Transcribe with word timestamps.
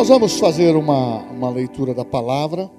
Nós 0.00 0.08
vamos 0.08 0.38
fazer 0.38 0.76
uma, 0.76 1.18
uma 1.30 1.50
leitura 1.50 1.92
da 1.92 2.06
palavra 2.06 2.70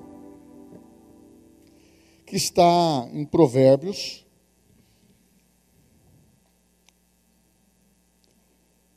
que 2.26 2.36
está 2.36 3.08
em 3.14 3.24
Provérbios. 3.24 4.26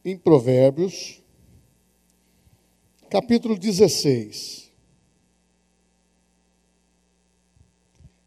Em 0.02 0.16
Provérbios, 0.16 1.22
capítulo 3.10 3.58
16. 3.58 4.72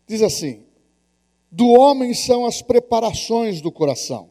Diz 0.05 0.21
assim: 0.21 0.64
Do 1.52 1.70
homem 1.70 2.14
são 2.14 2.45
as 2.45 2.61
preparações 2.61 3.61
do 3.61 3.71
coração, 3.71 4.29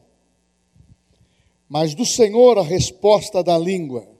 mas 1.67 1.93
do 1.93 2.05
Senhor 2.05 2.57
a 2.57 2.63
resposta 2.63 3.43
da 3.43 3.57
língua. 3.57 4.16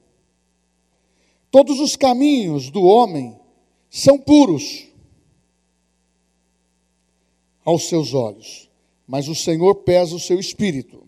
Todos 1.58 1.80
os 1.80 1.96
caminhos 1.96 2.70
do 2.70 2.84
homem 2.84 3.36
são 3.90 4.20
puros 4.20 4.86
aos 7.66 7.90
seus 7.90 8.14
olhos, 8.14 8.70
mas 9.08 9.28
o 9.28 9.34
Senhor 9.34 9.74
pesa 9.78 10.16
o 10.16 10.20
seu 10.20 10.40
espírito. 10.40 11.02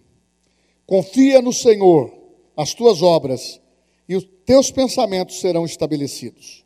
Confia 0.87 1.39
no 1.39 1.53
Senhor 1.53 2.11
as 2.57 2.73
tuas 2.73 3.03
obras 3.03 3.61
e 4.07 4.15
os 4.15 4.27
teus 4.43 4.71
pensamentos 4.71 5.39
serão 5.39 5.65
estabelecidos. 5.65 6.65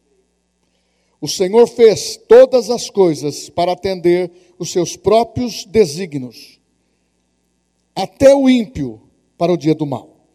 O 1.19 1.27
Senhor 1.27 1.67
fez 1.67 2.15
todas 2.15 2.69
as 2.69 2.89
coisas 2.89 3.49
para 3.49 3.73
atender 3.73 4.31
os 4.57 4.71
seus 4.71 4.95
próprios 4.95 5.65
desígnios, 5.65 6.57
até 7.93 8.33
o 8.33 8.49
ímpio 8.49 9.01
para 9.37 9.51
o 9.51 9.57
dia 9.57 9.75
do 9.75 9.85
mal. 9.85 10.25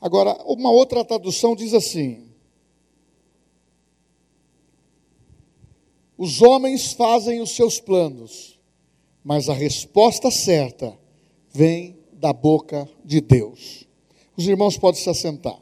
Agora, 0.00 0.40
uma 0.46 0.70
outra 0.70 1.04
tradução 1.04 1.56
diz 1.56 1.74
assim: 1.74 2.25
Os 6.18 6.40
homens 6.40 6.92
fazem 6.92 7.40
os 7.40 7.50
seus 7.50 7.78
planos, 7.78 8.58
mas 9.22 9.48
a 9.48 9.52
resposta 9.52 10.30
certa 10.30 10.96
vem 11.50 11.98
da 12.12 12.32
boca 12.32 12.88
de 13.04 13.20
Deus. 13.20 13.86
Os 14.34 14.48
irmãos 14.48 14.78
podem 14.78 15.00
se 15.00 15.10
assentar. 15.10 15.58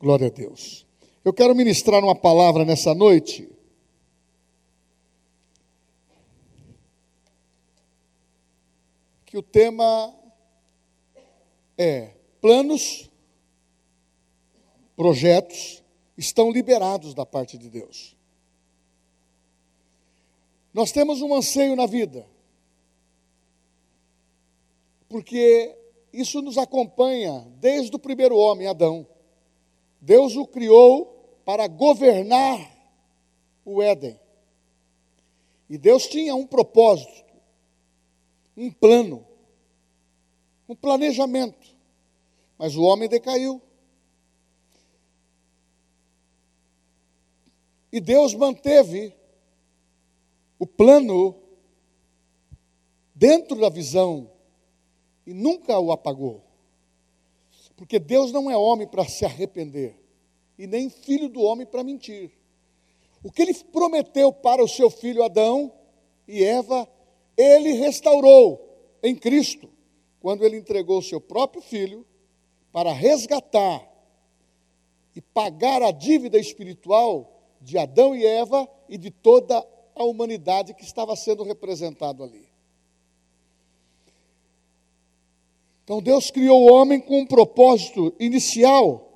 Glória 0.00 0.26
a 0.26 0.30
Deus. 0.30 0.84
Eu 1.24 1.32
quero 1.32 1.54
ministrar 1.54 2.02
uma 2.02 2.14
palavra 2.14 2.64
nessa 2.64 2.92
noite. 2.92 3.48
Que 9.24 9.38
o 9.38 9.42
tema 9.42 10.14
é 11.78 12.14
planos, 12.40 13.08
projetos 14.96 15.83
estão 16.16 16.50
liberados 16.50 17.14
da 17.14 17.26
parte 17.26 17.58
de 17.58 17.68
Deus. 17.68 18.16
Nós 20.72 20.90
temos 20.90 21.20
um 21.22 21.34
anseio 21.34 21.76
na 21.76 21.86
vida, 21.86 22.26
porque 25.08 25.76
isso 26.12 26.42
nos 26.42 26.58
acompanha 26.58 27.46
desde 27.60 27.94
o 27.94 27.98
primeiro 27.98 28.36
homem, 28.36 28.66
Adão. 28.66 29.06
Deus 30.00 30.36
o 30.36 30.46
criou 30.46 31.40
para 31.44 31.66
governar 31.66 32.58
o 33.64 33.82
Éden. 33.82 34.18
E 35.68 35.78
Deus 35.78 36.06
tinha 36.06 36.34
um 36.34 36.46
propósito, 36.46 37.24
um 38.56 38.70
plano, 38.70 39.26
um 40.68 40.74
planejamento. 40.74 41.74
Mas 42.58 42.76
o 42.76 42.82
homem 42.82 43.08
decaiu. 43.08 43.60
E 47.94 48.00
Deus 48.00 48.34
manteve 48.34 49.14
o 50.58 50.66
plano 50.66 51.32
dentro 53.14 53.54
da 53.60 53.68
visão 53.68 54.32
e 55.24 55.32
nunca 55.32 55.78
o 55.78 55.92
apagou. 55.92 56.42
Porque 57.76 58.00
Deus 58.00 58.32
não 58.32 58.50
é 58.50 58.56
homem 58.56 58.88
para 58.88 59.06
se 59.06 59.24
arrepender, 59.24 59.94
e 60.58 60.66
nem 60.66 60.90
filho 60.90 61.28
do 61.28 61.40
homem 61.40 61.64
para 61.64 61.84
mentir. 61.84 62.32
O 63.22 63.30
que 63.30 63.42
ele 63.42 63.54
prometeu 63.54 64.32
para 64.32 64.60
o 64.60 64.68
seu 64.68 64.90
filho 64.90 65.22
Adão 65.22 65.72
e 66.26 66.42
Eva, 66.42 66.88
ele 67.36 67.74
restaurou 67.74 68.76
em 69.04 69.14
Cristo, 69.14 69.70
quando 70.18 70.44
ele 70.44 70.56
entregou 70.56 70.98
o 70.98 71.02
seu 71.02 71.20
próprio 71.20 71.62
filho 71.62 72.04
para 72.72 72.92
resgatar 72.92 73.88
e 75.14 75.20
pagar 75.20 75.80
a 75.80 75.92
dívida 75.92 76.40
espiritual 76.40 77.30
de 77.64 77.78
Adão 77.78 78.14
e 78.14 78.24
Eva 78.24 78.68
e 78.88 78.98
de 78.98 79.10
toda 79.10 79.66
a 79.96 80.04
humanidade 80.04 80.74
que 80.74 80.84
estava 80.84 81.16
sendo 81.16 81.42
representado 81.42 82.22
ali. 82.22 82.46
Então 85.82 86.02
Deus 86.02 86.30
criou 86.30 86.62
o 86.62 86.72
homem 86.72 87.00
com 87.00 87.20
um 87.20 87.26
propósito 87.26 88.14
inicial 88.20 89.12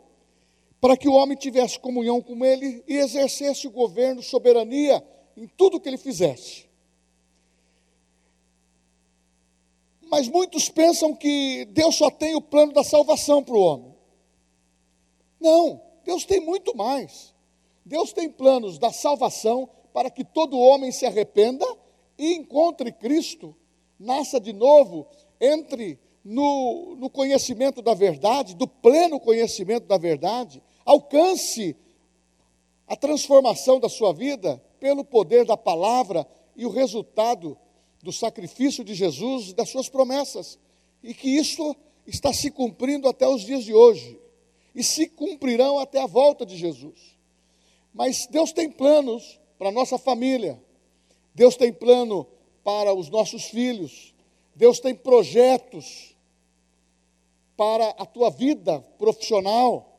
para 0.80 0.96
que 0.96 1.08
o 1.08 1.12
homem 1.12 1.36
tivesse 1.36 1.78
comunhão 1.78 2.22
com 2.22 2.44
ele 2.44 2.82
e 2.86 2.96
exercesse 2.96 3.66
o 3.66 3.70
governo, 3.70 4.22
soberania 4.22 5.04
em 5.36 5.46
tudo 5.46 5.80
que 5.80 5.88
ele 5.88 5.98
fizesse. 5.98 6.66
Mas 10.10 10.26
muitos 10.26 10.70
pensam 10.70 11.14
que 11.14 11.66
Deus 11.66 11.96
só 11.96 12.10
tem 12.10 12.34
o 12.34 12.40
plano 12.40 12.72
da 12.72 12.82
salvação 12.82 13.42
para 13.42 13.54
o 13.54 13.60
homem. 13.60 13.94
Não, 15.38 15.82
Deus 16.04 16.24
tem 16.24 16.40
muito 16.40 16.74
mais. 16.74 17.34
Deus 17.88 18.12
tem 18.12 18.30
planos 18.30 18.78
da 18.78 18.92
salvação 18.92 19.66
para 19.94 20.10
que 20.10 20.22
todo 20.22 20.58
homem 20.58 20.92
se 20.92 21.06
arrependa 21.06 21.64
e 22.18 22.34
encontre 22.34 22.92
Cristo, 22.92 23.56
nasça 23.98 24.38
de 24.38 24.52
novo, 24.52 25.06
entre 25.40 25.98
no, 26.22 26.96
no 26.96 27.08
conhecimento 27.08 27.80
da 27.80 27.94
verdade, 27.94 28.54
do 28.54 28.68
pleno 28.68 29.18
conhecimento 29.18 29.86
da 29.86 29.96
verdade, 29.96 30.62
alcance 30.84 31.74
a 32.86 32.94
transformação 32.94 33.80
da 33.80 33.88
sua 33.88 34.12
vida 34.12 34.62
pelo 34.78 35.02
poder 35.02 35.46
da 35.46 35.56
palavra 35.56 36.28
e 36.54 36.66
o 36.66 36.70
resultado 36.70 37.56
do 38.02 38.12
sacrifício 38.12 38.84
de 38.84 38.92
Jesus, 38.92 39.54
das 39.54 39.70
suas 39.70 39.88
promessas. 39.88 40.58
E 41.02 41.14
que 41.14 41.30
isso 41.30 41.74
está 42.06 42.34
se 42.34 42.50
cumprindo 42.50 43.08
até 43.08 43.26
os 43.26 43.40
dias 43.40 43.64
de 43.64 43.72
hoje. 43.72 44.20
E 44.74 44.84
se 44.84 45.08
cumprirão 45.08 45.78
até 45.78 46.02
a 46.02 46.06
volta 46.06 46.44
de 46.44 46.54
Jesus. 46.54 47.17
Mas 47.98 48.28
Deus 48.30 48.52
tem 48.52 48.70
planos 48.70 49.40
para 49.58 49.70
a 49.70 49.72
nossa 49.72 49.98
família, 49.98 50.62
Deus 51.34 51.56
tem 51.56 51.72
plano 51.72 52.28
para 52.62 52.94
os 52.94 53.10
nossos 53.10 53.46
filhos, 53.46 54.14
Deus 54.54 54.78
tem 54.78 54.94
projetos 54.94 56.16
para 57.56 57.88
a 57.88 58.06
tua 58.06 58.30
vida 58.30 58.78
profissional, 58.98 59.98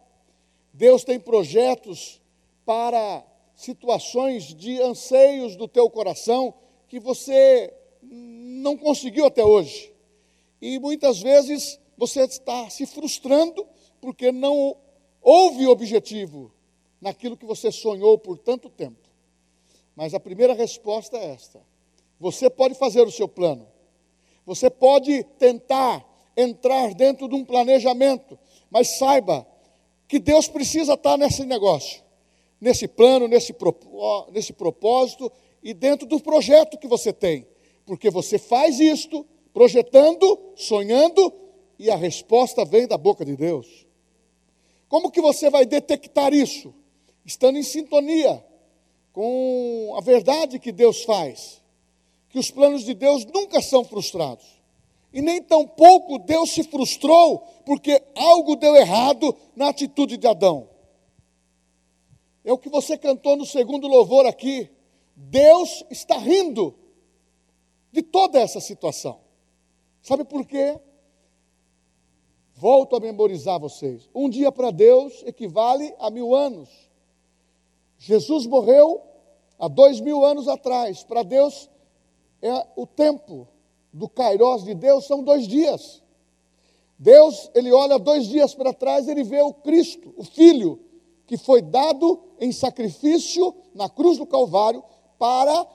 Deus 0.72 1.04
tem 1.04 1.20
projetos 1.20 2.22
para 2.66 3.22
situações 3.54 4.54
de 4.56 4.82
anseios 4.82 5.58
do 5.58 5.68
teu 5.68 5.90
coração 5.90 6.54
que 6.88 7.02
você 7.02 7.74
não 8.02 8.78
conseguiu 8.78 9.26
até 9.26 9.44
hoje. 9.44 9.94
E 10.62 10.80
muitas 10.80 11.20
vezes 11.20 11.78
você 11.98 12.22
está 12.22 12.70
se 12.70 12.86
frustrando 12.86 13.68
porque 14.00 14.32
não 14.32 14.78
houve 15.22 15.68
objetivo 15.68 16.50
naquilo 17.02 17.38
que 17.38 17.46
você 17.46 17.72
sonhou 17.72 18.18
por 18.18 18.38
tanto 18.38 18.70
tempo. 18.70 19.10
Mas 19.96 20.14
a 20.14 20.20
primeira 20.20 20.54
resposta 20.54 21.18
é 21.18 21.32
esta: 21.32 21.62
você 22.20 22.50
pode 22.50 22.76
fazer 22.76 23.02
o 23.02 23.12
seu 23.12 23.28
plano, 23.28 23.68
você 24.46 24.70
pode 24.70 25.24
tentar 25.38 26.06
entrar 26.36 26.94
dentro 26.94 27.28
de 27.28 27.36
um 27.36 27.44
planejamento, 27.44 28.38
mas 28.70 28.98
saiba 28.98 29.46
que 30.08 30.20
Deus 30.20 30.48
precisa 30.48 30.94
estar 30.94 31.18
nesse 31.18 31.46
negócio, 31.46 32.02
nesse 32.60 32.88
plano, 32.88 33.28
nesse, 33.28 33.56
nesse 34.32 34.54
propósito 34.54 35.32
e 35.62 35.74
dentro 35.74 36.08
do 36.08 36.20
projeto 36.20 36.78
que 36.78 36.88
você 36.88 37.14
tem, 37.14 37.46
porque 37.86 38.10
você 38.10 38.40
faz 38.40 38.80
isto 38.80 39.26
projetando, 39.54 40.54
sonhando 40.56 41.34
e 41.78 41.90
a 41.92 41.96
resposta 41.96 42.66
vem 42.66 42.88
da 42.88 42.98
boca 42.98 43.24
de 43.24 43.36
Deus. 43.36 43.86
Como 44.88 45.12
que 45.12 45.22
você 45.22 45.50
vai 45.50 45.66
detectar 45.66 46.34
isso? 46.34 46.74
Estando 47.30 47.60
em 47.60 47.64
sintonia 47.64 48.44
com 49.14 49.94
a 49.96 50.02
verdade 50.02 50.58
que 50.58 50.72
Deus 50.72 51.04
faz, 51.04 51.62
que 52.28 52.40
os 52.40 52.50
planos 52.50 52.84
de 52.84 52.96
Deus 52.96 53.24
nunca 53.24 53.62
são 53.62 53.84
frustrados. 53.84 54.60
E 55.14 55.22
nem 55.22 55.40
tampouco 55.40 56.18
Deus 56.18 56.50
se 56.50 56.64
frustrou 56.64 57.40
porque 57.68 58.02
algo 58.16 58.56
deu 58.56 58.76
errado 58.76 59.36
na 59.56 59.70
atitude 59.70 60.18
de 60.18 60.26
Adão. 60.26 60.70
É 62.44 62.52
o 62.52 62.58
que 62.58 62.68
você 62.68 62.98
cantou 62.98 63.38
no 63.38 63.46
segundo 63.46 63.88
louvor 63.88 64.26
aqui. 64.26 64.68
Deus 65.16 65.86
está 65.92 66.18
rindo 66.18 66.74
de 67.92 68.02
toda 68.02 68.40
essa 68.40 68.60
situação. 68.60 69.20
Sabe 70.02 70.24
por 70.24 70.48
quê? 70.48 70.80
Volto 72.56 72.96
a 72.96 73.00
memorizar 73.00 73.60
vocês. 73.60 74.10
Um 74.16 74.28
dia 74.28 74.52
para 74.52 74.72
Deus 74.72 75.22
equivale 75.28 75.94
a 76.00 76.10
mil 76.10 76.34
anos. 76.34 76.89
Jesus 78.00 78.48
morreu 78.48 79.02
há 79.60 79.68
dois 79.68 80.00
mil 80.00 80.26
anos 80.26 80.48
atrás. 80.48 81.04
Para 81.04 81.22
Deus, 81.22 81.70
é 82.42 82.66
o 82.76 82.88
tempo 82.88 83.48
do 83.92 84.08
Kairós 84.08 84.64
de 84.64 84.74
Deus 84.74 85.06
são 85.06 85.22
dois 85.22 85.46
dias. 85.46 86.02
Deus, 86.98 87.52
ele 87.54 87.72
olha 87.72 88.00
dois 88.00 88.26
dias 88.28 88.56
para 88.56 88.74
trás, 88.74 89.08
ele 89.08 89.24
vê 89.24 89.42
o 89.42 89.54
Cristo, 89.54 90.14
o 90.18 90.24
Filho, 90.24 90.80
que 91.28 91.38
foi 91.38 91.62
dado 91.62 92.20
em 92.40 92.52
sacrifício 92.52 93.54
na 93.74 93.90
cruz 93.90 94.18
do 94.18 94.26
Calvário 94.26 94.84
para 95.18 95.68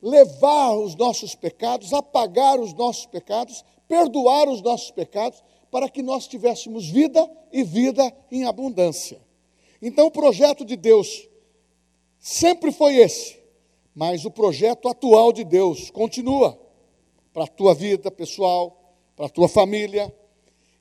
levar 0.00 0.76
os 0.76 0.94
nossos 0.94 1.34
pecados, 1.34 1.92
apagar 1.92 2.60
os 2.60 2.72
nossos 2.74 3.06
pecados, 3.06 3.64
perdoar 3.88 4.48
os 4.48 4.62
nossos 4.62 4.90
pecados, 4.90 5.42
para 5.70 5.88
que 5.88 6.02
nós 6.02 6.26
tivéssemos 6.26 6.88
vida 6.88 7.28
e 7.52 7.64
vida 7.64 8.12
em 8.30 8.44
abundância. 8.44 9.20
Então, 9.86 10.06
o 10.06 10.10
projeto 10.10 10.64
de 10.64 10.76
Deus 10.76 11.28
sempre 12.18 12.72
foi 12.72 12.96
esse, 12.96 13.38
mas 13.94 14.24
o 14.24 14.30
projeto 14.30 14.88
atual 14.88 15.30
de 15.30 15.44
Deus 15.44 15.90
continua 15.90 16.58
para 17.34 17.44
a 17.44 17.46
tua 17.46 17.74
vida 17.74 18.10
pessoal, 18.10 18.96
para 19.14 19.26
a 19.26 19.28
tua 19.28 19.46
família 19.46 20.10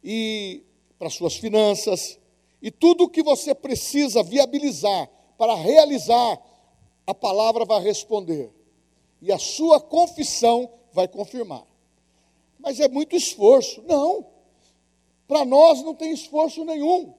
e 0.02 0.64
para 0.98 1.10
as 1.10 1.16
suas 1.16 1.36
finanças 1.36 2.18
e 2.62 2.72
tudo 2.72 3.04
o 3.04 3.10
que 3.10 3.22
você 3.22 3.54
precisa 3.54 4.24
viabilizar 4.24 5.10
para 5.38 5.54
realizar, 5.54 6.42
a 7.06 7.14
palavra 7.14 7.66
vai 7.66 7.84
responder 7.84 8.54
e 9.22 9.34
a 9.34 9.38
sua 9.38 9.82
confissão 9.82 10.72
vai 10.94 11.10
confirmar. 11.10 11.68
Mas 12.58 12.80
é 12.80 12.88
muito 12.88 13.18
esforço. 13.18 13.84
Não. 13.86 14.26
Para 15.28 15.44
nós 15.44 15.84
não 15.84 15.94
tem 15.94 16.14
esforço 16.14 16.64
nenhum. 16.64 17.14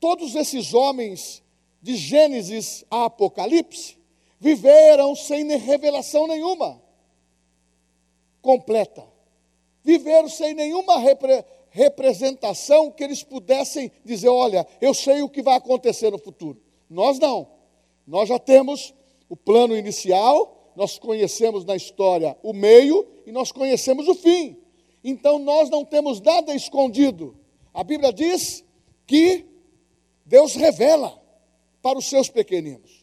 Todos 0.00 0.34
esses 0.34 0.74
homens 0.74 1.42
de 1.80 1.96
Gênesis 1.96 2.84
a 2.90 3.04
Apocalipse, 3.06 3.96
viveram 4.38 5.14
sem 5.14 5.46
revelação 5.56 6.26
nenhuma 6.26 6.80
completa. 8.40 9.04
Viveram 9.82 10.28
sem 10.28 10.54
nenhuma 10.54 10.98
repre 10.98 11.44
representação 11.70 12.90
que 12.90 13.04
eles 13.04 13.22
pudessem 13.22 13.92
dizer: 14.04 14.28
olha, 14.28 14.66
eu 14.80 14.94
sei 14.94 15.22
o 15.22 15.28
que 15.28 15.42
vai 15.42 15.56
acontecer 15.56 16.10
no 16.10 16.18
futuro. 16.18 16.60
Nós 16.88 17.18
não. 17.18 17.48
Nós 18.06 18.28
já 18.28 18.38
temos 18.38 18.94
o 19.28 19.36
plano 19.36 19.76
inicial, 19.76 20.72
nós 20.74 20.98
conhecemos 20.98 21.64
na 21.64 21.76
história 21.76 22.36
o 22.42 22.52
meio 22.52 23.06
e 23.26 23.32
nós 23.32 23.52
conhecemos 23.52 24.08
o 24.08 24.14
fim. 24.14 24.56
Então 25.04 25.38
nós 25.38 25.68
não 25.68 25.84
temos 25.84 26.20
nada 26.20 26.54
escondido. 26.54 27.36
A 27.72 27.84
Bíblia 27.84 28.12
diz 28.12 28.64
que 29.06 29.47
Deus 30.28 30.54
revela 30.54 31.18
para 31.80 31.98
os 31.98 32.06
seus 32.06 32.28
pequeninos, 32.28 33.02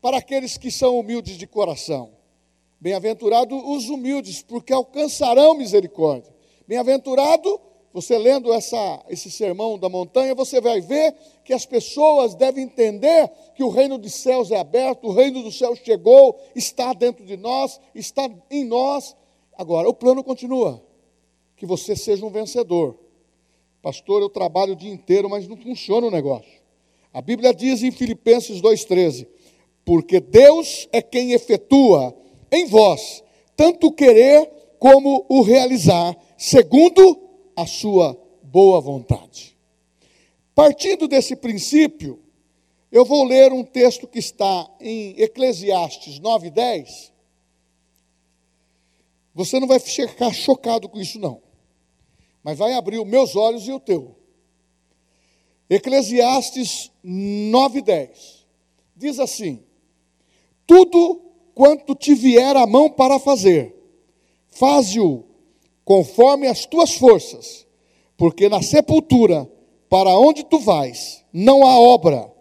para 0.00 0.16
aqueles 0.16 0.56
que 0.56 0.70
são 0.70 0.98
humildes 0.98 1.36
de 1.36 1.46
coração. 1.46 2.12
Bem-aventurado 2.80 3.54
os 3.72 3.90
humildes, 3.90 4.40
porque 4.40 4.72
alcançarão 4.72 5.54
misericórdia. 5.54 6.34
Bem-aventurado, 6.66 7.60
você 7.92 8.16
lendo 8.16 8.54
essa, 8.54 9.04
esse 9.10 9.30
sermão 9.30 9.78
da 9.78 9.90
montanha, 9.90 10.34
você 10.34 10.58
vai 10.58 10.80
ver 10.80 11.14
que 11.44 11.52
as 11.52 11.66
pessoas 11.66 12.34
devem 12.34 12.64
entender 12.64 13.30
que 13.54 13.62
o 13.62 13.68
reino 13.68 13.98
dos 13.98 14.14
céus 14.14 14.50
é 14.50 14.56
aberto, 14.56 15.08
o 15.08 15.12
reino 15.12 15.42
dos 15.42 15.58
céus 15.58 15.78
chegou, 15.84 16.40
está 16.54 16.94
dentro 16.94 17.22
de 17.26 17.36
nós, 17.36 17.78
está 17.94 18.30
em 18.50 18.64
nós. 18.64 19.14
Agora, 19.58 19.90
o 19.90 19.94
plano 19.94 20.24
continua: 20.24 20.82
que 21.54 21.66
você 21.66 21.94
seja 21.94 22.24
um 22.24 22.30
vencedor. 22.30 23.05
Pastor, 23.82 24.22
eu 24.22 24.28
trabalho 24.28 24.72
o 24.72 24.76
dia 24.76 24.92
inteiro, 24.92 25.28
mas 25.28 25.46
não 25.46 25.56
funciona 25.56 26.06
o 26.06 26.10
negócio. 26.10 26.60
A 27.12 27.20
Bíblia 27.20 27.54
diz 27.54 27.82
em 27.82 27.90
Filipenses 27.90 28.60
2,13: 28.60 29.26
Porque 29.84 30.20
Deus 30.20 30.88
é 30.92 31.00
quem 31.00 31.32
efetua 31.32 32.16
em 32.50 32.66
vós 32.66 33.24
tanto 33.56 33.88
o 33.88 33.92
querer 33.92 34.52
como 34.78 35.24
o 35.28 35.40
realizar, 35.40 36.14
segundo 36.36 37.18
a 37.56 37.66
sua 37.66 38.16
boa 38.42 38.80
vontade. 38.80 39.56
Partindo 40.54 41.08
desse 41.08 41.34
princípio, 41.34 42.22
eu 42.92 43.04
vou 43.04 43.24
ler 43.24 43.52
um 43.52 43.64
texto 43.64 44.06
que 44.06 44.18
está 44.18 44.70
em 44.78 45.18
Eclesiastes 45.20 46.20
9:10. 46.20 47.12
Você 49.34 49.58
não 49.58 49.66
vai 49.66 49.80
ficar 49.80 50.32
chocado 50.32 50.88
com 50.88 51.00
isso 51.00 51.18
não. 51.18 51.42
Mas 52.46 52.58
vai 52.58 52.74
abrir 52.74 53.00
os 53.00 53.08
meus 53.08 53.34
olhos 53.34 53.66
e 53.66 53.72
o 53.72 53.80
teu. 53.80 54.14
Eclesiastes 55.68 56.92
9:10 57.04 58.46
diz 58.94 59.18
assim: 59.18 59.64
Tudo 60.64 61.22
quanto 61.56 61.92
te 61.96 62.14
vier 62.14 62.56
a 62.56 62.64
mão 62.64 62.88
para 62.88 63.18
fazer, 63.18 63.74
faze-o 64.46 65.24
conforme 65.84 66.46
as 66.46 66.64
tuas 66.64 66.94
forças, 66.94 67.66
porque 68.16 68.48
na 68.48 68.62
sepultura, 68.62 69.50
para 69.88 70.16
onde 70.16 70.44
tu 70.44 70.60
vais, 70.60 71.24
não 71.32 71.66
há 71.66 71.76
obra, 71.80 72.32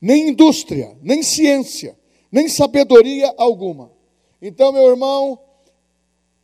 nem 0.00 0.30
indústria, 0.30 0.96
nem 1.02 1.22
ciência, 1.22 1.98
nem 2.32 2.48
sabedoria 2.48 3.34
alguma. 3.36 3.92
Então, 4.40 4.72
meu 4.72 4.88
irmão, 4.88 5.38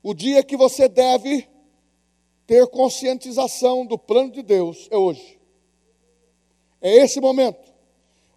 o 0.03 0.13
dia 0.13 0.43
que 0.43 0.55
você 0.55 0.87
deve 0.87 1.49
ter 2.47 2.67
conscientização 2.69 3.87
do 3.87 3.99
plano 3.99 4.31
de 4.31 4.43
Deus 4.43 4.89
é 4.91 4.97
hoje. 4.97 5.39
É 6.81 6.97
esse 6.97 7.21
momento. 7.21 7.73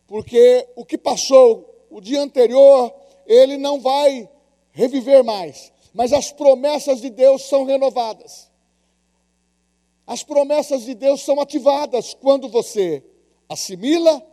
Porque 0.07 0.67
o 0.75 0.85
que 0.85 0.97
passou 0.97 1.85
o 1.89 1.99
dia 1.99 2.21
anterior, 2.21 2.93
ele 3.25 3.57
não 3.57 3.79
vai 3.79 4.29
reviver 4.71 5.23
mais. 5.23 5.71
Mas 5.93 6.13
as 6.13 6.31
promessas 6.31 7.01
de 7.01 7.09
Deus 7.09 7.43
são 7.43 7.65
renovadas. 7.65 8.49
As 10.05 10.23
promessas 10.23 10.83
de 10.83 10.93
Deus 10.93 11.21
são 11.21 11.41
ativadas 11.41 12.13
quando 12.13 12.47
você 12.47 13.03
assimila 13.49 14.25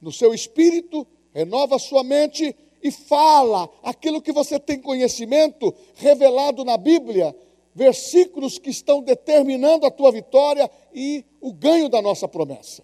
no 0.00 0.12
seu 0.12 0.32
espírito, 0.32 1.04
renova 1.32 1.78
sua 1.78 2.04
mente 2.04 2.54
e 2.80 2.92
fala 2.92 3.68
aquilo 3.82 4.22
que 4.22 4.30
você 4.30 4.60
tem 4.60 4.80
conhecimento 4.80 5.74
revelado 5.94 6.64
na 6.64 6.76
Bíblia, 6.76 7.34
versículos 7.78 8.58
que 8.58 8.70
estão 8.70 9.00
determinando 9.00 9.86
a 9.86 9.90
tua 9.90 10.10
vitória 10.10 10.68
e 10.92 11.24
o 11.40 11.52
ganho 11.52 11.88
da 11.88 12.02
nossa 12.02 12.26
promessa. 12.26 12.82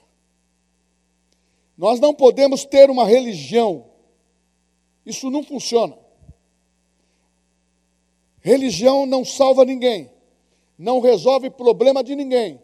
Nós 1.76 1.98
não 1.98 2.14
podemos 2.14 2.64
ter 2.64 2.88
uma 2.88 3.04
religião. 3.04 3.86
Isso 5.04 5.28
não 5.32 5.42
funciona. 5.42 5.98
Religião 8.40 9.04
não 9.04 9.24
salva 9.24 9.64
ninguém, 9.64 10.10
não 10.78 11.00
resolve 11.00 11.50
problema 11.50 12.04
de 12.04 12.14
ninguém. 12.14 12.62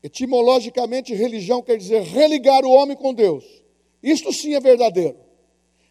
Etimologicamente, 0.00 1.14
religião 1.14 1.60
quer 1.62 1.76
dizer 1.78 2.02
religar 2.02 2.64
o 2.64 2.70
homem 2.70 2.96
com 2.96 3.12
Deus. 3.12 3.44
Isto 4.00 4.32
sim 4.32 4.54
é 4.54 4.60
verdadeiro. 4.60 5.18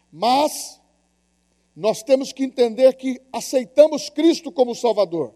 Mas 0.09 0.76
nós 1.77 2.01
temos 2.01 2.33
que 2.33 2.43
entender 2.43 2.95
que 2.95 3.21
aceitamos 3.31 4.09
Cristo 4.09 4.51
como 4.51 4.73
Salvador. 4.73 5.31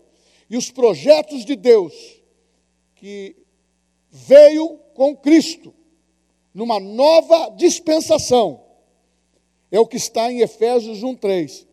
E 0.50 0.57
os 0.57 0.71
projetos 0.71 1.45
de 1.45 1.55
Deus 1.55 1.93
que 2.95 3.36
veio 4.10 4.79
com 4.95 5.15
Cristo 5.15 5.71
numa 6.51 6.79
nova 6.79 7.50
dispensação. 7.50 8.60
É 9.69 9.79
o 9.79 9.86
que 9.86 9.98
está 9.98 10.31
em 10.31 10.39
Efésios 10.39 11.03
1:3. 11.03 11.67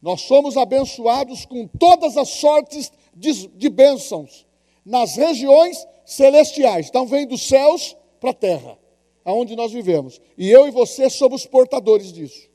Nós 0.00 0.20
somos 0.20 0.56
abençoados 0.56 1.44
com 1.44 1.66
todas 1.66 2.16
as 2.16 2.28
sortes 2.28 2.92
de, 3.16 3.48
de 3.48 3.68
bênçãos 3.68 4.46
nas 4.84 5.16
regiões 5.16 5.84
celestiais. 6.04 6.86
Então 6.88 7.04
vem 7.04 7.26
dos 7.26 7.42
céus 7.42 7.96
para 8.20 8.30
a 8.30 8.34
terra, 8.34 8.78
aonde 9.24 9.56
nós 9.56 9.72
vivemos. 9.72 10.20
E 10.38 10.48
eu 10.48 10.68
e 10.68 10.70
você 10.70 11.10
somos 11.10 11.44
portadores 11.44 12.12
disso. 12.12 12.54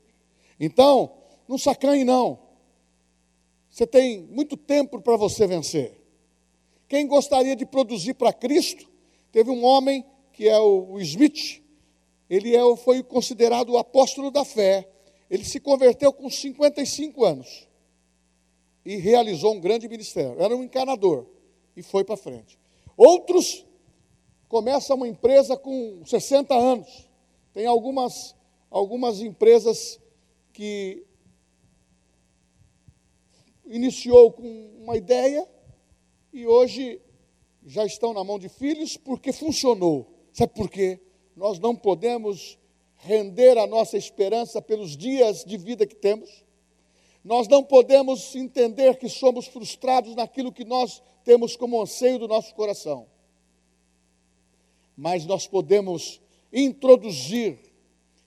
Então, 0.64 1.12
não 1.48 1.58
sacanhe 1.58 2.04
não. 2.04 2.38
Você 3.68 3.84
tem 3.84 4.22
muito 4.22 4.56
tempo 4.56 5.00
para 5.00 5.16
você 5.16 5.44
vencer. 5.44 6.00
Quem 6.88 7.04
gostaria 7.04 7.56
de 7.56 7.66
produzir 7.66 8.14
para 8.14 8.32
Cristo, 8.32 8.88
teve 9.32 9.50
um 9.50 9.64
homem 9.64 10.06
que 10.32 10.48
é 10.48 10.60
o, 10.60 11.00
Smith, 11.00 11.60
ele 12.30 12.54
é, 12.54 12.76
foi 12.76 13.02
considerado 13.02 13.70
o 13.70 13.78
apóstolo 13.78 14.30
da 14.30 14.44
fé. 14.44 14.88
Ele 15.28 15.44
se 15.44 15.58
converteu 15.58 16.12
com 16.12 16.30
55 16.30 17.24
anos 17.24 17.66
e 18.84 18.94
realizou 18.94 19.54
um 19.54 19.60
grande 19.60 19.88
ministério. 19.88 20.40
Era 20.40 20.56
um 20.56 20.62
encanador 20.62 21.26
e 21.76 21.82
foi 21.82 22.04
para 22.04 22.16
frente. 22.16 22.56
Outros 22.96 23.66
começam 24.48 24.96
uma 24.96 25.08
empresa 25.08 25.56
com 25.56 26.04
60 26.04 26.54
anos. 26.54 27.08
Tem 27.52 27.66
algumas, 27.66 28.36
algumas 28.70 29.20
empresas 29.20 30.00
que 30.52 31.04
iniciou 33.64 34.32
com 34.32 34.70
uma 34.82 34.96
ideia 34.96 35.48
e 36.32 36.46
hoje 36.46 37.00
já 37.64 37.84
estão 37.84 38.12
na 38.12 38.24
mão 38.24 38.38
de 38.38 38.48
filhos 38.48 38.96
porque 38.96 39.32
funcionou. 39.32 40.06
Sabe 40.32 40.54
por 40.54 40.68
quê? 40.68 41.00
Nós 41.36 41.58
não 41.58 41.74
podemos 41.74 42.58
render 42.96 43.58
a 43.58 43.66
nossa 43.66 43.96
esperança 43.96 44.60
pelos 44.60 44.96
dias 44.96 45.44
de 45.44 45.56
vida 45.56 45.86
que 45.86 45.94
temos. 45.94 46.44
Nós 47.24 47.46
não 47.48 47.62
podemos 47.62 48.34
entender 48.34 48.96
que 48.96 49.08
somos 49.08 49.46
frustrados 49.46 50.14
naquilo 50.14 50.52
que 50.52 50.64
nós 50.64 51.02
temos 51.24 51.56
como 51.56 51.80
anseio 51.80 52.18
do 52.18 52.28
nosso 52.28 52.54
coração. 52.54 53.06
Mas 54.96 55.24
nós 55.24 55.46
podemos 55.46 56.20
introduzir, 56.52 57.58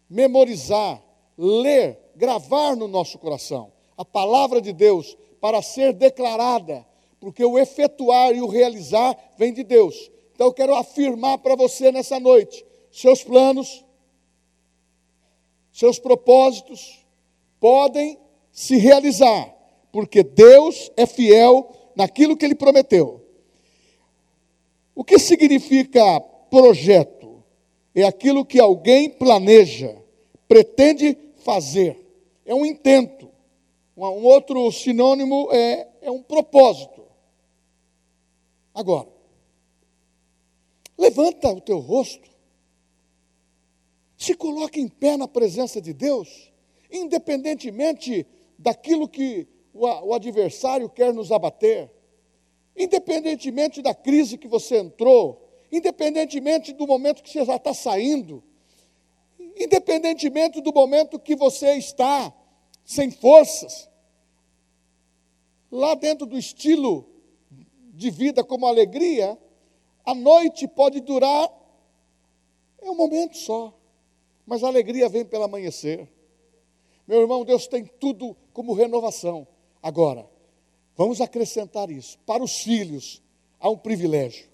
memorizar, 0.10 1.04
ler, 1.38 2.00
gravar 2.16 2.76
no 2.76 2.88
nosso 2.88 3.18
coração 3.18 3.72
a 3.98 4.04
palavra 4.04 4.62
de 4.62 4.74
Deus 4.74 5.18
para 5.40 5.62
ser 5.62 5.94
declarada, 5.94 6.86
porque 7.20 7.44
o 7.44 7.58
efetuar 7.58 8.36
e 8.36 8.42
o 8.42 8.48
realizar 8.48 9.18
vem 9.38 9.54
de 9.54 9.64
Deus. 9.64 10.12
Então 10.34 10.48
eu 10.48 10.54
quero 10.54 10.76
afirmar 10.76 11.38
para 11.38 11.56
você 11.56 11.92
nessa 11.92 12.20
noite: 12.20 12.66
seus 12.92 13.24
planos, 13.24 13.86
seus 15.72 16.00
propósitos 16.00 17.06
podem 17.60 18.20
se 18.52 18.78
realizar, 18.78 19.54
porque 19.92 20.24
Deus 20.24 20.92
é 20.96 21.06
fiel 21.06 21.72
naquilo 21.96 22.38
que 22.38 22.46
ele 22.46 22.56
prometeu. 22.56 23.22
O 24.94 25.04
que 25.04 25.20
significa 25.20 26.20
projeto? 26.50 27.44
É 27.94 28.04
aquilo 28.04 28.46
que 28.46 28.60
alguém 28.60 29.10
planeja, 29.10 29.96
pretende 30.48 31.18
fazer, 31.38 32.05
é 32.46 32.54
um 32.54 32.66
intento. 32.66 33.30
Um 33.98 34.24
outro 34.26 34.72
sinônimo 34.72 35.50
é, 35.52 35.88
é 36.02 36.12
um 36.12 36.22
propósito. 36.22 37.04
Agora, 38.74 39.08
levanta 40.98 41.50
o 41.50 41.62
teu 41.62 41.80
rosto, 41.80 42.30
se 44.18 44.34
coloca 44.34 44.80
em 44.80 44.88
pé 44.88 45.16
na 45.16 45.28
presença 45.28 45.82
de 45.82 45.94
Deus, 45.94 46.52
independentemente 46.92 48.28
daquilo 48.60 49.08
que 49.08 49.48
o, 49.74 49.86
o 49.86 50.14
adversário 50.14 50.90
quer 50.90 51.14
nos 51.14 51.32
abater, 51.32 51.90
independentemente 52.76 53.82
da 53.82 53.96
crise 53.96 54.38
que 54.38 54.48
você 54.48 54.78
entrou, 54.80 55.50
independentemente 55.72 56.74
do 56.74 56.86
momento 56.86 57.24
que 57.24 57.30
você 57.30 57.46
já 57.46 57.56
está 57.56 57.74
saindo, 57.74 58.44
independentemente 59.56 60.62
do 60.62 60.74
momento 60.74 61.20
que 61.20 61.36
você 61.36 61.74
está 61.76 62.34
sem 62.84 63.10
forças, 63.10 63.90
lá 65.72 65.96
dentro 65.96 66.26
do 66.26 66.38
estilo 66.38 67.10
de 67.94 68.10
vida 68.10 68.44
como 68.44 68.68
alegria, 68.68 69.38
a 70.06 70.14
noite 70.14 70.68
pode 70.68 71.00
durar 71.00 71.50
é 72.86 72.92
um 72.92 72.96
momento 72.96 73.36
só, 73.36 73.74
mas 74.46 74.64
a 74.64 74.68
alegria 74.68 75.10
vem 75.10 75.26
pelo 75.26 75.46
amanhecer. 75.46 76.08
Meu 77.08 77.22
irmão, 77.22 77.44
Deus 77.44 77.68
tem 77.68 77.84
tudo 78.00 78.38
como 78.54 78.74
renovação. 78.74 79.48
Agora, 79.82 80.30
vamos 80.96 81.20
acrescentar 81.20 81.90
isso. 81.90 82.20
Para 82.28 82.44
os 82.44 82.62
filhos, 82.62 83.24
há 83.60 83.70
um 83.70 83.78
privilégio. 83.78 84.48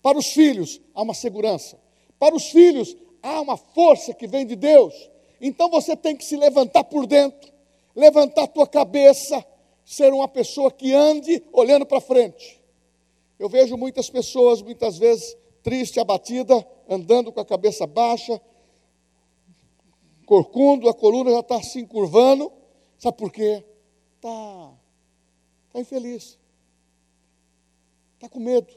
Para 0.00 0.16
os 0.16 0.28
filhos, 0.28 0.80
há 0.94 1.02
uma 1.02 1.12
segurança. 1.12 1.76
Para 2.20 2.36
os 2.36 2.50
filhos, 2.50 2.96
há 3.22 3.40
uma 3.40 3.56
força 3.56 4.12
que 4.12 4.26
vem 4.26 4.44
de 4.44 4.56
Deus. 4.56 4.92
Então 5.40 5.70
você 5.70 5.96
tem 5.96 6.16
que 6.16 6.24
se 6.24 6.36
levantar 6.36 6.84
por 6.84 7.06
dentro, 7.06 7.52
levantar 7.94 8.44
a 8.44 8.48
tua 8.48 8.66
cabeça, 8.66 9.44
ser 9.84 10.12
uma 10.12 10.28
pessoa 10.28 10.70
que 10.70 10.92
ande 10.92 11.42
olhando 11.52 11.86
para 11.86 12.00
frente. 12.00 12.60
Eu 13.38 13.48
vejo 13.48 13.76
muitas 13.76 14.08
pessoas, 14.08 14.62
muitas 14.62 14.98
vezes, 14.98 15.36
triste, 15.62 15.98
abatida, 15.98 16.66
andando 16.88 17.32
com 17.32 17.40
a 17.40 17.44
cabeça 17.44 17.86
baixa, 17.86 18.40
corcundo, 20.26 20.88
a 20.88 20.94
coluna 20.94 21.30
já 21.30 21.40
está 21.40 21.62
se 21.62 21.80
encurvando. 21.80 22.52
Sabe 22.98 23.16
por 23.16 23.32
quê? 23.32 23.64
Está 24.16 24.72
tá 25.72 25.80
infeliz. 25.80 26.38
Está 28.14 28.28
com 28.28 28.38
medo. 28.38 28.72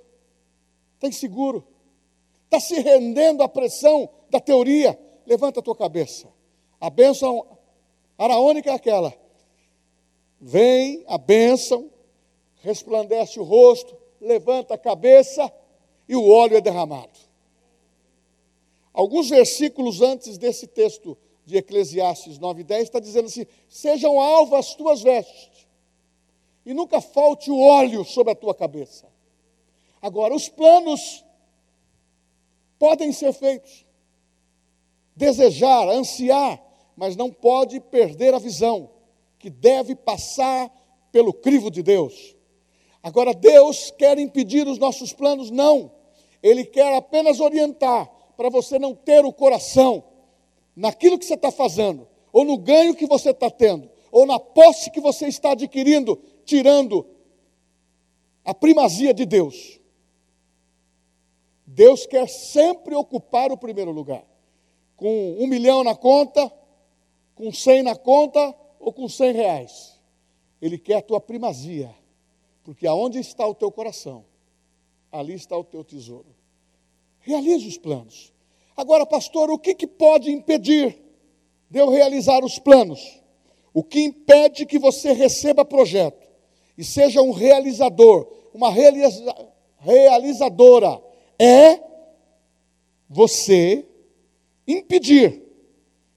Está 0.95 1.07
inseguro. 1.07 1.65
Está 2.55 2.59
se 2.67 2.79
rendendo 2.79 3.43
à 3.43 3.49
pressão 3.49 4.09
da 4.29 4.39
teoria. 4.39 4.97
Levanta 5.25 5.59
a 5.59 5.63
tua 5.63 5.75
cabeça. 5.75 6.29
A 6.79 6.89
bênção 6.89 7.45
araônica 8.17 8.69
é 8.69 8.73
aquela. 8.73 9.13
Vem 10.39 11.03
a 11.05 11.17
bênção, 11.17 11.91
resplandece 12.61 13.41
o 13.41 13.43
rosto, 13.43 13.97
levanta 14.21 14.73
a 14.73 14.77
cabeça 14.77 15.51
e 16.07 16.15
o 16.15 16.29
óleo 16.29 16.55
é 16.55 16.61
derramado. 16.61 17.19
Alguns 18.93 19.27
versículos 19.29 20.01
antes 20.01 20.37
desse 20.37 20.65
texto 20.65 21.17
de 21.45 21.57
Eclesiastes 21.57 22.39
9,10 22.39 22.83
está 22.83 22.99
dizendo 23.01 23.25
assim: 23.25 23.45
sejam 23.67 24.17
alvas 24.17 24.67
as 24.67 24.75
tuas 24.75 25.01
vestes, 25.01 25.67
e 26.65 26.73
nunca 26.73 27.01
falte 27.01 27.51
o 27.51 27.59
óleo 27.59 28.05
sobre 28.05 28.31
a 28.31 28.35
tua 28.35 28.55
cabeça. 28.55 29.07
Agora, 30.01 30.33
os 30.33 30.47
planos 30.47 31.24
podem 32.85 33.11
ser 33.11 33.33
feitos, 33.33 33.83
desejar, 35.15 35.89
ansiar, 35.89 36.61
mas 36.95 37.15
não 37.15 37.31
pode 37.31 37.79
perder 37.79 38.31
a 38.35 38.37
visão, 38.37 38.91
que 39.39 39.49
deve 39.49 39.95
passar 39.95 40.71
pelo 41.11 41.33
crivo 41.33 41.71
de 41.71 41.81
Deus. 41.81 42.35
Agora, 43.01 43.33
Deus 43.33 43.89
quer 43.89 44.19
impedir 44.19 44.67
os 44.67 44.77
nossos 44.77 45.11
planos? 45.11 45.49
Não. 45.49 45.91
Ele 46.43 46.63
quer 46.63 46.95
apenas 46.95 47.39
orientar 47.39 48.07
para 48.37 48.49
você 48.49 48.77
não 48.77 48.93
ter 48.93 49.25
o 49.25 49.33
coração 49.33 50.03
naquilo 50.75 51.17
que 51.17 51.25
você 51.25 51.33
está 51.33 51.49
fazendo, 51.49 52.07
ou 52.31 52.45
no 52.45 52.55
ganho 52.55 52.93
que 52.93 53.07
você 53.07 53.31
está 53.31 53.49
tendo, 53.49 53.89
ou 54.11 54.27
na 54.27 54.39
posse 54.39 54.91
que 54.91 55.01
você 55.01 55.25
está 55.25 55.53
adquirindo, 55.53 56.21
tirando 56.45 57.03
a 58.43 58.53
primazia 58.53 59.11
de 59.11 59.25
Deus. 59.25 59.79
Deus 61.65 62.05
quer 62.05 62.27
sempre 62.27 62.95
ocupar 62.95 63.51
o 63.51 63.57
primeiro 63.57 63.91
lugar. 63.91 64.25
Com 64.95 65.37
um 65.39 65.47
milhão 65.47 65.83
na 65.83 65.95
conta, 65.95 66.51
com 67.33 67.51
cem 67.51 67.83
na 67.83 67.95
conta 67.95 68.55
ou 68.79 68.93
com 68.93 69.09
cem 69.09 69.33
reais. 69.33 69.99
Ele 70.61 70.77
quer 70.77 70.95
a 70.95 71.01
tua 71.01 71.19
primazia. 71.19 71.93
Porque 72.63 72.87
aonde 72.87 73.19
está 73.19 73.45
o 73.45 73.53
teu 73.53 73.71
coração, 73.71 74.25
ali 75.11 75.33
está 75.33 75.55
o 75.55 75.63
teu 75.63 75.83
tesouro. 75.83 76.35
Realize 77.19 77.67
os 77.67 77.77
planos. 77.77 78.33
Agora, 78.75 79.05
pastor, 79.05 79.49
o 79.51 79.59
que, 79.59 79.75
que 79.75 79.87
pode 79.87 80.31
impedir 80.31 80.97
de 81.69 81.79
eu 81.79 81.89
realizar 81.89 82.43
os 82.43 82.59
planos? 82.59 83.21
O 83.73 83.83
que 83.83 84.01
impede 84.01 84.65
que 84.65 84.79
você 84.79 85.11
receba 85.11 85.63
projeto 85.63 86.25
e 86.77 86.83
seja 86.83 87.21
um 87.21 87.31
realizador, 87.31 88.27
uma 88.53 88.71
realiza, 88.71 89.35
realizadora, 89.77 91.01
é 91.39 91.81
você 93.09 93.85
impedir 94.67 95.41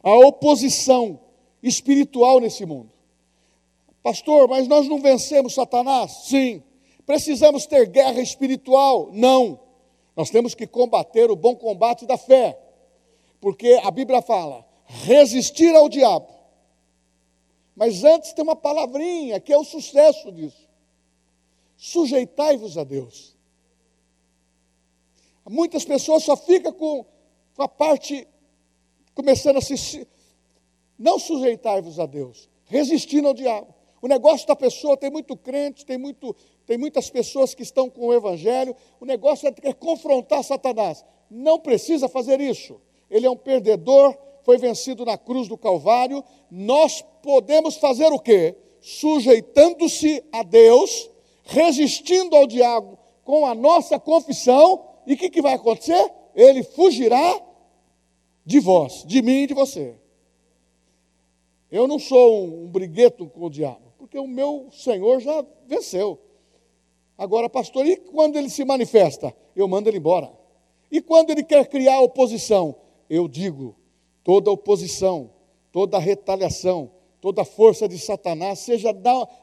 a 0.02 0.14
oposição 0.14 1.20
espiritual 1.62 2.40
nesse 2.40 2.64
mundo. 2.64 2.92
Pastor, 4.02 4.48
mas 4.48 4.66
nós 4.68 4.88
não 4.88 5.00
vencemos 5.00 5.54
Satanás? 5.54 6.25
Sim. 6.25 6.62
Precisamos 7.04 7.66
ter 7.66 7.87
guerra 7.88 8.20
espiritual? 8.20 9.10
Não. 9.12 9.60
Nós 10.16 10.30
temos 10.30 10.54
que 10.54 10.66
combater 10.66 11.30
o 11.30 11.37
bom 11.37 11.54
combate 11.54 12.04
da 12.04 12.18
fé, 12.18 12.58
porque 13.40 13.80
a 13.84 13.90
Bíblia 13.90 14.20
fala: 14.20 14.66
resistir 14.84 15.75
ao 15.75 15.88
diabo. 15.88 16.28
Mas 17.76 18.02
antes 18.02 18.32
tem 18.32 18.42
uma 18.42 18.56
palavrinha 18.56 19.38
que 19.38 19.52
é 19.52 19.56
o 19.56 19.62
sucesso 19.62 20.32
disso. 20.32 20.68
Sujeitai-vos 21.76 22.76
a 22.76 22.82
Deus. 22.82 23.38
Muitas 25.49 25.85
pessoas 25.85 26.25
só 26.25 26.37
ficam 26.37 26.73
com, 26.73 27.05
com 27.55 27.62
a 27.62 27.69
parte 27.69 28.26
começando 29.14 29.57
a 29.57 29.61
se. 29.61 30.07
Não 30.99 31.19
sujeitai-vos 31.19 31.99
a 31.99 32.07
Deus, 32.07 32.49
resistindo 32.64 33.28
ao 33.28 33.35
diabo. 33.35 33.75
O 34.00 34.09
negócio 34.09 34.47
da 34.47 34.55
pessoa 34.55 34.97
tem 34.97 35.11
muito 35.11 35.37
crente, 35.37 35.85
tem 35.85 35.99
muito 35.99 36.35
tem 36.69 36.76
muitas 36.76 37.09
pessoas 37.09 37.55
que 37.55 37.62
estão 37.62 37.88
com 37.88 38.09
o 38.09 38.14
Evangelho, 38.14 38.76
o 39.00 39.07
negócio 39.07 39.49
é, 39.62 39.73
confrontar 39.73 40.45
Satanás. 40.45 41.02
Não 41.31 41.59
precisa 41.59 42.11
fazer 42.11 42.43
isso. 42.43 42.78
Ele 43.11 43.26
é 43.26 43.31
um 43.31 43.37
perdedor, 43.38 44.14
foi 44.43 44.59
vencido 44.59 45.02
na 45.02 45.17
cruz 45.17 45.49
do 45.49 45.57
Calvário. 45.57 46.23
Nós 46.50 47.02
podemos 47.23 47.78
fazer 47.78 48.12
o 48.12 48.19
quê? 48.19 48.55
Sujeitando-se 48.83 50.23
a 50.31 50.43
Deus, 50.43 51.09
resistindo 51.43 52.37
ao 52.37 52.47
diabo 52.47 52.99
com 53.25 53.47
a 53.47 53.55
nossa 53.55 53.99
confissão, 53.99 54.88
e 55.09 55.15
o 55.15 55.17
que, 55.17 55.31
que 55.31 55.41
vai 55.41 55.55
acontecer? 55.55 56.12
Ele 56.35 56.62
fugirá 56.62 57.41
de 58.45 58.61
vós, 58.61 59.05
de 59.07 59.23
mim 59.23 59.45
e 59.45 59.47
de 59.47 59.55
você. 59.55 59.97
Eu 61.71 61.88
não 61.88 61.99
sou 61.99 62.45
um, 62.45 62.65
um 62.65 62.69
brigueto 62.69 63.27
com 63.27 63.47
o 63.47 63.50
diabo, 63.50 63.91
porque 63.97 64.19
o 64.19 64.27
meu 64.27 64.69
Senhor 64.71 65.19
já 65.21 65.43
venceu. 65.67 66.21
Agora, 67.17 67.49
pastor, 67.49 67.87
e 67.87 67.97
quando 67.97 68.37
ele 68.37 68.50
se 68.50 68.67
manifesta? 68.67 69.35
Eu 69.57 69.67
mando 69.67 69.88
ele 69.88 69.97
embora. 69.97 70.31
E 70.93 71.00
quando 71.00 71.31
ele 71.31 71.43
quer 71.43 71.67
criar 71.69 72.00
oposição? 72.00 72.77
Eu 73.09 73.27
digo: 73.27 73.75
toda 74.23 74.50
oposição, 74.50 75.31
toda 75.73 75.99
retaliação, 75.99 76.91
toda 77.19 77.47
força 77.47 77.88
de 77.88 77.99
Satanás 77.99 78.59
seja 78.59 78.95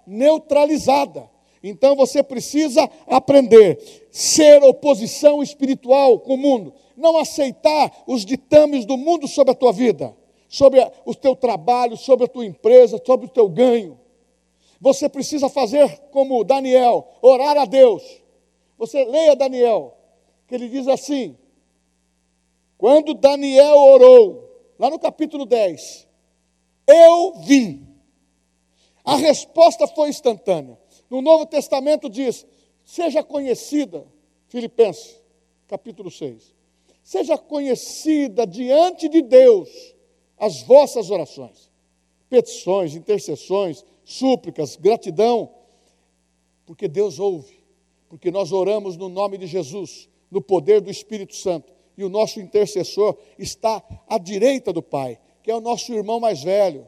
neutralizada. 0.06 1.28
Então 1.68 1.96
você 1.96 2.22
precisa 2.22 2.88
aprender 3.08 4.08
ser 4.12 4.64
oposição 4.64 5.42
espiritual 5.42 6.20
com 6.20 6.36
o 6.36 6.38
mundo, 6.38 6.72
não 6.96 7.18
aceitar 7.18 8.04
os 8.06 8.24
ditames 8.24 8.86
do 8.86 8.96
mundo 8.96 9.28
sobre 9.28 9.52
a 9.52 9.56
tua 9.56 9.74
vida, 9.74 10.16
sobre 10.48 10.80
o 11.04 11.16
teu 11.16 11.36
trabalho, 11.36 11.98
sobre 11.98 12.26
a 12.26 12.28
tua 12.28 12.46
empresa, 12.46 13.02
sobre 13.04 13.26
o 13.26 13.30
teu 13.30 13.50
ganho. 13.50 14.00
Você 14.80 15.10
precisa 15.10 15.50
fazer 15.50 15.90
como 16.12 16.44
Daniel, 16.44 17.08
orar 17.20 17.58
a 17.58 17.66
Deus. 17.66 18.04
Você 18.78 19.04
leia 19.04 19.36
Daniel, 19.36 19.98
que 20.48 20.54
ele 20.54 20.70
diz 20.70 20.88
assim: 20.88 21.36
quando 22.78 23.16
Daniel 23.16 23.78
orou, 23.78 24.72
lá 24.78 24.92
no 24.92 25.00
capítulo 25.00 25.48
10, 25.48 26.08
eu 26.86 27.34
vim. 27.40 27.88
A 29.04 29.16
resposta 29.16 29.88
foi 29.88 30.10
instantânea. 30.10 30.78
No 31.10 31.22
Novo 31.22 31.46
Testamento 31.46 32.10
diz: 32.10 32.46
seja 32.84 33.24
conhecida, 33.24 34.06
Filipenses, 34.48 35.22
capítulo 35.68 36.10
6, 36.12 36.54
seja 37.04 37.38
conhecida 37.38 38.46
diante 38.46 39.10
de 39.10 39.22
Deus 39.22 39.96
as 40.38 40.62
vossas 40.64 41.10
orações, 41.10 41.72
petições, 42.30 42.96
intercessões, 42.96 43.84
súplicas, 44.04 44.76
gratidão, 44.76 45.52
porque 46.66 46.88
Deus 46.88 47.20
ouve, 47.20 47.64
porque 48.10 48.32
nós 48.32 48.52
oramos 48.52 48.98
no 48.98 49.10
nome 49.10 49.38
de 49.38 49.48
Jesus, 49.48 50.10
no 50.30 50.42
poder 50.42 50.82
do 50.82 50.92
Espírito 50.92 51.36
Santo, 51.36 51.74
e 51.98 52.04
o 52.04 52.10
nosso 52.10 52.40
intercessor 52.40 53.18
está 53.38 53.84
à 54.08 54.18
direita 54.18 54.74
do 54.74 54.82
Pai, 54.82 55.20
que 55.42 55.50
é 55.50 55.56
o 55.56 55.62
nosso 55.62 55.94
irmão 55.94 56.20
mais 56.20 56.44
velho, 56.44 56.88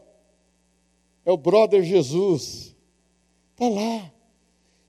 é 1.23 1.31
o 1.31 1.37
brother 1.37 1.83
Jesus, 1.83 2.75
está 3.57 3.67
lá. 3.67 4.11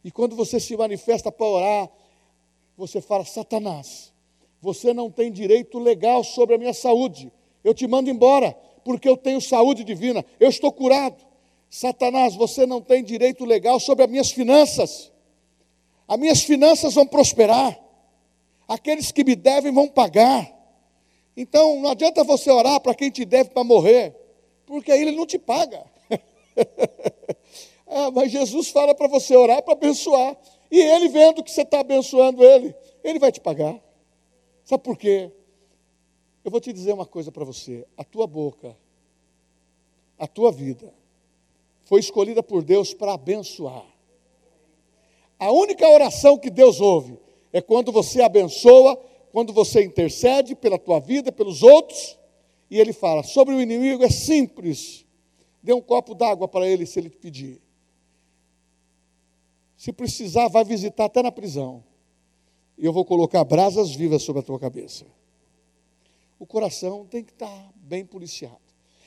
E 0.05 0.11
quando 0.11 0.37
você 0.37 0.61
se 0.61 0.77
manifesta 0.77 1.33
para 1.33 1.47
orar, 1.47 1.91
você 2.77 3.01
fala: 3.01 3.25
Satanás, 3.25 4.13
você 4.61 4.93
não 4.93 5.11
tem 5.11 5.33
direito 5.33 5.79
legal 5.79 6.23
sobre 6.23 6.55
a 6.55 6.59
minha 6.59 6.75
saúde, 6.75 7.33
eu 7.65 7.73
te 7.73 7.87
mando 7.87 8.11
embora, 8.11 8.53
porque 8.85 9.09
eu 9.09 9.17
tenho 9.17 9.41
saúde 9.41 9.83
divina, 9.83 10.25
eu 10.39 10.51
estou 10.51 10.71
curado. 10.71 11.27
Satanás, 11.71 12.35
você 12.35 12.65
não 12.65 12.81
tem 12.81 13.03
direito 13.03 13.45
legal 13.45 13.79
sobre 13.79 14.05
as 14.05 14.11
minhas 14.11 14.31
finanças. 14.31 15.13
As 16.07 16.19
minhas 16.19 16.43
finanças 16.43 16.95
vão 16.95 17.07
prosperar. 17.07 17.79
Aqueles 18.67 19.13
que 19.13 19.23
me 19.23 19.37
devem 19.37 19.71
vão 19.73 19.87
pagar. 19.87 20.51
Então 21.37 21.81
não 21.81 21.91
adianta 21.91 22.25
você 22.25 22.51
orar 22.51 22.81
para 22.81 22.95
quem 22.95 23.11
te 23.11 23.25
deve 23.27 23.51
para 23.51 23.63
morrer, 23.63 24.17
porque 24.65 24.91
ele 24.91 25.13
não 25.13 25.27
te 25.27 25.39
paga. 25.39 25.85
ah, 27.89 28.11
mas 28.11 28.31
Jesus 28.31 28.69
fala 28.69 28.95
para 28.95 29.09
você 29.09 29.35
orar 29.35 29.63
para 29.63 29.73
abençoar. 29.73 30.37
E 30.71 30.79
ele 30.79 31.09
vendo 31.09 31.43
que 31.43 31.51
você 31.51 31.63
está 31.63 31.81
abençoando 31.81 32.45
ele, 32.45 32.75
ele 33.03 33.19
vai 33.19 33.33
te 33.33 33.41
pagar. 33.41 33.81
Sabe 34.65 34.83
por 34.83 34.99
quê? 34.99 35.33
Eu 36.45 36.51
vou 36.51 36.61
te 36.61 36.73
dizer 36.73 36.93
uma 36.93 37.07
coisa 37.07 37.33
para 37.33 37.45
você: 37.45 37.87
a 37.97 38.05
tua 38.05 38.27
boca, 38.27 38.77
a 40.19 40.27
tua 40.27 40.53
vida, 40.53 40.93
foi 41.85 42.01
escolhida 42.01 42.43
por 42.43 42.63
Deus 42.63 42.93
para 42.93 43.15
abençoar. 43.15 43.87
A 45.39 45.51
única 45.51 45.89
oração 45.89 46.37
que 46.37 46.51
Deus 46.51 46.81
ouve 46.81 47.19
é 47.53 47.63
quando 47.63 47.91
você 47.91 48.21
abençoa, 48.21 48.97
quando 49.33 49.53
você 49.53 49.83
intercede 49.83 50.55
pela 50.55 50.79
tua 50.79 51.01
vida, 51.01 51.33
pelos 51.33 51.63
outros, 51.63 52.19
e 52.71 52.79
ele 52.79 52.93
fala: 52.93 53.23
sobre 53.23 53.55
o 53.55 53.61
inimigo 53.61 54.05
é 54.05 54.11
simples. 54.11 55.07
Dê 55.63 55.73
um 55.73 55.81
copo 55.81 56.15
d'água 56.15 56.47
para 56.47 56.67
ele 56.67 56.85
se 56.85 56.99
ele 56.99 57.09
te 57.09 57.17
pedir. 57.17 57.68
Se 59.79 59.93
precisar, 59.93 60.49
vai 60.49 60.65
visitar 60.65 61.05
até 61.05 61.23
na 61.23 61.31
prisão. 61.31 61.85
E 62.77 62.85
eu 62.85 62.93
vou 62.93 63.05
colocar 63.05 63.45
brasas 63.45 63.95
vivas 63.95 64.23
sobre 64.25 64.41
a 64.41 64.43
tua 64.43 64.59
cabeça. 64.59 65.07
O 66.37 66.45
coração 66.45 67.07
tem 67.07 67.23
que 67.23 67.31
estar 67.31 67.73
bem 67.77 68.05
policiado. 68.05 68.59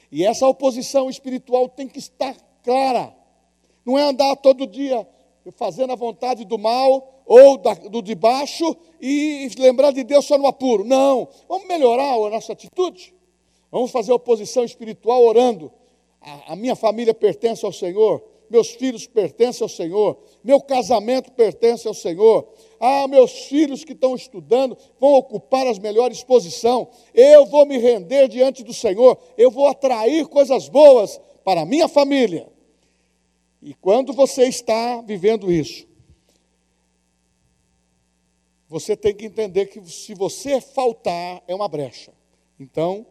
E 0.09 0.25
essa 0.25 0.47
oposição 0.47 1.09
espiritual 1.09 1.67
tem 1.67 1.89
que 1.89 1.99
estar 1.99 2.35
clara. 2.63 3.13
Não 3.85 3.99
é 3.99 4.03
andar 4.03 4.33
todo 4.37 4.65
dia 4.65 5.05
fazendo 5.57 5.91
a 5.91 5.95
vontade 5.95 6.45
do 6.45 6.57
mal 6.57 7.21
ou 7.25 7.57
da, 7.57 7.73
do 7.73 8.01
de 8.01 8.15
baixo 8.15 8.75
e 8.99 9.49
lembrar 9.59 9.91
de 9.91 10.05
Deus 10.05 10.25
só 10.25 10.37
no 10.37 10.47
apuro. 10.47 10.85
Não. 10.85 11.27
Vamos 11.49 11.67
melhorar 11.67 12.13
a 12.13 12.29
nossa 12.29 12.53
atitude. 12.53 13.13
Vamos 13.69 13.91
fazer 13.91 14.13
oposição 14.13 14.63
espiritual 14.63 15.21
orando. 15.21 15.69
A, 16.21 16.53
a 16.53 16.55
minha 16.55 16.77
família 16.77 17.13
pertence 17.13 17.65
ao 17.65 17.73
Senhor. 17.73 18.23
Meus 18.51 18.71
filhos 18.71 19.07
pertencem 19.07 19.63
ao 19.63 19.69
Senhor. 19.69 20.17
Meu 20.43 20.59
casamento 20.59 21.31
pertence 21.31 21.87
ao 21.87 21.93
Senhor. 21.93 22.45
Ah, 22.81 23.07
meus 23.07 23.45
filhos 23.45 23.85
que 23.85 23.93
estão 23.93 24.13
estudando 24.13 24.77
vão 24.99 25.13
ocupar 25.13 25.65
as 25.67 25.79
melhores 25.79 26.21
posições. 26.21 26.89
Eu 27.13 27.45
vou 27.45 27.65
me 27.65 27.77
render 27.77 28.27
diante 28.27 28.61
do 28.61 28.73
Senhor. 28.73 29.17
Eu 29.37 29.49
vou 29.49 29.67
atrair 29.67 30.27
coisas 30.27 30.67
boas 30.67 31.17
para 31.45 31.61
a 31.61 31.65
minha 31.65 31.87
família. 31.87 32.51
E 33.61 33.73
quando 33.73 34.11
você 34.11 34.43
está 34.43 35.01
vivendo 35.01 35.49
isso, 35.49 35.87
você 38.67 38.97
tem 38.97 39.15
que 39.15 39.27
entender 39.27 39.67
que 39.67 39.79
se 39.89 40.13
você 40.13 40.59
faltar, 40.59 41.41
é 41.47 41.55
uma 41.55 41.69
brecha. 41.69 42.11
Então, 42.59 43.05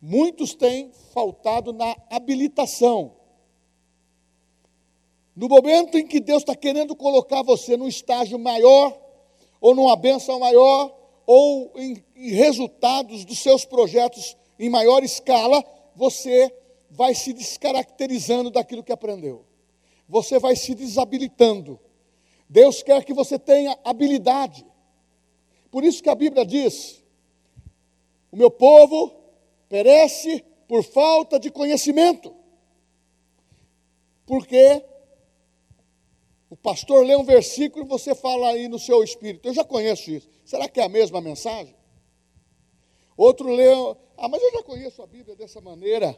muitos 0.00 0.56
têm 0.56 0.90
faltado 1.14 1.72
na 1.72 1.96
habilitação. 2.10 3.21
No 5.34 5.48
momento 5.48 5.96
em 5.96 6.06
que 6.06 6.20
Deus 6.20 6.42
está 6.42 6.54
querendo 6.54 6.94
colocar 6.94 7.42
você 7.42 7.76
num 7.76 7.88
estágio 7.88 8.38
maior, 8.38 8.98
ou 9.60 9.74
numa 9.74 9.96
benção 9.96 10.38
maior, 10.38 10.94
ou 11.26 11.72
em, 11.76 12.04
em 12.14 12.30
resultados 12.30 13.24
dos 13.24 13.38
seus 13.38 13.64
projetos 13.64 14.36
em 14.58 14.68
maior 14.68 15.02
escala, 15.02 15.64
você 15.96 16.54
vai 16.90 17.14
se 17.14 17.32
descaracterizando 17.32 18.50
daquilo 18.50 18.82
que 18.82 18.92
aprendeu. 18.92 19.46
Você 20.08 20.38
vai 20.38 20.54
se 20.54 20.74
desabilitando. 20.74 21.80
Deus 22.48 22.82
quer 22.82 23.02
que 23.04 23.14
você 23.14 23.38
tenha 23.38 23.78
habilidade. 23.82 24.66
Por 25.70 25.84
isso 25.84 26.02
que 26.02 26.10
a 26.10 26.14
Bíblia 26.14 26.44
diz: 26.44 27.02
o 28.30 28.36
meu 28.36 28.50
povo 28.50 29.14
perece 29.68 30.44
por 30.68 30.84
falta 30.84 31.40
de 31.40 31.50
conhecimento. 31.50 32.34
Porque 34.26 34.84
o 36.52 36.56
pastor 36.58 37.06
lê 37.06 37.16
um 37.16 37.24
versículo 37.24 37.82
e 37.82 37.88
você 37.88 38.14
fala 38.14 38.50
aí 38.50 38.68
no 38.68 38.78
seu 38.78 39.02
espírito. 39.02 39.48
Eu 39.48 39.54
já 39.54 39.64
conheço 39.64 40.10
isso. 40.10 40.28
Será 40.44 40.68
que 40.68 40.80
é 40.80 40.82
a 40.82 40.88
mesma 40.88 41.18
mensagem? 41.18 41.74
Outro 43.16 43.48
lê, 43.54 43.72
ah, 44.18 44.28
mas 44.28 44.42
eu 44.42 44.52
já 44.52 44.62
conheço 44.62 45.00
a 45.00 45.06
Bíblia 45.06 45.34
dessa 45.34 45.62
maneira. 45.62 46.14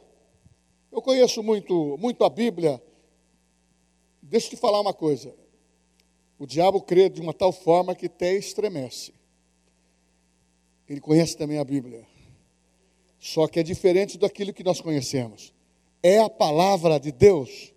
Eu 0.90 1.00
conheço 1.00 1.40
muito, 1.40 1.96
muito 1.98 2.24
a 2.24 2.28
Bíblia. 2.28 2.82
Deixa 4.20 4.48
eu 4.48 4.50
te 4.50 4.56
falar 4.56 4.80
uma 4.80 4.92
coisa. 4.92 5.32
O 6.36 6.46
diabo 6.46 6.82
crê 6.82 7.08
de 7.08 7.20
uma 7.20 7.32
tal 7.32 7.52
forma 7.52 7.94
que 7.94 8.06
até 8.06 8.34
estremece. 8.34 9.14
Ele 10.88 11.00
conhece 11.00 11.36
também 11.36 11.58
a 11.58 11.64
Bíblia. 11.64 12.04
Só 13.20 13.46
que 13.46 13.60
é 13.60 13.62
diferente 13.62 14.18
daquilo 14.18 14.52
que 14.52 14.64
nós 14.64 14.80
conhecemos. 14.80 15.54
É 16.02 16.18
a 16.18 16.28
palavra 16.28 16.98
de 16.98 17.12
Deus, 17.12 17.72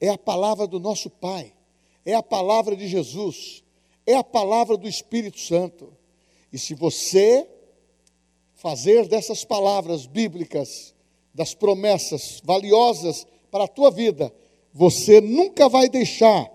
é 0.00 0.08
a 0.08 0.18
palavra 0.18 0.66
do 0.66 0.80
nosso 0.80 1.08
Pai, 1.08 1.54
é 2.04 2.14
a 2.14 2.22
palavra 2.22 2.76
de 2.76 2.86
Jesus, 2.86 3.62
é 4.06 4.14
a 4.14 4.24
palavra 4.24 4.76
do 4.76 4.88
Espírito 4.88 5.38
Santo. 5.38 5.92
E 6.52 6.58
se 6.58 6.74
você 6.74 7.48
fazer 8.54 9.08
dessas 9.08 9.44
palavras 9.44 10.06
bíblicas 10.06 10.94
das 11.34 11.54
promessas 11.54 12.40
valiosas 12.44 13.26
para 13.50 13.64
a 13.64 13.68
tua 13.68 13.90
vida, 13.90 14.32
você 14.72 15.20
nunca 15.20 15.68
vai 15.68 15.88
deixar 15.88 16.50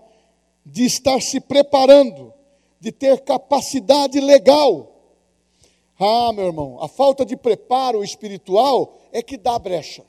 de 0.64 0.84
estar 0.84 1.20
se 1.20 1.40
preparando, 1.40 2.32
de 2.80 2.92
ter 2.92 3.20
capacidade 3.20 4.20
legal. 4.20 4.94
Ah, 5.98 6.32
meu 6.32 6.46
irmão, 6.46 6.78
a 6.80 6.88
falta 6.88 7.24
de 7.24 7.36
preparo 7.36 8.04
espiritual 8.04 8.98
é 9.12 9.22
que 9.22 9.36
dá 9.36 9.58
brecha. 9.58 10.04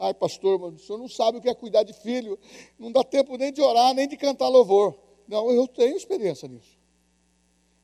Ai, 0.00 0.14
pastor, 0.14 0.60
o 0.60 0.78
senhor 0.78 0.98
não 0.98 1.08
sabe 1.08 1.38
o 1.38 1.40
que 1.40 1.48
é 1.48 1.54
cuidar 1.54 1.84
de 1.84 1.92
filho, 1.92 2.38
não 2.78 2.90
dá 2.90 3.04
tempo 3.04 3.36
nem 3.36 3.52
de 3.52 3.60
orar, 3.60 3.94
nem 3.94 4.08
de 4.08 4.16
cantar 4.16 4.48
louvor. 4.48 4.98
Não, 5.28 5.50
eu 5.52 5.68
tenho 5.68 5.96
experiência 5.96 6.48
nisso. 6.48 6.80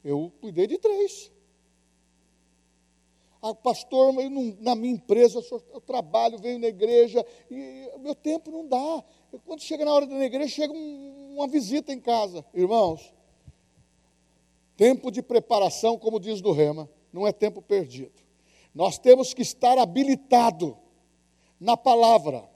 Eu 0.03 0.33
cuidei 0.41 0.67
de 0.67 0.79
três. 0.79 1.31
Ah, 3.41 3.55
pastor, 3.55 4.15
eu 4.21 4.31
não, 4.31 4.57
na 4.61 4.75
minha 4.75 4.95
empresa, 4.95 5.39
eu, 5.39 5.63
eu, 5.75 5.81
trabalho, 5.81 6.39
venho 6.39 6.59
na 6.59 6.69
igreja, 6.69 7.25
e 7.51 7.91
meu 8.01 8.15
tempo 8.15 8.51
não 8.51 8.67
dá. 8.67 9.05
Quando 9.45 9.61
chega 9.61 9.85
na 9.85 9.93
hora 9.93 10.07
da 10.07 10.25
igreja, 10.25 10.49
chega 10.49 10.73
um, 10.73 11.35
uma 11.35 11.47
visita 11.47 11.93
em 11.93 12.01
casa. 12.01 12.45
Irmãos, 12.53 13.15
Tempo 14.77 15.11
de 15.11 15.23
preparação, 15.23 15.99
como 15.99 16.21
diz 16.21 16.43
do 16.43 16.53
Rema, 16.53 16.89
não 17.13 17.27
é 17.27 17.33
tempo 17.33 17.63
perdido. 17.63 18.13
Nós 18.75 18.99
temos 18.99 19.33
que 19.33 19.41
estar 19.41 19.79
habilitado 19.79 20.77
na 21.59 21.77
palavra. 21.77 22.49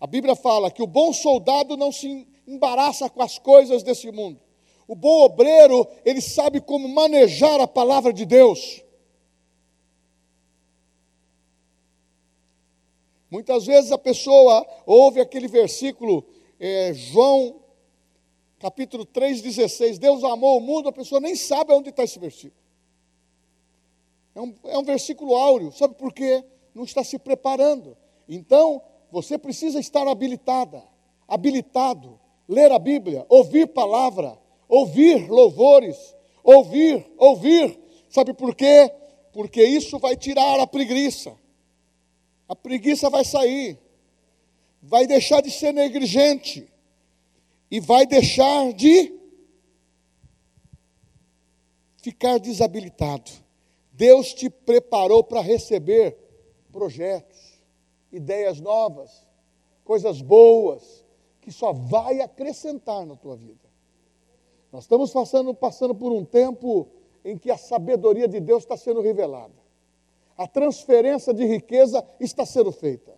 A 0.00 0.06
Bíblia 0.06 0.34
fala 0.34 0.70
que 0.70 0.82
o 0.82 0.86
bom 0.86 1.12
soldado 1.12 1.76
não 1.76 1.92
se 1.92 2.26
embaraça 2.46 3.08
com 3.08 3.22
as 3.22 3.38
coisas 3.38 3.82
desse 3.82 4.10
mundo. 4.10 4.40
O 4.88 4.94
bom 4.94 5.24
obreiro, 5.24 5.86
ele 6.04 6.20
sabe 6.20 6.60
como 6.60 6.88
manejar 6.88 7.60
a 7.60 7.68
palavra 7.68 8.12
de 8.12 8.24
Deus. 8.24 8.82
Muitas 13.30 13.66
vezes 13.66 13.92
a 13.92 13.98
pessoa 13.98 14.66
ouve 14.84 15.20
aquele 15.20 15.46
versículo, 15.46 16.24
é, 16.58 16.92
João 16.92 17.60
capítulo 18.58 19.06
3,16, 19.06 19.98
Deus 19.98 20.22
amou 20.22 20.58
o 20.58 20.60
mundo, 20.60 20.88
a 20.88 20.92
pessoa 20.92 21.20
nem 21.20 21.34
sabe 21.34 21.72
onde 21.72 21.88
está 21.88 22.04
esse 22.04 22.18
versículo. 22.18 22.60
É 24.34 24.40
um, 24.40 24.54
é 24.64 24.78
um 24.78 24.84
versículo 24.84 25.34
áureo, 25.34 25.72
sabe 25.72 25.94
por 25.94 26.12
quê? 26.12 26.44
Não 26.74 26.84
está 26.84 27.02
se 27.02 27.18
preparando. 27.18 27.96
Então, 28.32 28.80
você 29.10 29.36
precisa 29.36 29.80
estar 29.80 30.06
habilitada, 30.06 30.84
habilitado, 31.26 32.16
ler 32.48 32.70
a 32.70 32.78
Bíblia, 32.78 33.26
ouvir 33.28 33.66
palavra, 33.66 34.38
ouvir 34.68 35.28
louvores, 35.28 36.14
ouvir, 36.44 37.04
ouvir. 37.18 37.76
Sabe 38.08 38.32
por 38.32 38.54
quê? 38.54 38.88
Porque 39.32 39.64
isso 39.64 39.98
vai 39.98 40.16
tirar 40.16 40.60
a 40.60 40.66
preguiça. 40.66 41.36
A 42.48 42.54
preguiça 42.54 43.10
vai 43.10 43.24
sair, 43.24 43.76
vai 44.80 45.08
deixar 45.08 45.40
de 45.40 45.50
ser 45.50 45.74
negligente 45.74 46.72
e 47.68 47.80
vai 47.80 48.06
deixar 48.06 48.72
de 48.72 49.12
ficar 51.96 52.38
desabilitado. 52.38 53.28
Deus 53.92 54.32
te 54.32 54.48
preparou 54.48 55.24
para 55.24 55.40
receber 55.40 56.16
projetos, 56.70 57.49
ideias 58.12 58.60
novas, 58.60 59.26
coisas 59.84 60.20
boas, 60.20 61.04
que 61.40 61.50
só 61.50 61.72
vai 61.72 62.20
acrescentar 62.20 63.06
na 63.06 63.16
tua 63.16 63.36
vida. 63.36 63.68
Nós 64.72 64.84
estamos 64.84 65.12
passando, 65.12 65.54
passando 65.54 65.94
por 65.94 66.12
um 66.12 66.24
tempo 66.24 66.88
em 67.24 67.36
que 67.36 67.50
a 67.50 67.56
sabedoria 67.56 68.28
de 68.28 68.40
Deus 68.40 68.62
está 68.62 68.76
sendo 68.76 69.00
revelada. 69.00 69.54
A 70.36 70.46
transferência 70.46 71.34
de 71.34 71.44
riqueza 71.44 72.06
está 72.18 72.46
sendo 72.46 72.72
feita. 72.72 73.12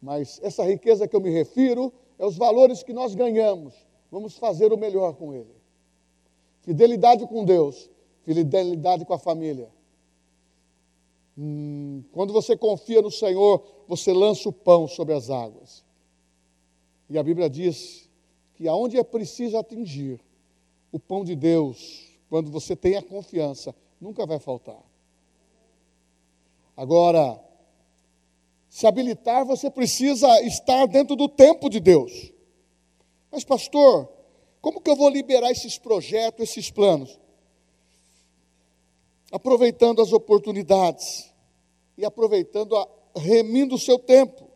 Mas 0.00 0.40
essa 0.42 0.64
riqueza 0.64 1.06
que 1.06 1.14
eu 1.14 1.20
me 1.20 1.30
refiro 1.30 1.92
é 2.18 2.26
os 2.26 2.36
valores 2.36 2.82
que 2.82 2.92
nós 2.92 3.14
ganhamos. 3.14 3.74
Vamos 4.10 4.36
fazer 4.36 4.72
o 4.72 4.76
melhor 4.76 5.14
com 5.14 5.32
ele. 5.32 5.54
Fidelidade 6.60 7.26
com 7.26 7.44
Deus, 7.44 7.90
fidelidade 8.22 9.04
com 9.04 9.12
a 9.12 9.18
família. 9.18 9.68
Hum, 11.36 12.04
quando 12.12 12.32
você 12.32 12.56
confia 12.56 13.02
no 13.02 13.10
Senhor, 13.10 13.62
você 13.88 14.12
lança 14.12 14.48
o 14.48 14.52
pão 14.52 14.86
sobre 14.86 15.14
as 15.14 15.30
águas. 15.30 15.84
E 17.10 17.18
a 17.18 17.22
Bíblia 17.22 17.50
diz 17.50 18.08
que 18.54 18.68
aonde 18.68 18.96
é 18.96 19.04
preciso 19.04 19.56
atingir 19.56 20.20
o 20.92 20.98
pão 20.98 21.24
de 21.24 21.34
Deus, 21.34 22.06
quando 22.30 22.50
você 22.50 22.76
tem 22.76 22.96
a 22.96 23.02
confiança, 23.02 23.74
nunca 24.00 24.24
vai 24.24 24.38
faltar. 24.38 24.80
Agora, 26.76 27.40
se 28.68 28.86
habilitar, 28.86 29.44
você 29.44 29.70
precisa 29.70 30.28
estar 30.42 30.86
dentro 30.86 31.14
do 31.14 31.28
tempo 31.28 31.68
de 31.68 31.78
Deus. 31.78 32.32
Mas, 33.30 33.44
pastor, 33.44 34.08
como 34.60 34.80
que 34.80 34.90
eu 34.90 34.96
vou 34.96 35.08
liberar 35.08 35.50
esses 35.50 35.78
projetos, 35.78 36.48
esses 36.48 36.70
planos? 36.70 37.18
Aproveitando 39.34 40.00
as 40.00 40.12
oportunidades 40.12 41.28
e 41.98 42.04
aproveitando, 42.04 42.76
a, 42.76 42.88
remindo 43.16 43.74
o 43.74 43.78
seu 43.80 43.98
tempo. 43.98 44.48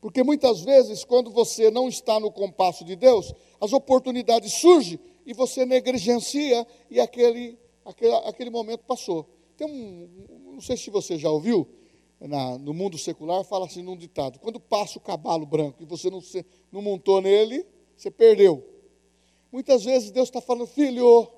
Porque 0.00 0.22
muitas 0.22 0.60
vezes, 0.60 1.04
quando 1.04 1.32
você 1.32 1.68
não 1.68 1.88
está 1.88 2.20
no 2.20 2.30
compasso 2.30 2.84
de 2.84 2.94
Deus, 2.94 3.34
as 3.60 3.72
oportunidades 3.72 4.52
surgem 4.52 5.00
e 5.26 5.34
você 5.34 5.66
negligencia 5.66 6.64
e 6.88 7.00
aquele, 7.00 7.58
aquele, 7.84 8.14
aquele 8.18 8.50
momento 8.50 8.84
passou. 8.84 9.28
Tem 9.56 9.66
um, 9.66 10.08
não 10.52 10.60
sei 10.60 10.76
se 10.76 10.90
você 10.90 11.18
já 11.18 11.28
ouviu, 11.28 11.66
na, 12.20 12.56
no 12.56 12.72
mundo 12.72 12.96
secular, 12.96 13.42
fala 13.42 13.66
assim 13.66 13.82
num 13.82 13.96
ditado: 13.96 14.38
quando 14.38 14.60
passa 14.60 14.96
o 14.96 15.00
cavalo 15.00 15.44
branco 15.44 15.82
e 15.82 15.86
você 15.86 16.08
não, 16.08 16.22
não 16.70 16.80
montou 16.80 17.20
nele, 17.20 17.66
você 17.96 18.12
perdeu. 18.12 18.64
Muitas 19.50 19.82
vezes 19.82 20.12
Deus 20.12 20.28
está 20.28 20.40
falando, 20.40 20.68
filho, 20.68 21.28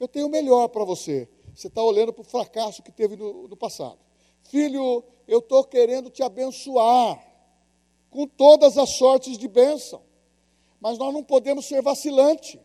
eu 0.00 0.08
tenho 0.08 0.26
o 0.26 0.30
melhor 0.30 0.66
para 0.66 0.82
você. 0.82 1.28
Você 1.54 1.68
está 1.68 1.82
olhando 1.82 2.12
para 2.12 2.22
o 2.22 2.24
fracasso 2.24 2.82
que 2.82 2.90
teve 2.90 3.16
no, 3.16 3.48
no 3.48 3.56
passado. 3.56 3.98
Filho, 4.42 5.04
eu 5.26 5.38
estou 5.38 5.64
querendo 5.64 6.10
te 6.10 6.22
abençoar 6.22 7.24
com 8.10 8.26
todas 8.26 8.76
as 8.76 8.90
sortes 8.90 9.38
de 9.38 9.48
bênção. 9.48 10.02
Mas 10.80 10.98
nós 10.98 11.14
não 11.14 11.22
podemos 11.22 11.66
ser 11.66 11.80
vacilante. 11.80 12.60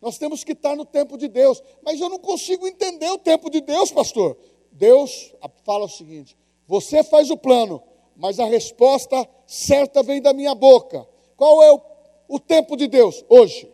Nós 0.00 0.18
temos 0.18 0.44
que 0.44 0.52
estar 0.52 0.76
no 0.76 0.84
tempo 0.84 1.16
de 1.16 1.26
Deus. 1.26 1.62
Mas 1.82 2.00
eu 2.00 2.08
não 2.08 2.18
consigo 2.18 2.66
entender 2.66 3.10
o 3.10 3.18
tempo 3.18 3.50
de 3.50 3.60
Deus, 3.60 3.90
pastor. 3.90 4.36
Deus 4.70 5.34
fala 5.64 5.86
o 5.86 5.88
seguinte: 5.88 6.36
você 6.66 7.02
faz 7.02 7.30
o 7.30 7.36
plano, 7.36 7.82
mas 8.14 8.38
a 8.38 8.44
resposta 8.44 9.28
certa 9.46 10.02
vem 10.02 10.20
da 10.20 10.32
minha 10.32 10.54
boca. 10.54 11.06
Qual 11.36 11.62
é 11.62 11.72
o, 11.72 11.80
o 12.28 12.38
tempo 12.38 12.76
de 12.76 12.86
Deus? 12.86 13.24
Hoje. 13.28 13.73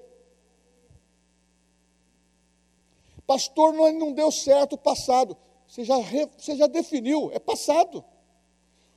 Pastor, 3.30 3.72
não, 3.72 3.92
não 3.92 4.12
deu 4.12 4.32
certo 4.32 4.72
o 4.72 4.78
passado. 4.78 5.36
Você 5.68 5.84
já, 5.84 5.96
você 6.36 6.56
já 6.56 6.66
definiu, 6.66 7.30
é 7.32 7.38
passado. 7.38 8.04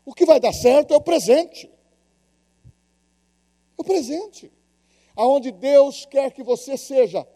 O 0.04 0.12
que 0.12 0.26
vai 0.26 0.40
dar 0.40 0.54
certo 0.54 0.92
é 0.92 0.98
o 0.98 1.02
presente 1.02 1.70
o 3.78 3.84
presente. 3.84 4.52
Aonde 5.16 5.52
Deus 5.52 6.06
quer 6.06 6.32
que 6.32 6.42
você 6.42 6.78
seja 6.78 7.28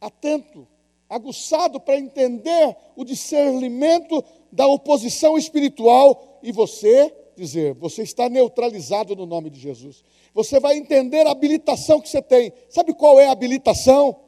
atento, 0.00 0.68
aguçado 1.08 1.80
para 1.80 1.98
entender 1.98 2.76
o 2.94 3.04
discernimento 3.04 4.22
da 4.52 4.68
oposição 4.68 5.36
espiritual 5.36 6.38
e 6.42 6.52
você 6.52 7.12
dizer, 7.36 7.74
você 7.74 8.02
está 8.02 8.28
neutralizado 8.28 9.16
no 9.16 9.26
nome 9.26 9.50
de 9.50 9.58
Jesus. 9.58 10.04
Você 10.34 10.60
vai 10.60 10.76
entender 10.76 11.26
a 11.26 11.32
habilitação 11.32 12.00
que 12.00 12.08
você 12.08 12.22
tem. 12.22 12.52
Sabe 12.68 12.94
qual 12.94 13.18
é 13.18 13.26
a 13.26 13.32
habilitação? 13.32 14.27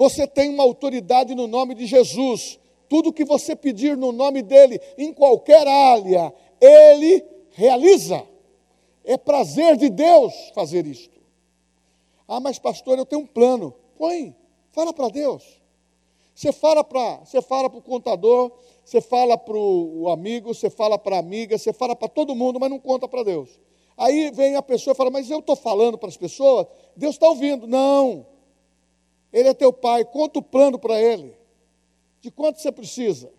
Você 0.00 0.26
tem 0.26 0.48
uma 0.48 0.62
autoridade 0.62 1.34
no 1.34 1.46
nome 1.46 1.74
de 1.74 1.84
Jesus. 1.84 2.58
Tudo 2.88 3.12
que 3.12 3.22
você 3.22 3.54
pedir 3.54 3.98
no 3.98 4.12
nome 4.12 4.40
dele, 4.40 4.80
em 4.96 5.12
qualquer 5.12 5.68
área, 5.68 6.32
ele 6.58 7.22
realiza. 7.50 8.26
É 9.04 9.18
prazer 9.18 9.76
de 9.76 9.90
Deus 9.90 10.32
fazer 10.54 10.86
isto. 10.86 11.20
Ah, 12.26 12.40
mas 12.40 12.58
pastor, 12.58 12.96
eu 12.96 13.04
tenho 13.04 13.20
um 13.20 13.26
plano. 13.26 13.74
Põe, 13.98 14.34
fala 14.72 14.90
para 14.90 15.10
Deus. 15.10 15.60
Você 16.34 16.50
fala 16.50 16.82
para 16.82 17.18
você 17.18 17.42
fala 17.42 17.68
para 17.68 17.78
o 17.78 17.82
contador, 17.82 18.52
você 18.82 19.02
fala 19.02 19.36
para 19.36 19.54
o 19.54 20.08
amigo, 20.08 20.54
você 20.54 20.70
fala 20.70 20.98
para 20.98 21.16
a 21.16 21.18
amiga, 21.18 21.58
você 21.58 21.74
fala 21.74 21.94
para 21.94 22.08
todo 22.08 22.34
mundo, 22.34 22.58
mas 22.58 22.70
não 22.70 22.78
conta 22.78 23.06
para 23.06 23.22
Deus. 23.22 23.50
Aí 23.98 24.30
vem 24.30 24.56
a 24.56 24.62
pessoa 24.62 24.94
e 24.94 24.96
fala, 24.96 25.10
mas 25.10 25.28
eu 25.28 25.40
estou 25.40 25.56
falando 25.56 25.98
para 25.98 26.08
as 26.08 26.16
pessoas, 26.16 26.66
Deus 26.96 27.16
está 27.16 27.28
ouvindo. 27.28 27.66
Não. 27.66 28.24
Ele 29.32 29.48
é 29.48 29.54
teu 29.54 29.72
pai, 29.72 30.04
conta 30.04 30.38
o 30.38 30.42
plano 30.42 30.78
para 30.78 31.00
ele. 31.00 31.36
De 32.20 32.30
quanto 32.30 32.60
você 32.60 32.70
precisa? 32.70 33.32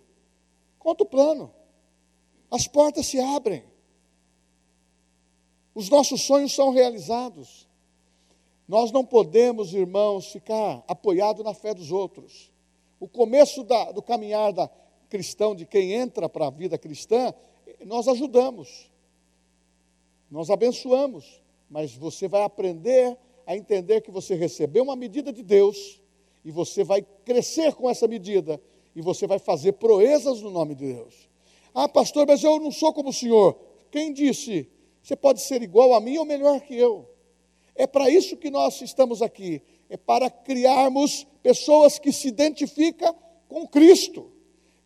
Conta 0.80 1.04
o 1.04 1.08
plano. 1.08 1.54
As 2.50 2.68
portas 2.68 3.06
se 3.06 3.20
abrem. 3.20 3.64
Os 5.74 5.90
nossos 5.90 6.22
sonhos 6.24 6.54
são 6.54 6.72
realizados. 6.72 7.68
Nós 8.68 8.92
não 8.92 9.06
podemos, 9.06 9.74
irmãos, 9.74 10.28
ficar 10.28 10.84
apoiados 10.88 11.44
na 11.44 11.54
fé 11.54 11.74
dos 11.74 11.92
outros. 11.92 12.52
O 13.00 13.08
começo 13.08 13.64
da, 13.64 13.92
do 13.92 14.02
caminhar 14.02 14.54
da 14.54 14.70
cristão, 15.10 15.54
de 15.54 15.66
quem 15.66 15.94
entra 15.94 16.30
para 16.30 16.48
a 16.48 16.50
vida 16.50 16.78
cristã, 16.78 17.34
nós 17.86 18.08
ajudamos, 18.08 18.90
nós 20.30 20.50
abençoamos, 20.50 21.42
mas 21.70 21.94
você 21.94 22.28
vai 22.28 22.44
aprender 22.44 23.18
a 23.46 23.56
entender 23.56 24.02
que 24.02 24.12
você 24.12 24.36
recebeu 24.36 24.84
uma 24.84 24.96
medida 24.96 25.32
de 25.32 25.44
Deus 25.44 26.02
e 26.44 26.52
você 26.52 26.84
vai 26.84 27.06
crescer 27.26 27.74
com 27.76 27.90
essa 27.90 28.08
medida 28.08 28.62
e 28.96 29.02
você 29.02 29.28
vai 29.28 29.40
fazer 29.40 29.74
proezas 29.74 30.42
no 30.42 30.50
nome 30.50 30.76
de 30.76 30.94
Deus. 30.94 31.30
Ah, 31.74 31.88
pastor, 31.88 32.28
mas 32.28 32.44
eu 32.44 32.60
não 32.60 32.72
sou 32.72 32.94
como 32.94 33.10
o 33.10 33.14
senhor. 33.14 33.58
Quem 33.90 34.12
disse? 34.14 34.70
Você 35.02 35.16
pode 35.16 35.42
ser 35.42 35.62
igual 35.62 35.94
a 35.94 36.02
mim 36.02 36.18
ou 36.18 36.26
melhor 36.26 36.62
que 36.62 36.76
eu. 36.76 37.08
É 37.76 37.88
para 37.88 38.10
isso 38.10 38.38
que 38.38 38.50
nós 38.50 38.82
estamos 38.82 39.22
aqui. 39.22 39.62
É 39.90 39.98
para 39.98 40.30
criarmos 40.30 41.26
pessoas 41.42 41.98
que 41.98 42.12
se 42.12 42.28
identificam 42.28 43.16
com 43.48 43.68
Cristo, 43.68 44.32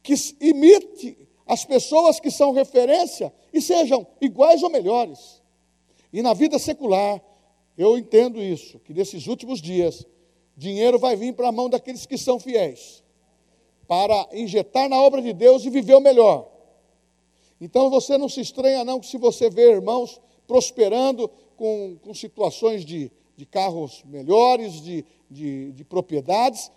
que 0.01 0.13
imite 0.39 1.27
as 1.45 1.63
pessoas 1.63 2.19
que 2.19 2.31
são 2.31 2.51
referência 2.51 3.33
e 3.53 3.61
sejam 3.61 4.05
iguais 4.19 4.63
ou 4.63 4.69
melhores. 4.69 5.43
E 6.11 6.21
na 6.21 6.33
vida 6.33 6.57
secular, 6.57 7.21
eu 7.77 7.97
entendo 7.97 8.41
isso, 8.41 8.79
que 8.79 8.93
nesses 8.93 9.27
últimos 9.27 9.61
dias, 9.61 10.05
dinheiro 10.55 10.97
vai 10.97 11.15
vir 11.15 11.33
para 11.33 11.49
a 11.49 11.51
mão 11.51 11.69
daqueles 11.69 12.05
que 12.05 12.17
são 12.17 12.39
fiéis, 12.39 13.03
para 13.87 14.27
injetar 14.31 14.89
na 14.89 14.99
obra 14.99 15.21
de 15.21 15.33
Deus 15.33 15.65
e 15.65 15.69
viver 15.69 15.95
o 15.95 16.01
melhor. 16.01 16.49
Então 17.59 17.89
você 17.89 18.17
não 18.17 18.29
se 18.29 18.41
estranha, 18.41 18.83
não, 18.83 18.99
que 18.99 19.07
se 19.07 19.17
você 19.17 19.49
vê 19.49 19.71
irmãos 19.71 20.19
prosperando 20.47 21.29
com, 21.57 21.97
com 22.01 22.13
situações 22.13 22.85
de, 22.85 23.11
de 23.35 23.45
carros 23.45 24.03
melhores, 24.05 24.81
de, 24.81 25.05
de, 25.29 25.71
de 25.71 25.83
propriedades, 25.83 26.71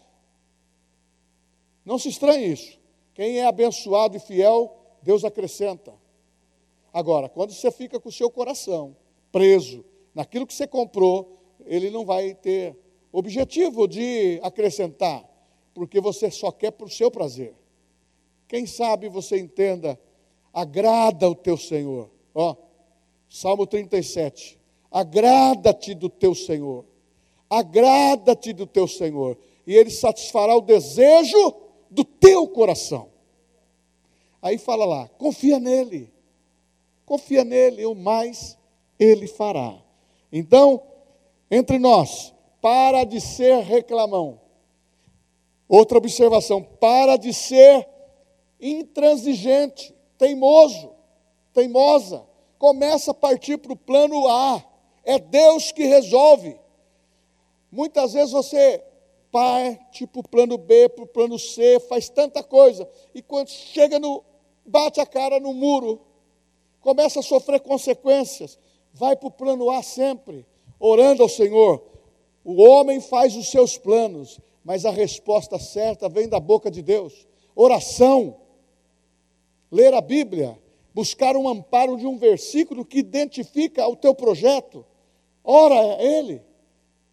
não 1.85 1.99
se 1.99 2.09
estranhe 2.09 2.53
isso. 2.53 2.79
Quem 3.15 3.39
é 3.39 3.47
abençoado 3.47 4.17
e 4.17 4.21
fiel, 4.21 4.77
Deus 5.03 5.25
acrescenta. 5.25 5.93
Agora, 6.93 7.29
quando 7.29 7.53
você 7.53 7.71
fica 7.71 7.99
com 8.01 8.09
o 8.09 8.13
seu 8.13 8.31
coração 8.31 8.97
preso 9.31 9.85
naquilo 10.19 10.49
que 10.49 10.53
você 10.53 10.67
comprou, 10.67 11.39
ele 11.65 11.91
não 11.91 12.05
vai 12.05 12.35
ter 12.35 12.77
objetivo 13.13 13.87
de 13.87 14.41
acrescentar, 14.43 15.25
porque 15.73 16.01
você 16.01 16.29
só 16.29 16.51
quer 16.51 16.73
para 16.73 16.89
o 16.89 16.91
seu 16.91 17.09
prazer. 17.09 17.55
Quem 18.49 18.67
sabe 18.67 19.09
você 19.09 19.39
entenda, 19.39 19.97
agrada 20.53 21.31
o 21.31 21.37
teu 21.37 21.57
Senhor. 21.57 22.11
Ó, 22.35 22.57
Salmo 23.31 23.65
37. 23.65 24.59
Agrada-te 24.91 25.95
do 25.95 26.09
teu 26.09 26.35
Senhor. 26.35 26.85
Agrada-te 27.49 28.53
do 28.53 28.67
teu 28.67 28.89
Senhor, 28.89 29.39
e 29.65 29.73
ele 29.73 29.91
satisfará 29.91 30.57
o 30.57 30.61
desejo 30.61 31.55
do 31.89 32.03
teu 32.03 32.49
coração. 32.49 33.09
Aí 34.43 34.59
fala 34.59 34.85
lá, 34.85 35.09
confia 35.17 35.61
nele. 35.61 36.13
Confia 37.07 37.45
nele, 37.45 37.87
o 37.87 37.95
mais 37.95 38.59
ele 38.99 39.29
fará. 39.29 39.81
Então, 40.33 40.83
entre 41.51 41.79
nós, 41.79 42.35
para 42.61 43.05
de 43.05 43.21
ser 43.21 43.63
reclamão. 43.63 44.41
Outra 45.69 45.99
observação, 45.99 46.63
para 46.63 47.17
de 47.17 47.33
ser 47.33 47.89
intransigente, 48.61 49.95
teimoso, 50.17 50.93
teimosa. 51.53 52.27
Começa 52.59 53.13
a 53.13 53.15
partir 53.15 53.59
para 53.59 53.73
o 53.73 53.77
plano 53.77 54.27
A. 54.29 54.65
É 55.05 55.19
Deus 55.19 55.71
que 55.73 55.85
resolve. 55.85 56.59
Muitas 57.71 58.13
vezes 58.15 58.33
você 58.33 58.83
parte 59.31 60.07
para 60.07 60.21
o 60.21 60.29
plano 60.29 60.59
B, 60.59 60.89
para 60.89 61.05
o 61.05 61.07
plano 61.07 61.39
C, 61.39 61.79
faz 61.81 62.09
tanta 62.09 62.43
coisa, 62.43 62.89
e 63.15 63.23
quando 63.23 63.49
chega 63.49 63.99
no. 63.99 64.25
bate 64.65 65.01
a 65.01 65.07
cara 65.07 65.39
no 65.39 65.53
muro, 65.53 66.01
começa 66.81 67.21
a 67.21 67.23
sofrer 67.23 67.61
consequências, 67.61 68.59
vai 68.99 69.17
para 69.17 69.29
o 69.29 69.31
plano 69.31 69.71
A 69.71 69.83
sempre, 69.83 70.45
orando 70.79 71.23
ao 71.23 71.29
Senhor. 71.29 71.83
O 72.45 72.63
homem 72.63 73.01
faz 73.01 73.37
os 73.37 73.51
seus 73.51 73.79
planos, 73.79 74.41
mas 74.65 74.85
a 74.85 74.91
resposta 74.91 75.59
certa 75.59 76.09
vem 76.09 76.29
da 76.29 76.41
boca 76.41 76.71
de 76.71 76.83
Deus. 76.83 77.27
Oração, 77.55 78.37
ler 79.71 79.95
a 79.95 80.01
Bíblia, 80.01 80.59
buscar 80.93 81.37
um 81.37 81.49
amparo 81.49 81.97
de 81.97 82.07
um 82.07 82.19
versículo 82.19 82.85
que 82.85 82.99
identifica 82.99 83.87
o 83.87 83.97
teu 83.97 84.15
projeto. 84.15 84.85
Ora 85.45 85.97
a 85.97 86.03
Ele, 86.03 86.43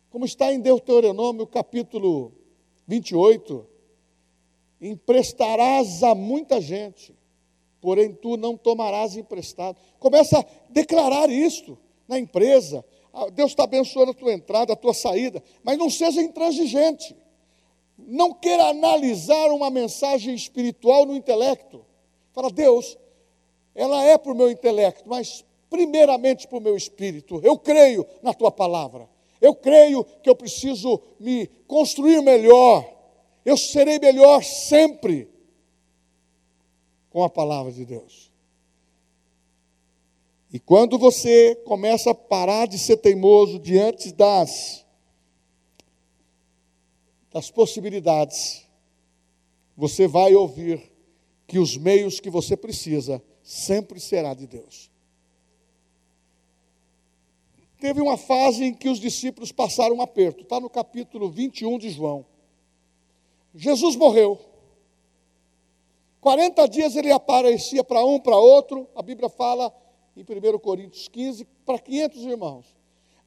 como 0.10 0.26
está 0.26 0.52
em 0.52 0.60
Deuteronômio 0.60 1.45
capítulo 1.45 2.34
28. 2.88 3.65
Emprestarás 4.82 6.04
a 6.04 6.13
muita 6.13 6.60
gente, 6.60 7.14
porém 7.86 8.12
tu 8.12 8.36
não 8.36 8.58
tomarás 8.58 9.15
emprestado. 9.15 9.78
Começa 10.00 10.39
a 10.39 10.45
declarar 10.71 11.30
isto 11.30 11.78
na 12.08 12.17
empresa. 12.17 12.84
Ah, 13.13 13.30
Deus 13.30 13.52
está 13.52 13.65
abençoando 13.65 14.10
a 14.10 14.13
tua 14.15 14.34
entrada, 14.34 14.74
a 14.74 14.76
tua 14.76 14.91
saída, 14.91 15.41
mas 15.63 15.78
não 15.78 15.88
seja 15.88 16.19
intransigente. 16.19 17.15
Não 17.95 18.34
queira 18.34 18.69
analisar 18.69 19.52
uma 19.52 19.69
mensagem 19.69 20.34
espiritual 20.34 21.06
no 21.06 21.15
intelecto. 21.15 21.86
Fala, 22.34 22.50
Deus, 22.50 22.98
ela 23.76 24.04
é 24.04 24.17
para 24.17 24.32
o 24.32 24.36
meu 24.36 24.50
intelecto, 24.50 25.04
mas 25.06 25.45
primeiramente 25.69 26.48
para 26.48 26.58
o 26.58 26.62
meu 26.62 26.76
espírito. 26.76 27.39
Eu 27.43 27.56
creio 27.56 28.04
na 28.24 28.34
tua 28.34 28.50
palavra. 28.50 29.08
Eu 29.39 29.54
creio 29.54 30.04
que 30.24 30.30
eu 30.30 30.36
preciso 30.36 31.00
me 31.19 31.45
construir 31.67 32.19
melhor. 32.24 32.84
Eu 33.45 33.56
serei 33.56 34.00
melhor 34.00 34.43
sempre 34.43 35.35
com 37.15 37.23
a 37.23 37.30
palavra 37.30 37.71
de 37.71 37.86
Deus. 37.86 38.30
E 40.51 40.60
quando 40.60 40.97
você 40.97 41.56
começa 41.63 42.12
a 42.12 42.13
parar 42.13 42.67
de 42.67 42.78
ser 42.78 42.97
teimoso 42.97 43.58
diante 43.58 44.12
das, 44.12 44.86
das 47.32 47.49
possibilidades, 47.49 48.67
você 49.78 50.10
vai 50.10 50.36
ouvir 50.36 50.91
que 51.47 51.58
os 51.58 51.78
meios 51.78 52.19
que 52.19 52.30
você 52.30 52.58
precisa 52.58 53.23
sempre 53.41 53.97
será 54.01 54.34
de 54.34 54.45
Deus. 54.45 54.91
Teve 57.80 58.01
uma 58.01 58.17
fase 58.17 58.65
em 58.65 58.73
que 58.73 58.89
os 58.89 58.99
discípulos 58.99 59.54
passaram 59.54 59.95
um 59.95 60.01
aperto, 60.01 60.43
está 60.43 60.60
no 60.60 60.69
capítulo 60.69 61.30
21 61.30 61.80
de 61.80 61.91
João. 61.91 62.25
Jesus 63.54 63.95
morreu. 63.95 64.55
40 66.26 66.68
dias 66.68 66.96
ele 66.96 67.12
aparecia 67.12 67.84
para 67.84 68.04
um, 68.04 68.20
para 68.20 68.36
outro, 68.36 68.90
a 68.96 69.04
Bíblia 69.04 69.30
fala 69.30 69.72
em 70.18 70.24
1 70.24 70.58
Coríntios 70.58 71.08
15, 71.08 71.46
para 71.64 71.78
500 71.78 72.26
irmãos. 72.26 72.66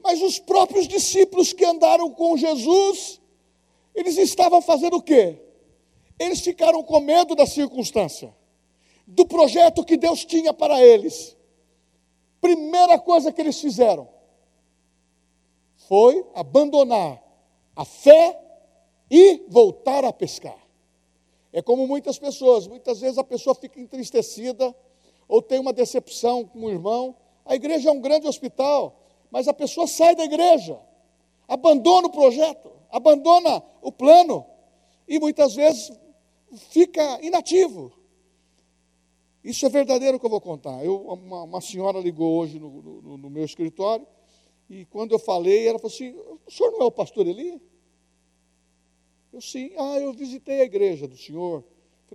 Mas 0.01 0.21
os 0.21 0.41
próprios 0.41 0.89
discípulos 0.89 1.53
que 1.53 1.65
andaram 1.65 2.11
com 2.11 2.37
Jesus, 2.37 3.21
eles 3.95 4.19
estavam 4.19 4.61
fazendo 4.61 4.97
o 4.97 5.01
quê? 5.01 5.41
Eles 6.19 6.41
ficaram 6.41 6.83
com 6.83 6.99
medo 6.99 7.37
da 7.37 7.47
circunstância, 7.47 8.35
do 9.07 9.25
projeto 9.25 9.85
que 9.85 9.97
Deus 9.97 10.25
tinha 10.25 10.53
para 10.53 10.83
eles. 10.85 11.37
Primeira 12.41 12.99
coisa 12.99 13.31
que 13.31 13.41
eles 13.41 13.61
fizeram 13.61 14.09
foi 15.87 16.27
abandonar 16.35 17.23
a 17.77 17.85
fé 17.85 18.37
e 19.09 19.45
voltar 19.49 20.05
a 20.05 20.13
pescar. 20.13 20.67
É 21.59 21.62
como 21.62 21.88
muitas 21.88 22.21
pessoas, 22.21 22.68
muitas 22.68 23.01
vezes 23.01 23.18
a 23.18 23.25
pessoa 23.25 23.53
fica 23.53 23.81
entristecida 23.81 24.73
ou 25.27 25.42
tem 25.42 25.59
uma 25.59 25.73
decepção 25.73 26.44
com 26.44 26.61
o 26.61 26.71
irmão. 26.71 27.16
A 27.44 27.57
igreja 27.57 27.88
é 27.88 27.92
um 27.92 28.01
grande 28.01 28.29
hospital, 28.29 29.03
mas 29.29 29.49
a 29.49 29.53
pessoa 29.53 29.88
sai 29.88 30.14
da 30.14 30.23
igreja, 30.23 30.79
abandona 31.49 32.07
o 32.07 32.12
projeto, 32.12 32.71
abandona 32.88 33.61
o 33.83 33.90
plano 33.90 34.47
e 35.09 35.18
muitas 35.18 35.57
vezes 35.57 35.90
fica 36.71 37.18
inativo. 37.23 37.92
Isso 39.42 39.66
é 39.66 39.68
verdadeiro 39.68 40.21
que 40.21 40.27
eu 40.27 40.31
vou 40.31 40.40
contar. 40.40 40.85
Eu, 40.85 41.09
uma, 41.09 41.42
uma 41.42 41.61
senhora 41.61 41.99
ligou 41.99 42.38
hoje 42.38 42.61
no, 42.61 42.71
no, 43.03 43.18
no, 43.18 43.29
meu 43.29 43.44
escritório 43.44 44.07
e 44.71 44.85
quando 44.85 45.11
eu 45.11 45.18
falei, 45.18 45.66
ela 45.66 45.81
falou 45.81 45.92
assim: 45.92 46.14
O 46.47 46.51
senhor 46.53 46.71
não 46.71 46.83
é 46.83 46.85
o 46.85 46.92
pastor 46.92 47.27
Eli? 47.27 47.61
Eu 49.33 49.41
sim, 49.41 49.71
ah, 49.77 49.99
eu 49.99 50.12
visitei 50.12 50.61
a 50.61 50.64
igreja 50.64 51.07
do 51.07 51.17
senhor. 51.17 51.62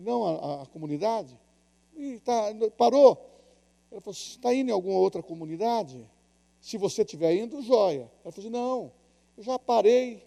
Não, 0.02 0.26
a, 0.26 0.63
a 0.63 0.65
comunidade. 0.65 1.38
E 1.95 2.19
tá, 2.19 2.45
parou. 2.76 3.30
Ela 3.91 4.02
falou: 4.02 4.13
está 4.13 4.54
indo 4.54 4.69
em 4.69 4.73
alguma 4.73 4.97
outra 4.97 5.21
comunidade? 5.21 6.10
Se 6.60 6.78
você 6.78 7.04
estiver 7.04 7.36
indo, 7.36 7.62
joia. 7.62 8.10
Ela 8.23 8.32
falou 8.32 8.49
não, 8.49 8.91
eu 9.38 9.43
já 9.43 9.60
parei 9.60 10.26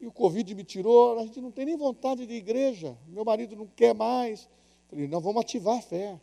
e 0.00 0.06
o 0.06 0.12
Covid 0.12 0.54
me 0.54 0.62
tirou, 0.62 1.18
a 1.18 1.24
gente 1.24 1.40
não 1.40 1.50
tem 1.50 1.64
nem 1.64 1.76
vontade 1.76 2.24
de 2.24 2.34
igreja, 2.34 2.96
meu 3.08 3.24
marido 3.24 3.56
não 3.56 3.66
quer 3.66 3.94
mais. 3.94 4.48
Falei, 4.88 5.08
não, 5.08 5.20
vamos 5.20 5.42
ativar 5.42 5.78
a 5.78 5.82
fé. 5.82 6.18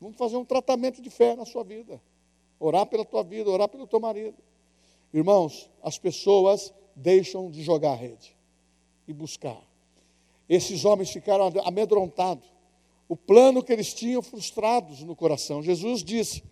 Vamos 0.00 0.16
fazer 0.16 0.36
um 0.36 0.44
tratamento 0.44 1.02
de 1.02 1.10
fé 1.10 1.36
na 1.36 1.44
sua 1.44 1.62
vida. 1.62 2.00
Orar 2.58 2.86
pela 2.86 3.04
tua 3.04 3.22
vida, 3.22 3.50
orar 3.50 3.68
pelo 3.68 3.86
teu 3.86 4.00
marido. 4.00 4.36
Irmãos, 5.12 5.70
as 5.82 5.98
pessoas 5.98 6.72
deixam 6.96 7.50
de 7.50 7.62
jogar 7.62 7.92
a 7.92 7.96
rede 7.96 8.34
e 9.06 9.12
buscar. 9.12 9.60
Esses 10.48 10.84
homens 10.84 11.10
ficaram 11.10 11.50
amedrontados. 11.64 12.44
O 13.08 13.16
plano 13.16 13.62
que 13.62 13.72
eles 13.72 13.92
tinham 13.92 14.22
frustrados 14.22 15.02
no 15.02 15.14
coração. 15.14 15.62
Jesus 15.62 16.02
disse: 16.02 16.42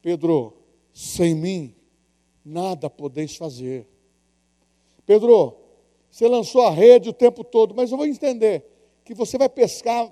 Pedro, 0.00 0.54
sem 0.92 1.34
mim 1.34 1.74
nada 2.44 2.90
podeis 2.90 3.36
fazer. 3.36 3.86
Pedro, 5.06 5.56
você 6.10 6.28
lançou 6.28 6.62
a 6.62 6.70
rede 6.70 7.08
o 7.08 7.12
tempo 7.12 7.42
todo, 7.42 7.74
mas 7.74 7.90
eu 7.90 7.96
vou 7.96 8.06
entender 8.06 8.64
que 9.04 9.14
você 9.14 9.38
vai 9.38 9.48
pescar 9.48 10.10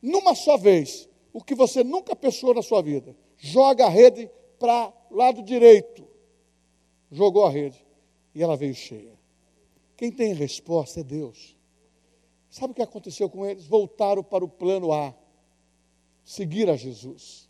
numa 0.00 0.34
só 0.34 0.56
vez 0.56 1.08
o 1.32 1.42
que 1.42 1.54
você 1.54 1.84
nunca 1.84 2.16
pescou 2.16 2.54
na 2.54 2.62
sua 2.62 2.80
vida. 2.80 3.16
Joga 3.36 3.86
a 3.86 3.90
rede 3.90 4.30
para 4.58 4.92
lado 5.10 5.42
direito. 5.42 6.06
Jogou 7.10 7.44
a 7.44 7.50
rede 7.50 7.84
e 8.34 8.42
ela 8.42 8.56
veio 8.56 8.74
cheia. 8.74 9.15
Quem 9.96 10.12
tem 10.12 10.32
resposta 10.34 11.00
é 11.00 11.04
Deus. 11.04 11.56
Sabe 12.50 12.72
o 12.72 12.74
que 12.74 12.82
aconteceu 12.82 13.28
com 13.28 13.46
eles? 13.46 13.66
Voltaram 13.66 14.22
para 14.22 14.44
o 14.44 14.48
plano 14.48 14.92
A. 14.92 15.14
Seguir 16.24 16.68
a 16.68 16.76
Jesus. 16.76 17.48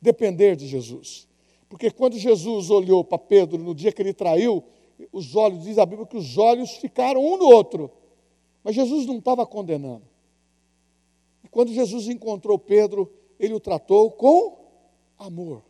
Depender 0.00 0.56
de 0.56 0.66
Jesus. 0.66 1.28
Porque 1.68 1.90
quando 1.90 2.18
Jesus 2.18 2.70
olhou 2.70 3.02
para 3.04 3.18
Pedro 3.18 3.58
no 3.58 3.74
dia 3.74 3.92
que 3.92 4.02
ele 4.02 4.12
traiu, 4.12 4.62
os 5.10 5.34
olhos, 5.34 5.64
diz 5.64 5.78
a 5.78 5.86
Bíblia 5.86 6.06
que 6.06 6.16
os 6.16 6.36
olhos 6.36 6.72
ficaram 6.72 7.24
um 7.24 7.36
no 7.36 7.46
outro. 7.46 7.90
Mas 8.62 8.74
Jesus 8.74 9.06
não 9.06 9.18
estava 9.18 9.46
condenando. 9.46 10.04
E 11.42 11.48
quando 11.48 11.72
Jesus 11.72 12.08
encontrou 12.08 12.58
Pedro, 12.58 13.10
ele 13.38 13.54
o 13.54 13.60
tratou 13.60 14.10
com 14.10 14.58
amor. 15.18 15.64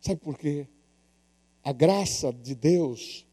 Sabe 0.00 0.20
por 0.20 0.38
quê? 0.38 0.66
A 1.62 1.72
graça 1.72 2.32
de 2.32 2.54
Deus, 2.54 3.26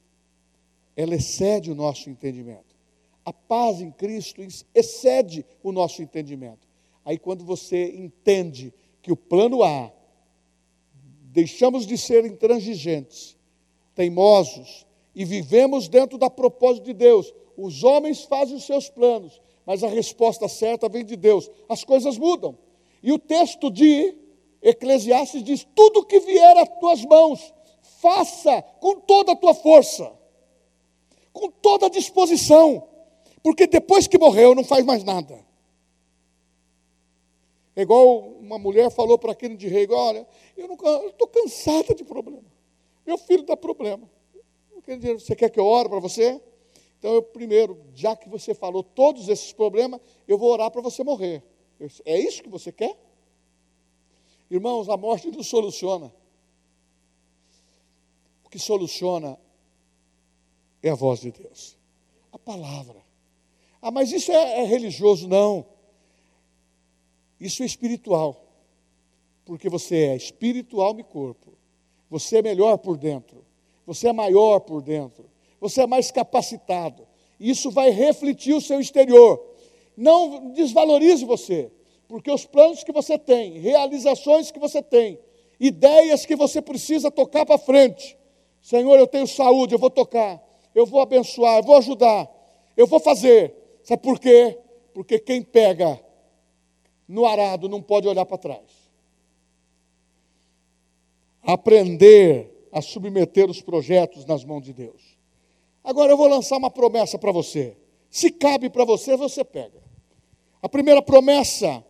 ela 0.98 1.14
excede 1.14 1.72
o 1.72 1.76
nosso 1.76 2.10
entendimento. 2.10 2.76
A 3.24 3.32
paz 3.32 3.80
em 3.80 3.92
Cristo 3.92 4.42
excede 4.74 5.46
o 5.62 5.72
nosso 5.72 6.02
entendimento. 6.02 6.68
Aí 7.06 7.20
quando 7.20 7.46
você 7.46 7.92
entende 7.96 8.74
que 9.02 9.12
o 9.12 9.16
plano 9.16 9.64
A, 9.64 9.92
deixamos 11.32 11.86
de 11.86 11.98
ser 12.00 12.26
intransigentes, 12.26 13.38
teimosos, 13.94 14.88
e 15.14 15.24
vivemos 15.24 15.88
dentro 15.88 16.18
da 16.18 16.30
propósito 16.30 16.86
de 16.86 16.94
Deus. 16.94 17.34
Os 17.56 17.84
homens 17.84 18.24
fazem 18.24 18.56
os 18.56 18.66
seus 18.66 18.90
planos, 18.90 19.40
mas 19.66 19.84
a 19.84 19.88
resposta 19.88 20.48
certa 20.48 20.90
vem 20.90 21.06
de 21.06 21.16
Deus. 21.16 21.50
As 21.70 21.84
coisas 21.84 22.18
mudam. 22.18 22.58
E 23.04 23.12
o 23.12 23.20
texto 23.20 23.70
de 23.70 24.16
Eclesiastes 24.62 25.44
diz: 25.44 25.68
tudo 25.76 26.06
que 26.06 26.20
vier 26.20 26.58
às 26.58 26.70
tuas 26.80 27.06
mãos, 27.06 27.54
faça 28.02 28.62
com 28.80 29.00
toda 29.00 29.34
a 29.34 29.36
tua 29.36 29.54
força, 29.54 30.17
com 31.38 31.50
toda 31.50 31.86
a 31.86 31.90
disposição, 31.90 32.88
porque 33.44 33.68
depois 33.68 34.08
que 34.08 34.18
morreu 34.18 34.56
não 34.56 34.64
faz 34.64 34.86
mais 34.86 35.04
nada. 35.04 35.46
É 37.76 37.84
igual 37.84 38.20
uma 38.20 38.58
mulher 38.58 38.90
falou 38.90 39.18
para 39.18 39.32
aquele 39.32 39.56
de 39.56 39.68
rei: 39.68 39.88
Olha, 39.90 40.28
eu 40.56 40.74
estou 41.08 41.28
cansada 41.28 41.94
de 41.94 42.04
problema. 42.04 42.44
Meu 43.06 43.18
filho 43.18 43.44
dá 43.44 43.56
problema. 43.56 44.10
Você 45.20 45.36
quer 45.36 45.50
que 45.50 45.60
eu 45.60 45.66
ore 45.66 45.90
para 45.90 46.00
você? 46.00 46.42
Então, 46.98 47.14
eu 47.14 47.22
primeiro, 47.22 47.80
já 47.94 48.16
que 48.16 48.28
você 48.28 48.54
falou 48.56 48.82
todos 48.82 49.30
esses 49.30 49.54
problemas, 49.54 50.02
eu 50.28 50.38
vou 50.38 50.52
orar 50.52 50.72
para 50.72 50.82
você 50.82 51.04
morrer. 51.04 51.44
É 52.06 52.20
isso 52.20 52.42
que 52.42 52.50
você 52.50 52.72
quer? 52.72 52.98
Irmãos, 54.50 54.90
a 54.90 54.98
morte 54.98 55.30
não 55.30 55.44
soluciona. 55.44 56.12
O 58.44 58.50
que 58.50 58.58
soluciona 58.58 59.38
é 60.88 60.92
a 60.92 60.96
voz 60.96 61.22
de 61.22 61.32
Deus, 61.32 61.78
a 62.32 62.38
palavra. 62.38 63.02
Ah, 63.82 63.92
mas 63.92 64.12
isso 64.12 64.32
é, 64.32 64.62
é 64.62 64.64
religioso? 64.64 65.28
Não. 65.28 65.66
Isso 67.40 67.64
é 67.64 67.66
espiritual. 67.66 68.44
Porque 69.46 69.70
você 69.70 70.08
é 70.08 70.16
espiritual 70.16 71.00
e 71.00 71.04
corpo. 71.04 71.54
Você 72.10 72.38
é 72.38 72.42
melhor 72.42 72.78
por 72.78 72.98
dentro. 72.98 73.46
Você 73.86 74.08
é 74.08 74.14
maior 74.14 74.60
por 74.60 74.82
dentro. 74.82 75.30
Você 75.62 75.82
é 75.82 75.88
mais 75.88 76.12
capacitado. 76.12 77.08
Isso 77.40 77.70
vai 77.70 77.92
refletir 77.92 78.54
o 78.54 78.62
seu 78.62 78.80
exterior. 78.80 79.42
Não 79.96 80.52
desvalorize 80.52 81.24
você 81.24 81.72
porque 82.08 82.32
os 82.32 82.46
planos 82.46 82.84
que 82.84 82.92
você 82.92 83.18
tem, 83.18 83.60
realizações 83.60 84.50
que 84.50 84.60
você 84.60 84.82
tem, 84.82 85.20
ideias 85.60 86.26
que 86.26 86.36
você 86.36 86.62
precisa 86.62 87.12
tocar 87.12 87.46
para 87.46 87.58
frente. 87.58 88.18
Senhor, 88.62 88.98
eu 88.98 89.08
tenho 89.08 89.28
saúde, 89.28 89.76
eu 89.76 89.80
vou 89.80 89.90
tocar, 89.90 90.42
eu 90.78 90.86
vou 90.86 91.02
abençoar, 91.02 91.58
eu 91.58 91.64
vou 91.64 91.76
ajudar, 91.78 92.30
eu 92.78 92.86
vou 92.86 93.00
fazer. 93.00 93.52
Sabe 93.82 94.00
por 94.04 94.20
quê? 94.20 94.60
Porque 94.94 95.18
quem 95.18 95.42
pega 95.42 96.00
no 97.08 97.26
arado 97.26 97.68
não 97.68 97.82
pode 97.82 98.08
olhar 98.08 98.28
para 98.28 98.38
trás. 98.38 98.92
Aprender 101.42 102.70
a 102.72 102.80
submeter 102.80 103.50
os 103.50 103.60
projetos 103.60 104.24
nas 104.26 104.44
mãos 104.44 104.62
de 104.62 104.72
Deus. 104.72 105.18
Agora 105.84 106.12
eu 106.12 106.18
vou 106.18 106.28
lançar 106.28 106.58
uma 106.58 106.70
promessa 106.70 107.18
para 107.18 107.32
você. 107.32 107.76
Se 108.08 108.30
cabe 108.30 108.70
para 108.70 108.86
você, 108.86 109.18
você 109.18 109.44
pega. 109.44 109.82
A 110.62 110.70
primeira 110.70 111.02
promessa 111.02 111.84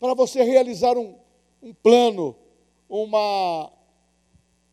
para 0.00 0.14
você 0.14 0.42
realizar 0.42 0.98
um, 0.98 1.14
um 1.62 1.72
plano, 1.72 2.34
uma, 2.88 3.70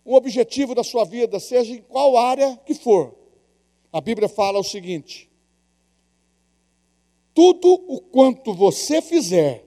um 0.04 0.16
objetivo 0.16 0.74
da 0.74 0.84
sua 0.84 1.06
vida, 1.06 1.40
seja 1.40 1.72
em 1.72 1.84
qual 1.84 2.18
área 2.18 2.60
que 2.66 2.74
for. 2.74 3.19
A 3.92 4.00
Bíblia 4.00 4.30
fala 4.30 4.60
o 4.60 4.64
seguinte: 4.64 5.30
tudo 7.34 7.74
o 7.88 8.02
quanto 8.02 8.54
você 8.54 9.02
fizer, 9.02 9.66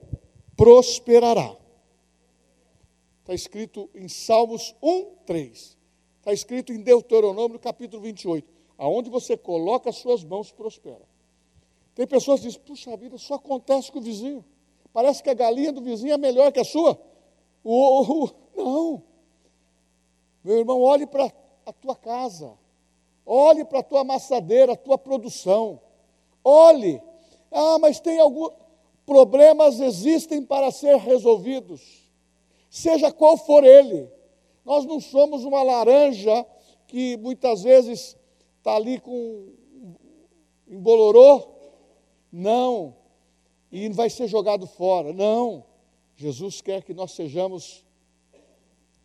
prosperará. 0.55 1.57
Está 3.21 3.33
escrito 3.33 3.89
em 3.95 4.07
Salmos 4.07 4.75
1, 4.81 5.15
3. 5.25 5.77
Está 6.19 6.33
escrito 6.33 6.71
em 6.71 6.81
Deuteronômio, 6.81 7.57
capítulo 7.59 8.01
28. 8.03 8.47
Aonde 8.77 9.09
você 9.09 9.37
coloca 9.37 9.89
as 9.89 9.97
suas 9.97 10.23
mãos, 10.23 10.51
prospera. 10.51 11.01
Tem 11.95 12.07
pessoas 12.07 12.39
que 12.39 12.47
dizem, 12.47 12.61
puxa 12.61 12.95
vida, 12.97 13.17
só 13.17 13.35
acontece 13.35 13.91
com 13.91 13.99
o 13.99 14.01
vizinho. 14.01 14.43
Parece 14.91 15.23
que 15.23 15.29
a 15.29 15.33
galinha 15.33 15.71
do 15.71 15.81
vizinho 15.81 16.13
é 16.13 16.17
melhor 16.17 16.51
que 16.51 16.59
a 16.59 16.63
sua. 16.63 16.99
O, 17.63 18.25
o, 18.25 18.29
não. 18.55 19.03
Meu 20.43 20.57
irmão, 20.57 20.81
olhe 20.81 21.07
para 21.07 21.31
a 21.65 21.73
tua 21.73 21.95
casa. 21.95 22.57
Olhe 23.25 23.63
para 23.65 23.79
a 23.79 23.83
tua 23.83 24.01
amassadeira, 24.01 24.73
a 24.73 24.77
tua 24.77 24.97
produção. 24.97 25.79
Olhe. 26.43 27.01
Ah, 27.51 27.77
mas 27.79 27.99
tem 27.99 28.19
alguns 28.19 28.51
problemas 29.05 29.79
existem 29.79 30.43
para 30.43 30.71
ser 30.71 30.97
resolvidos. 30.97 32.09
Seja 32.69 33.11
qual 33.11 33.37
for 33.37 33.63
ele. 33.63 34.09
Nós 34.65 34.85
não 34.85 34.99
somos 34.99 35.43
uma 35.43 35.61
laranja 35.61 36.45
que 36.87 37.17
muitas 37.17 37.63
vezes 37.63 38.17
está 38.57 38.75
ali 38.75 38.99
com 38.99 39.47
embolorou. 40.67 41.51
Não 42.31 42.95
e 43.73 43.89
vai 43.89 44.07
ser 44.07 44.27
jogado 44.27 44.67
fora. 44.67 45.11
Não. 45.11 45.65
Jesus 46.15 46.61
quer 46.61 46.83
que 46.83 46.93
nós 46.93 47.13
sejamos 47.13 47.83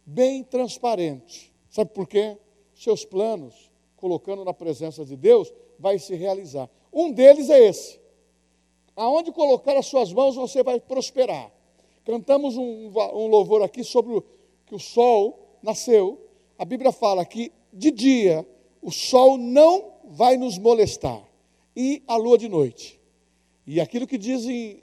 bem 0.05 0.45
transparentes. 0.45 1.51
Sabe 1.71 1.91
por 1.95 2.07
quê? 2.07 2.37
Seus 2.75 3.03
planos, 3.03 3.68
colocando 3.99 4.45
na 4.45 4.55
presença 4.55 5.05
de 5.05 5.17
Deus, 5.17 5.53
vai 5.79 5.99
se 5.99 6.15
realizar. 6.15 6.71
Um 6.93 7.13
deles 7.13 7.51
é 7.51 7.61
esse. 7.67 8.01
Aonde 8.97 9.31
colocar 9.31 9.77
as 9.77 9.87
suas 9.87 10.13
mãos, 10.13 10.35
você 10.35 10.63
vai 10.63 10.81
prosperar. 10.81 11.53
Cantamos 12.05 12.57
um, 12.57 12.89
um 12.89 13.27
louvor 13.27 13.63
aqui 13.63 13.85
sobre 13.85 14.15
o, 14.15 14.25
que 14.67 14.75
o 14.75 14.79
sol 14.79 15.59
nasceu. 15.63 16.19
A 16.59 16.65
Bíblia 16.65 16.91
fala 16.91 17.25
que 17.25 17.53
de 17.73 17.91
dia 17.91 18.47
o 18.81 18.91
sol 18.91 19.37
não 19.37 19.93
vai 20.05 20.37
nos 20.37 20.59
molestar 20.59 21.23
e 21.77 22.03
a 22.07 22.17
lua 22.17 22.39
de 22.39 22.49
noite. 22.49 22.99
E 23.67 23.81
aquilo 23.81 24.07
que 24.07 24.17
dizem 24.17 24.83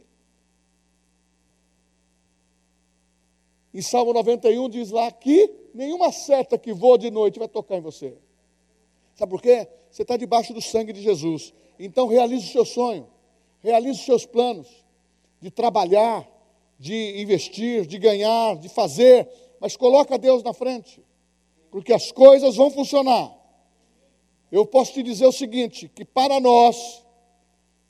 em 3.73 3.81
Salmo 3.81 4.13
91 4.13 4.69
diz 4.69 4.91
lá 4.91 5.11
que 5.11 5.51
nenhuma 5.73 6.11
seta 6.11 6.57
que 6.57 6.71
voa 6.71 6.97
de 6.97 7.11
noite 7.11 7.39
vai 7.39 7.49
tocar 7.49 7.75
em 7.75 7.81
você. 7.81 8.17
Sabe 9.15 9.29
por 9.29 9.41
quê? 9.41 9.67
Você 9.89 10.01
está 10.01 10.17
debaixo 10.17 10.53
do 10.53 10.61
sangue 10.61 10.93
de 10.93 11.01
Jesus. 11.01 11.53
Então 11.79 12.07
realize 12.07 12.45
o 12.47 12.51
seu 12.51 12.65
sonho, 12.65 13.07
realize 13.61 13.99
os 13.99 14.05
seus 14.05 14.25
planos 14.25 14.67
de 15.41 15.49
trabalhar, 15.49 16.27
de 16.77 17.21
investir, 17.21 17.85
de 17.85 17.97
ganhar, 17.97 18.57
de 18.57 18.69
fazer, 18.69 19.27
mas 19.59 19.75
coloca 19.75 20.17
Deus 20.17 20.43
na 20.43 20.53
frente, 20.53 21.03
porque 21.71 21.93
as 21.93 22.11
coisas 22.11 22.55
vão 22.55 22.69
funcionar. 22.69 23.33
Eu 24.51 24.65
posso 24.65 24.93
te 24.93 25.03
dizer 25.03 25.25
o 25.25 25.31
seguinte, 25.31 25.89
que 25.89 26.05
para 26.05 26.39
nós 26.39 27.03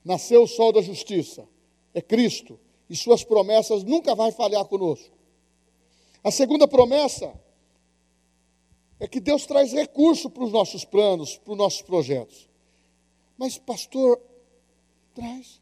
nasceu 0.03 0.43
o 0.43 0.47
sol 0.47 0.71
da 0.71 0.81
justiça, 0.81 1.47
é 1.93 2.01
Cristo, 2.01 2.59
e 2.89 2.95
suas 2.95 3.23
promessas 3.23 3.83
nunca 3.83 4.13
vai 4.13 4.31
falhar 4.31 4.65
conosco. 4.65 5.15
A 6.23 6.31
segunda 6.31 6.67
promessa 6.67 7.33
é 8.99 9.07
que 9.07 9.19
Deus 9.19 9.45
traz 9.45 9.73
recurso 9.73 10.29
para 10.29 10.43
os 10.43 10.51
nossos 10.51 10.85
planos, 10.85 11.37
para 11.37 11.51
os 11.51 11.57
nossos 11.57 11.81
projetos. 11.81 12.49
Mas, 13.37 13.57
pastor, 13.57 14.21
traz. 15.13 15.61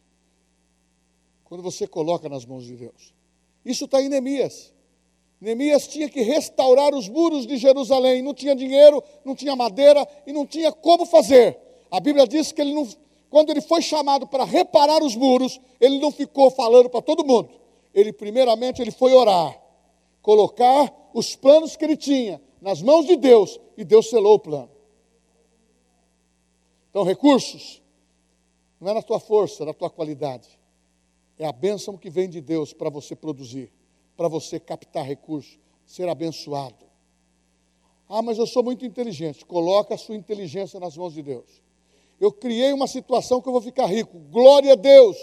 Quando 1.44 1.64
você 1.64 1.88
coloca 1.88 2.30
nas 2.30 2.46
mãos 2.46 2.66
de 2.66 2.76
Deus. 2.76 3.14
Isso 3.66 3.86
está 3.86 4.02
em 4.02 4.10
Neemias. 4.10 4.74
Neemias 5.42 5.88
tinha 5.88 6.08
que 6.08 6.22
restaurar 6.22 6.94
os 6.94 7.10
muros 7.10 7.48
de 7.48 7.58
Jerusalém. 7.58 8.22
Não 8.22 8.34
tinha 8.34 8.56
dinheiro, 8.56 9.04
não 9.26 9.36
tinha 9.36 9.56
madeira 9.56 10.08
e 10.26 10.32
não 10.32 10.46
tinha 10.46 10.72
como 10.72 11.06
fazer. 11.06 11.58
A 11.90 12.00
Bíblia 12.00 12.28
diz 12.28 12.52
que 12.52 12.62
ele 12.62 12.74
não 12.74 12.88
quando 13.34 13.50
ele 13.50 13.62
foi 13.62 13.82
chamado 13.82 14.28
para 14.28 14.44
reparar 14.44 15.02
os 15.02 15.16
muros, 15.16 15.60
ele 15.82 15.98
não 15.98 16.12
ficou 16.12 16.52
falando 16.52 16.88
para 16.88 17.02
todo 17.02 17.26
mundo. 17.26 17.50
Ele, 17.92 18.14
primeiramente, 18.14 18.80
ele 18.80 18.92
foi 18.92 19.12
orar, 19.12 19.60
colocar 20.22 20.94
os 21.16 21.36
planos 21.36 21.76
que 21.76 21.84
ele 21.84 21.98
tinha 21.98 22.40
nas 22.64 22.82
mãos 22.82 23.06
de 23.06 23.18
Deus, 23.18 23.60
e 23.76 23.84
Deus 23.84 24.10
selou 24.10 24.36
o 24.36 24.40
plano. 24.40 24.72
Então, 26.90 27.04
recursos, 27.04 27.84
não 28.80 28.90
é 28.90 28.94
na 28.94 29.02
tua 29.02 29.20
força, 29.20 29.64
é 29.64 29.66
na 29.66 29.74
tua 29.74 29.90
qualidade. 29.90 30.48
É 31.38 31.46
a 31.46 31.52
bênção 31.52 31.98
que 31.98 32.10
vem 32.10 32.30
de 32.30 32.40
Deus 32.40 32.72
para 32.72 32.90
você 32.90 33.18
produzir, 33.18 33.70
para 34.16 34.30
você 34.30 34.62
captar 34.62 35.06
recursos, 35.06 35.60
ser 35.86 36.08
abençoado. 36.08 36.86
Ah, 38.08 38.22
mas 38.22 38.38
eu 38.38 38.48
sou 38.48 38.64
muito 38.64 38.86
inteligente. 38.86 39.46
Coloca 39.46 39.96
a 39.96 39.98
sua 39.98 40.16
inteligência 40.16 40.80
nas 40.80 40.96
mãos 40.96 41.14
de 41.14 41.22
Deus. 41.22 41.62
Eu 42.18 42.32
criei 42.32 42.72
uma 42.72 42.88
situação 42.88 43.42
que 43.42 43.50
eu 43.50 43.52
vou 43.52 43.62
ficar 43.62 43.88
rico. 43.88 44.18
Glória 44.32 44.72
a 44.72 44.76
Deus. 44.76 45.18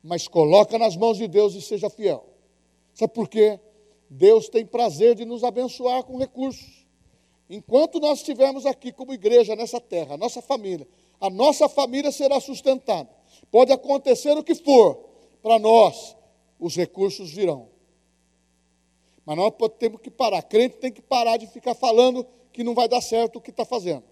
Mas 0.00 0.28
coloca 0.28 0.78
nas 0.78 0.96
mãos 0.96 1.16
de 1.16 1.26
Deus 1.26 1.54
e 1.54 1.60
seja 1.60 1.90
fiel. 1.90 2.24
Sabe 2.94 3.12
por 3.12 3.28
quê? 3.28 3.58
Deus 4.14 4.46
tem 4.50 4.66
prazer 4.66 5.14
de 5.14 5.24
nos 5.24 5.42
abençoar 5.42 6.04
com 6.04 6.18
recursos. 6.18 6.86
Enquanto 7.48 7.98
nós 7.98 8.18
estivermos 8.18 8.66
aqui 8.66 8.92
como 8.92 9.14
igreja 9.14 9.56
nessa 9.56 9.80
terra, 9.80 10.14
a 10.14 10.18
nossa 10.18 10.42
família, 10.42 10.86
a 11.18 11.30
nossa 11.30 11.66
família 11.66 12.12
será 12.12 12.38
sustentada. 12.38 13.08
Pode 13.50 13.72
acontecer 13.72 14.36
o 14.36 14.44
que 14.44 14.54
for, 14.54 14.96
para 15.42 15.58
nós, 15.58 16.14
os 16.60 16.76
recursos 16.76 17.30
virão. 17.30 17.68
Mas 19.24 19.36
nós 19.36 19.52
temos 19.78 20.00
que 20.02 20.10
parar. 20.10 20.42
Crente 20.42 20.76
tem 20.76 20.92
que 20.92 21.00
parar 21.00 21.38
de 21.38 21.46
ficar 21.46 21.74
falando 21.74 22.26
que 22.52 22.62
não 22.62 22.74
vai 22.74 22.88
dar 22.88 23.00
certo 23.00 23.36
o 23.36 23.40
que 23.40 23.50
está 23.50 23.64
fazendo, 23.64 24.04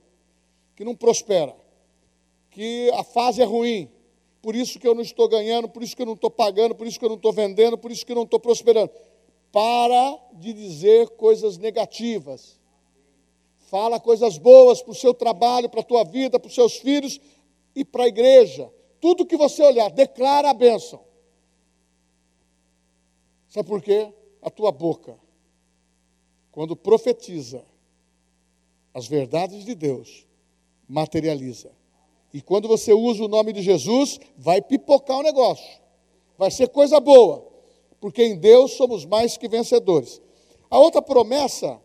que 0.74 0.82
não 0.82 0.96
prospera, 0.96 1.54
que 2.50 2.90
a 2.94 3.04
fase 3.04 3.42
é 3.42 3.44
ruim, 3.44 3.90
por 4.40 4.56
isso 4.56 4.78
que 4.78 4.88
eu 4.88 4.94
não 4.94 5.02
estou 5.02 5.28
ganhando, 5.28 5.68
por 5.68 5.82
isso 5.82 5.94
que 5.94 6.00
eu 6.00 6.06
não 6.06 6.14
estou 6.14 6.30
pagando, 6.30 6.74
por 6.74 6.86
isso 6.86 6.98
que 6.98 7.04
eu 7.04 7.10
não 7.10 7.16
estou 7.16 7.34
vendendo, 7.34 7.76
por 7.76 7.92
isso 7.92 8.06
que 8.06 8.12
eu 8.12 8.16
não 8.16 8.22
estou 8.22 8.40
prosperando. 8.40 8.90
Para 9.52 10.18
de 10.34 10.52
dizer 10.52 11.10
coisas 11.10 11.58
negativas. 11.58 12.58
Fala 13.70 14.00
coisas 14.00 14.38
boas 14.38 14.82
para 14.82 14.92
o 14.92 14.96
seu 14.96 15.14
trabalho, 15.14 15.68
para 15.68 15.80
a 15.80 15.84
tua 15.84 16.04
vida, 16.04 16.38
para 16.38 16.48
os 16.48 16.54
seus 16.54 16.76
filhos 16.76 17.20
e 17.74 17.84
para 17.84 18.04
a 18.04 18.08
igreja. 18.08 18.72
Tudo 19.00 19.26
que 19.26 19.36
você 19.36 19.62
olhar, 19.62 19.90
declara 19.90 20.50
a 20.50 20.54
bênção. 20.54 21.00
Sabe 23.48 23.68
por 23.68 23.82
quê? 23.82 24.12
A 24.42 24.50
tua 24.50 24.70
boca, 24.70 25.18
quando 26.52 26.76
profetiza 26.76 27.64
as 28.94 29.06
verdades 29.06 29.64
de 29.64 29.74
Deus, 29.74 30.26
materializa. 30.88 31.70
E 32.32 32.40
quando 32.40 32.68
você 32.68 32.92
usa 32.92 33.24
o 33.24 33.28
nome 33.28 33.52
de 33.52 33.62
Jesus, 33.62 34.20
vai 34.36 34.62
pipocar 34.62 35.18
o 35.18 35.22
negócio. 35.22 35.80
Vai 36.38 36.50
ser 36.50 36.68
coisa 36.68 37.00
boa. 37.00 37.49
Porque 38.00 38.24
em 38.24 38.36
Deus 38.36 38.72
somos 38.72 39.04
mais 39.04 39.36
que 39.36 39.48
vencedores. 39.48 40.20
A 40.70 40.78
outra 40.78 41.02
promessa 41.02 41.80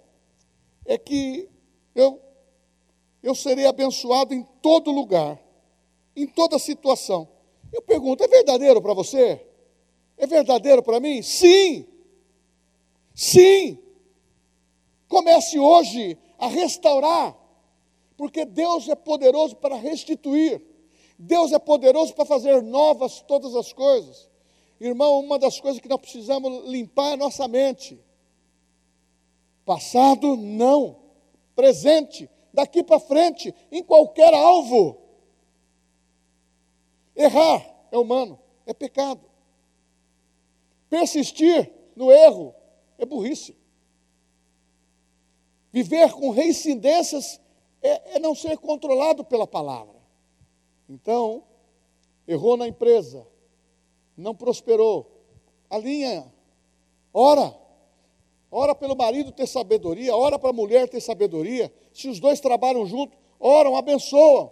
é 0.85 0.97
que 0.97 1.49
eu, 1.93 2.21
eu 3.21 3.35
serei 3.35 3.65
abençoado 3.65 4.33
em 4.33 4.43
todo 4.61 4.91
lugar, 4.91 5.41
em 6.15 6.25
toda 6.25 6.57
situação. 6.57 7.27
Eu 7.71 7.81
pergunto: 7.81 8.23
é 8.23 8.27
verdadeiro 8.27 8.81
para 8.81 8.93
você? 8.93 9.45
É 10.17 10.25
verdadeiro 10.25 10.81
para 10.81 10.99
mim? 10.99 11.21
Sim! 11.21 11.85
Sim! 13.13 13.77
Comece 15.07 15.59
hoje 15.59 16.17
a 16.37 16.47
restaurar 16.47 17.45
porque 18.17 18.45
Deus 18.45 18.87
é 18.87 18.95
poderoso 18.95 19.55
para 19.57 19.75
restituir. 19.75 20.61
Deus 21.17 21.51
é 21.51 21.59
poderoso 21.59 22.13
para 22.13 22.25
fazer 22.25 22.61
novas 22.61 23.21
todas 23.21 23.55
as 23.55 23.71
coisas. 23.73 24.29
Irmão, 24.79 25.19
uma 25.19 25.39
das 25.39 25.59
coisas 25.59 25.79
que 25.79 25.87
nós 25.87 25.99
precisamos 25.99 26.65
limpar 26.65 27.11
é 27.11 27.13
a 27.13 27.17
nossa 27.17 27.47
mente. 27.47 27.99
Passado, 29.65 30.35
não. 30.35 30.97
Presente, 31.55 32.29
daqui 32.53 32.83
para 32.83 32.99
frente, 32.99 33.53
em 33.71 33.83
qualquer 33.83 34.33
alvo. 34.33 34.97
Errar 37.15 37.65
é 37.91 37.97
humano, 37.97 38.37
é 38.65 38.73
pecado. 38.73 39.21
Persistir 40.89 41.71
no 41.95 42.11
erro 42.11 42.53
é 42.97 43.05
burrice. 43.05 43.55
Viver 45.71 46.11
com 46.13 46.29
reincidências 46.29 47.39
é, 47.81 48.15
é 48.15 48.19
não 48.19 48.35
ser 48.35 48.57
controlado 48.57 49.23
pela 49.23 49.47
palavra. 49.47 49.95
Então, 50.89 51.43
errou 52.27 52.57
na 52.57 52.67
empresa, 52.67 53.25
não 54.17 54.33
prosperou, 54.33 55.11
alinha, 55.69 56.31
ora, 57.13 57.55
ora 58.49 58.73
pelo 58.73 58.95
marido 58.95 59.31
ter 59.31 59.47
sabedoria, 59.47 60.15
ora 60.15 60.39
para 60.39 60.49
a 60.49 60.53
mulher 60.53 60.87
ter 60.87 61.01
sabedoria. 61.01 61.73
Se 61.93 62.07
os 62.07 62.19
dois 62.19 62.39
trabalham 62.39 62.85
juntos, 62.85 63.17
oram, 63.39 63.75
abençoam, 63.75 64.51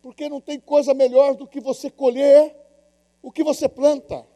porque 0.00 0.28
não 0.28 0.40
tem 0.40 0.58
coisa 0.58 0.94
melhor 0.94 1.34
do 1.34 1.46
que 1.46 1.60
você 1.60 1.90
colher 1.90 2.56
o 3.22 3.30
que 3.30 3.44
você 3.44 3.68
planta. 3.68 4.26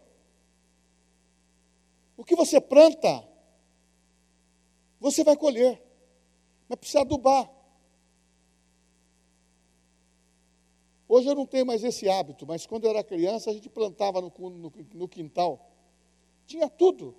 O 2.17 2.25
que 2.25 2.35
você 2.35 2.61
planta, 2.61 3.27
você 4.99 5.23
vai 5.23 5.37
colher, 5.37 5.83
mas 6.69 6.79
precisa 6.79 7.01
adubar. 7.01 7.56
Hoje 11.09 11.29
eu 11.29 11.35
não 11.35 11.47
tenho 11.47 11.65
mais 11.65 11.85
esse 11.85 12.09
hábito, 12.09 12.47
mas 12.47 12.67
quando 12.67 12.85
eu 12.85 12.91
era 12.91 13.05
criança 13.05 13.51
a 13.51 13.53
gente 13.53 13.69
plantava 13.69 14.21
no, 14.21 14.33
no, 14.51 14.73
no 14.95 15.09
quintal. 15.09 15.71
Tinha 16.47 16.69
tudo. 16.69 17.15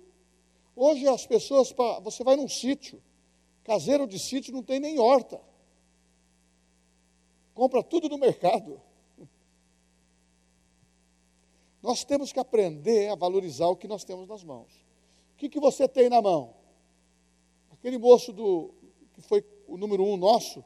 Hoje 0.76 1.08
as 1.08 1.26
pessoas, 1.26 1.74
você 2.02 2.22
vai 2.22 2.36
num 2.36 2.48
sítio, 2.48 3.02
caseiro 3.64 4.06
de 4.06 4.18
sítio 4.18 4.52
não 4.52 4.62
tem 4.62 4.78
nem 4.78 4.98
horta. 4.98 5.40
Compra 7.54 7.82
tudo 7.82 8.08
no 8.08 8.18
mercado. 8.18 8.80
Nós 11.82 12.04
temos 12.04 12.32
que 12.32 12.38
aprender 12.38 13.08
a 13.08 13.14
valorizar 13.14 13.66
o 13.68 13.76
que 13.76 13.88
nós 13.88 14.04
temos 14.04 14.28
nas 14.28 14.44
mãos. 14.44 14.72
O 15.32 15.36
que, 15.36 15.48
que 15.48 15.58
você 15.58 15.88
tem 15.88 16.08
na 16.08 16.22
mão? 16.22 16.54
Aquele 17.70 17.98
moço 17.98 18.32
do, 18.32 18.74
que 19.14 19.20
foi 19.20 19.44
o 19.66 19.76
número 19.76 20.04
um 20.04 20.16
nosso, 20.16 20.64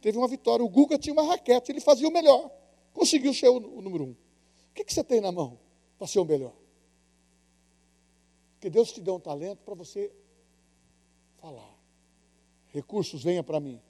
teve 0.00 0.18
uma 0.18 0.28
vitória. 0.28 0.64
O 0.64 0.68
Guga 0.68 0.98
tinha 0.98 1.12
uma 1.12 1.22
raquete, 1.22 1.72
ele 1.72 1.80
fazia 1.80 2.08
o 2.08 2.12
melhor. 2.12 2.50
Conseguiu 2.92 3.32
ser 3.34 3.48
o, 3.48 3.56
o 3.56 3.82
número 3.82 4.04
um. 4.04 4.10
O 4.10 4.74
que, 4.74 4.84
que 4.84 4.92
você 4.92 5.04
tem 5.04 5.20
na 5.20 5.32
mão 5.32 5.58
para 5.98 6.06
ser 6.06 6.20
o 6.20 6.24
melhor? 6.24 6.54
Porque 8.54 8.70
Deus 8.70 8.92
te 8.92 9.00
deu 9.00 9.14
um 9.14 9.20
talento 9.20 9.58
para 9.64 9.74
você 9.74 10.12
falar. 11.38 11.76
Recursos 12.68 13.22
venham 13.22 13.44
para 13.44 13.60
mim. 13.60 13.80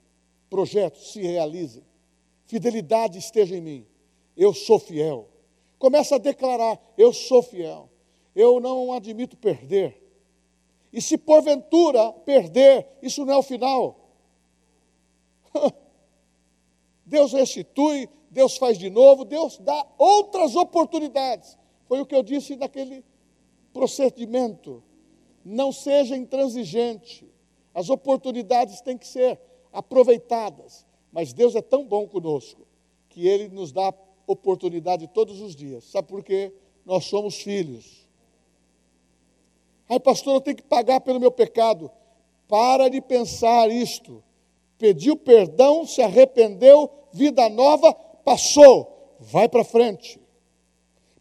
Projetos 0.51 1.13
se 1.13 1.23
realizem. 1.23 1.85
Fidelidade 2.45 3.19
esteja 3.19 3.57
em 3.57 3.61
mim. 3.61 3.87
Eu 4.37 4.55
sou 4.55 4.79
fiel. 4.79 5.29
Começa 5.79 6.17
a 6.17 6.19
declarar: 6.19 6.79
eu 6.97 7.13
sou 7.13 7.43
fiel. 7.43 7.91
Eu 8.35 8.61
não 8.61 8.93
admito 8.93 9.37
perder. 9.37 10.03
E 10.93 11.03
se 11.03 11.19
porventura 11.19 12.13
perder, 12.13 12.87
isso 13.03 13.25
não 13.25 13.35
é 13.35 13.37
o 13.37 13.43
final. 13.43 14.15
Deus 17.09 17.33
restitui, 17.33 18.09
Deus 18.31 18.59
faz 18.59 18.79
de 18.79 18.91
novo, 18.91 19.25
Deus 19.25 19.57
dá 19.59 19.87
outras 19.97 20.55
oportunidades. 20.55 21.59
Foi 21.87 22.01
o 22.01 22.07
que 22.07 22.15
eu 22.15 22.23
disse 22.23 22.55
naquele 22.55 23.03
procedimento. 23.73 24.83
Não 25.43 25.73
seja 25.73 26.15
intransigente. 26.17 27.27
As 27.75 27.89
oportunidades 27.89 28.83
têm 28.83 28.99
que 28.99 29.07
ser 29.07 29.41
aproveitadas. 29.73 30.87
Mas 31.11 31.33
Deus 31.33 31.55
é 31.55 31.63
tão 31.63 31.87
bom 31.87 32.07
conosco 32.07 32.67
que 33.09 33.27
Ele 33.27 33.49
nos 33.49 33.73
dá 33.73 33.95
oportunidade 34.27 35.09
todos 35.09 35.41
os 35.41 35.57
dias. 35.57 35.85
Sabe 35.85 36.09
por 36.09 36.23
quê? 36.23 36.53
Nós 36.85 37.07
somos 37.07 37.37
filhos. 37.37 38.07
Ai, 39.89 39.99
pastor, 39.99 40.35
eu 40.35 40.41
tenho 40.43 40.59
que 40.59 40.63
pagar 40.63 41.01
pelo 41.01 41.19
meu 41.19 41.33
pecado. 41.33 41.91
Para 42.47 42.91
de 42.91 43.01
pensar 43.01 43.71
isto 43.71 44.23
pediu 44.79 45.17
perdão, 45.17 45.85
se 45.85 46.01
arrependeu, 46.01 46.91
vida 47.13 47.49
nova, 47.49 47.93
passou, 47.93 49.17
vai 49.19 49.49
para 49.49 49.65
frente. 49.65 50.21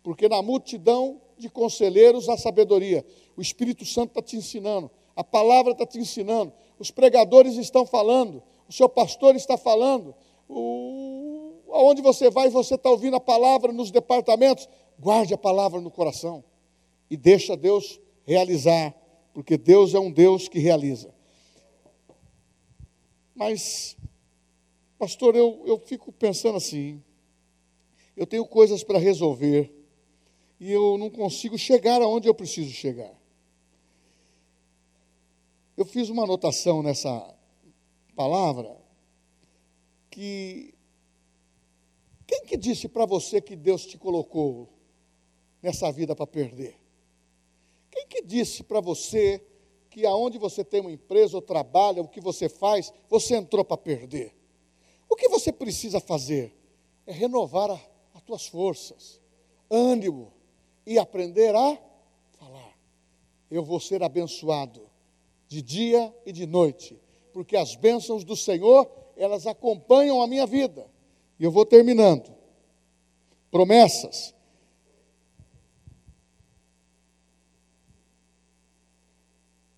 Porque 0.03 0.30
na 0.30 0.41
multidão 0.41 1.20
de 1.38 1.49
conselheiros 1.49 2.30
há 2.30 2.38
sabedoria. 2.38 3.05
O 3.36 3.41
Espírito 3.41 3.86
Santo 3.86 4.10
está 4.10 4.22
te 4.22 4.38
ensinando, 4.38 4.89
a 5.16 5.24
palavra 5.24 5.74
está 5.74 5.86
te 5.86 5.97
ensinando, 5.97 6.53
os 6.80 6.91
pregadores 6.91 7.55
estão 7.55 7.86
falando, 7.86 8.41
o 8.68 8.74
seu 8.74 8.88
pastor 8.88 9.36
está 9.36 9.58
falando, 9.58 10.16
o... 10.47 11.53
aonde 11.72 12.01
você 12.01 12.30
vai, 12.30 12.49
você 12.49 12.76
está 12.76 12.89
ouvindo 12.89 13.16
a 13.16 13.20
palavra 13.20 13.72
nos 13.72 13.91
departamentos, 13.91 14.70
guarde 14.99 15.34
a 15.34 15.38
palavra 15.38 15.82
no 15.82 15.91
coração 15.91 16.43
e 17.10 17.16
deixa 17.16 17.55
Deus 17.55 17.99
realizar, 18.26 18.93
porque 19.34 19.58
Deus 19.58 19.93
é 19.93 19.99
um 19.99 20.12
Deus 20.12 20.47
que 20.47 20.60
realiza. 20.60 21.14
Mas, 23.38 23.96
pastor, 24.98 25.36
eu, 25.36 25.62
eu 25.68 25.78
fico 25.78 26.12
pensando 26.12 26.58
assim: 26.58 27.04
eu 28.16 28.26
tenho 28.26 28.44
coisas 28.48 28.84
para 28.84 28.98
resolver 28.98 29.72
e 30.60 30.72
eu 30.72 30.98
não 30.98 31.12
consigo 31.12 31.56
chegar 31.56 32.02
aonde 32.02 32.28
eu 32.28 32.34
preciso 32.34 32.72
chegar. 32.72 33.14
Eu 35.78 35.86
fiz 35.86 36.10
uma 36.10 36.24
anotação 36.24 36.82
nessa 36.82 37.32
palavra 38.16 38.76
que 40.10 40.74
quem 42.26 42.44
que 42.44 42.58
disse 42.58 42.90
para 42.90 43.06
você 43.06 43.40
que 43.40 43.56
Deus 43.56 43.86
te 43.86 44.00
colocou 44.00 44.68
nessa 45.62 45.92
vida 45.92 46.16
para 46.16 46.26
perder? 46.26 46.76
Quem 47.92 48.08
que 48.08 48.24
disse 48.24 48.64
para 48.64 48.82
você 48.82 49.46
que 49.98 50.06
aonde 50.06 50.38
você 50.38 50.64
tem 50.64 50.80
uma 50.80 50.91
empresa 50.91 51.36
ou 51.36 51.41
trabalha, 51.41 52.04
o 52.04 52.08
que 52.08 52.22
você 52.22 52.48
faz, 52.48 52.93
você 53.10 53.36
entrou 53.36 53.66
para 53.66 53.78
perder. 53.78 54.32
O 55.10 55.16
que 55.16 55.28
você 55.28 55.52
precisa 55.52 56.00
fazer 56.00 56.56
é 57.08 57.12
renovar 57.12 57.72
as 58.14 58.22
tuas 58.22 58.45
forças, 58.45 59.20
ânimo 59.68 60.32
e 60.86 61.00
aprender 61.00 61.56
a 61.56 61.76
falar. 62.38 62.78
Eu 63.50 63.64
vou 63.64 63.80
ser 63.80 64.04
abençoado 64.04 64.88
de 65.48 65.64
dia 65.64 66.16
e 66.28 66.32
de 66.32 66.45
noite, 66.45 67.02
porque 67.34 67.58
as 67.58 67.76
bênçãos 67.76 68.24
do 68.24 68.36
Senhor, 68.36 68.88
elas 69.16 69.48
acompanham 69.48 70.22
a 70.22 70.28
minha 70.28 70.45
vida. 70.45 70.88
E 71.39 71.43
eu 71.43 71.50
vou 71.50 71.66
terminando. 71.66 72.32
Promessas. 73.50 74.36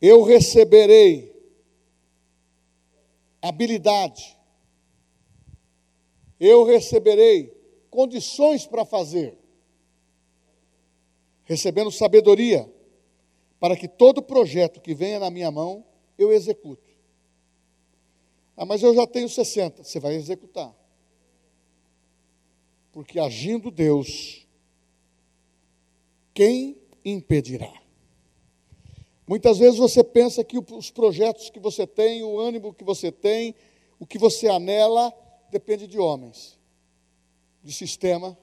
Eu 0.02 0.24
receberei 0.24 1.30
habilidade. 3.42 4.38
Eu 6.40 6.64
receberei 6.64 7.54
condições 7.90 8.66
para 8.66 8.86
fazer. 8.86 9.38
Recebendo 11.44 11.92
sabedoria 11.92 12.72
para 13.60 13.76
que 13.76 13.88
todo 13.88 14.22
projeto 14.22 14.80
que 14.80 14.94
venha 14.94 15.20
na 15.20 15.30
minha 15.30 15.52
mão 15.52 15.86
eu 16.18 16.32
executo. 16.32 16.90
Ah, 18.56 18.66
mas 18.66 18.84
eu 18.84 18.94
já 18.94 19.08
tenho 19.08 19.28
60. 19.28 19.84
Você 19.84 20.00
vai 20.00 20.16
executar. 20.16 20.74
Porque 22.92 23.20
agindo 23.20 23.72
Deus, 23.72 24.46
quem 26.34 26.78
impedirá? 27.04 27.72
Muitas 29.30 29.60
vezes 29.60 29.78
você 29.78 30.04
pensa 30.04 30.44
que 30.44 30.58
os 30.58 30.90
projetos 30.90 31.52
que 31.52 31.60
você 31.60 31.86
tem, 31.86 32.24
o 32.24 32.40
ânimo 32.40 32.74
que 32.74 32.84
você 32.84 33.12
tem, 33.12 33.54
o 34.00 34.06
que 34.08 34.18
você 34.18 34.48
anela, 34.48 35.14
depende 35.52 35.86
de 35.86 36.00
homens, 36.00 36.58
de 37.64 37.72
sistema, 37.72 38.36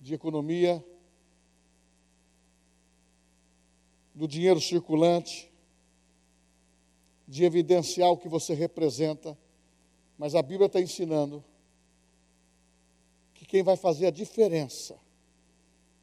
de 0.00 0.14
economia, 0.14 0.82
do 4.14 4.26
dinheiro 4.26 4.62
circulante, 4.62 5.52
de 7.28 7.44
evidenciar 7.44 8.10
o 8.10 8.16
que 8.16 8.26
você 8.26 8.54
representa, 8.54 9.36
mas 10.16 10.34
a 10.34 10.40
Bíblia 10.40 10.68
está 10.68 10.80
ensinando 10.80 11.44
que 13.34 13.44
quem 13.44 13.62
vai 13.62 13.76
fazer 13.76 14.06
a 14.06 14.10
diferença 14.10 14.98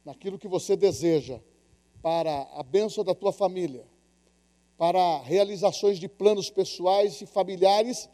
naquilo 0.04 0.38
que 0.38 0.46
você 0.46 0.76
deseja 0.76 1.40
para 2.00 2.42
a 2.52 2.62
bênção 2.62 3.02
da 3.02 3.16
tua 3.16 3.32
família, 3.32 3.90
para 4.82 5.18
realizações 5.18 5.96
de 5.96 6.08
planos 6.08 6.50
pessoais 6.50 7.20
e 7.20 7.26
familiares, 7.26 8.10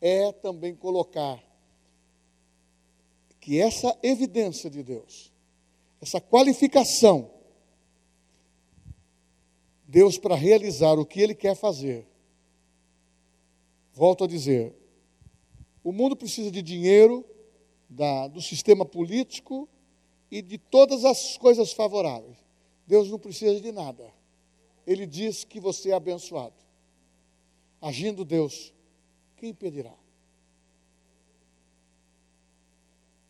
é 0.00 0.30
também 0.30 0.72
colocar 0.72 1.42
que 3.40 3.60
essa 3.60 3.98
evidência 4.04 4.70
de 4.70 4.84
Deus, 4.84 5.32
essa 6.00 6.20
qualificação, 6.20 7.28
Deus 9.84 10.16
para 10.16 10.36
realizar 10.36 10.96
o 10.96 11.04
que 11.04 11.20
Ele 11.20 11.34
quer 11.34 11.56
fazer. 11.56 12.06
Volto 13.92 14.22
a 14.22 14.28
dizer, 14.28 14.76
o 15.82 15.90
mundo 15.90 16.14
precisa 16.14 16.52
de 16.52 16.62
dinheiro, 16.62 17.26
da, 17.90 18.28
do 18.28 18.40
sistema 18.40 18.84
político 18.84 19.68
e 20.30 20.40
de 20.40 20.56
todas 20.56 21.04
as 21.04 21.36
coisas 21.36 21.72
favoráveis. 21.72 22.38
Deus 22.86 23.10
não 23.10 23.18
precisa 23.18 23.60
de 23.60 23.72
nada. 23.72 24.21
Ele 24.86 25.06
diz 25.06 25.44
que 25.44 25.60
você 25.60 25.90
é 25.90 25.94
abençoado. 25.94 26.54
Agindo 27.80 28.24
Deus, 28.24 28.72
quem 29.36 29.50
impedirá? 29.50 29.94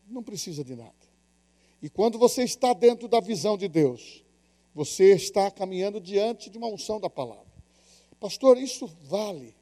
Não 0.07 0.21
precisa 0.21 0.63
de 0.63 0.75
nada. 0.75 0.93
E 1.81 1.89
quando 1.89 2.17
você 2.17 2.43
está 2.43 2.73
dentro 2.73 3.07
da 3.07 3.19
visão 3.19 3.57
de 3.57 3.67
Deus, 3.67 4.23
você 4.73 5.13
está 5.13 5.51
caminhando 5.51 5.99
diante 5.99 6.49
de 6.49 6.57
uma 6.57 6.67
unção 6.67 6.99
da 6.99 7.09
palavra. 7.09 7.51
Pastor, 8.19 8.57
isso 8.57 8.87
vale. 9.03 9.55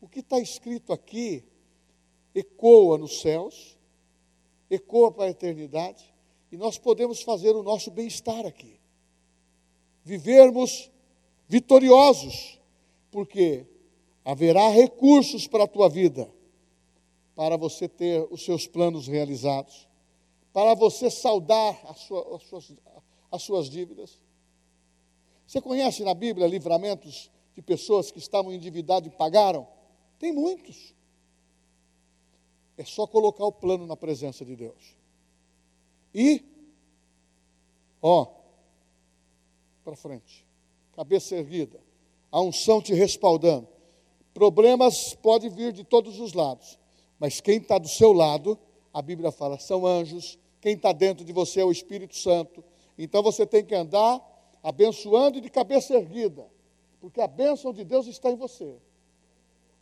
O 0.00 0.08
que 0.08 0.20
está 0.20 0.38
escrito 0.40 0.92
aqui 0.92 1.44
ecoa 2.34 2.96
nos 2.96 3.20
céus, 3.20 3.76
ecoa 4.70 5.12
para 5.12 5.24
a 5.24 5.30
eternidade, 5.30 6.14
e 6.50 6.56
nós 6.56 6.78
podemos 6.78 7.20
fazer 7.22 7.54
o 7.54 7.62
nosso 7.62 7.90
bem-estar 7.90 8.46
aqui. 8.46 8.80
Vivermos 10.04 10.90
vitoriosos, 11.48 12.60
porque 13.10 13.66
haverá 14.24 14.68
recursos 14.68 15.46
para 15.46 15.64
a 15.64 15.68
tua 15.68 15.88
vida, 15.88 16.30
para 17.34 17.56
você 17.56 17.88
ter 17.88 18.26
os 18.30 18.44
seus 18.44 18.66
planos 18.66 19.06
realizados, 19.06 19.88
para 20.52 20.74
você 20.74 21.10
saldar 21.10 21.80
as 21.88 21.98
suas, 22.00 22.26
as 22.34 22.42
suas, 22.42 22.72
as 23.30 23.42
suas 23.42 23.70
dívidas 23.70 24.20
você 25.48 25.62
conhece 25.62 26.04
na 26.04 26.12
Bíblia 26.12 26.46
livramentos 26.46 27.30
de 27.54 27.62
pessoas 27.62 28.10
que 28.10 28.18
estavam 28.18 28.52
endividadas 28.52 29.10
e 29.10 29.16
pagaram? 29.16 29.66
Tem 30.18 30.30
muitos. 30.30 30.94
É 32.76 32.84
só 32.84 33.06
colocar 33.06 33.46
o 33.46 33.52
plano 33.52 33.86
na 33.86 33.96
presença 33.96 34.44
de 34.44 34.54
Deus. 34.54 34.94
E, 36.14 36.44
ó, 38.02 38.26
para 39.82 39.96
frente, 39.96 40.44
cabeça 40.98 41.36
erguida, 41.36 41.78
a 42.28 42.40
unção 42.40 42.82
te 42.82 42.92
respaldando. 42.92 43.68
Problemas 44.34 45.14
podem 45.14 45.48
vir 45.48 45.72
de 45.72 45.84
todos 45.84 46.18
os 46.18 46.32
lados, 46.32 46.76
mas 47.20 47.40
quem 47.40 47.58
está 47.58 47.78
do 47.78 47.86
seu 47.86 48.12
lado, 48.12 48.58
a 48.92 49.00
Bíblia 49.00 49.30
fala, 49.30 49.60
são 49.60 49.86
anjos, 49.86 50.36
quem 50.60 50.74
está 50.74 50.90
dentro 50.90 51.24
de 51.24 51.32
você 51.32 51.60
é 51.60 51.64
o 51.64 51.70
Espírito 51.70 52.16
Santo. 52.16 52.64
Então 52.98 53.22
você 53.22 53.46
tem 53.46 53.64
que 53.64 53.76
andar 53.76 54.20
abençoando 54.60 55.38
e 55.38 55.40
de 55.40 55.48
cabeça 55.48 55.94
erguida, 55.94 56.50
porque 57.00 57.20
a 57.20 57.28
bênção 57.28 57.72
de 57.72 57.84
Deus 57.84 58.08
está 58.08 58.32
em 58.32 58.36
você. 58.36 58.74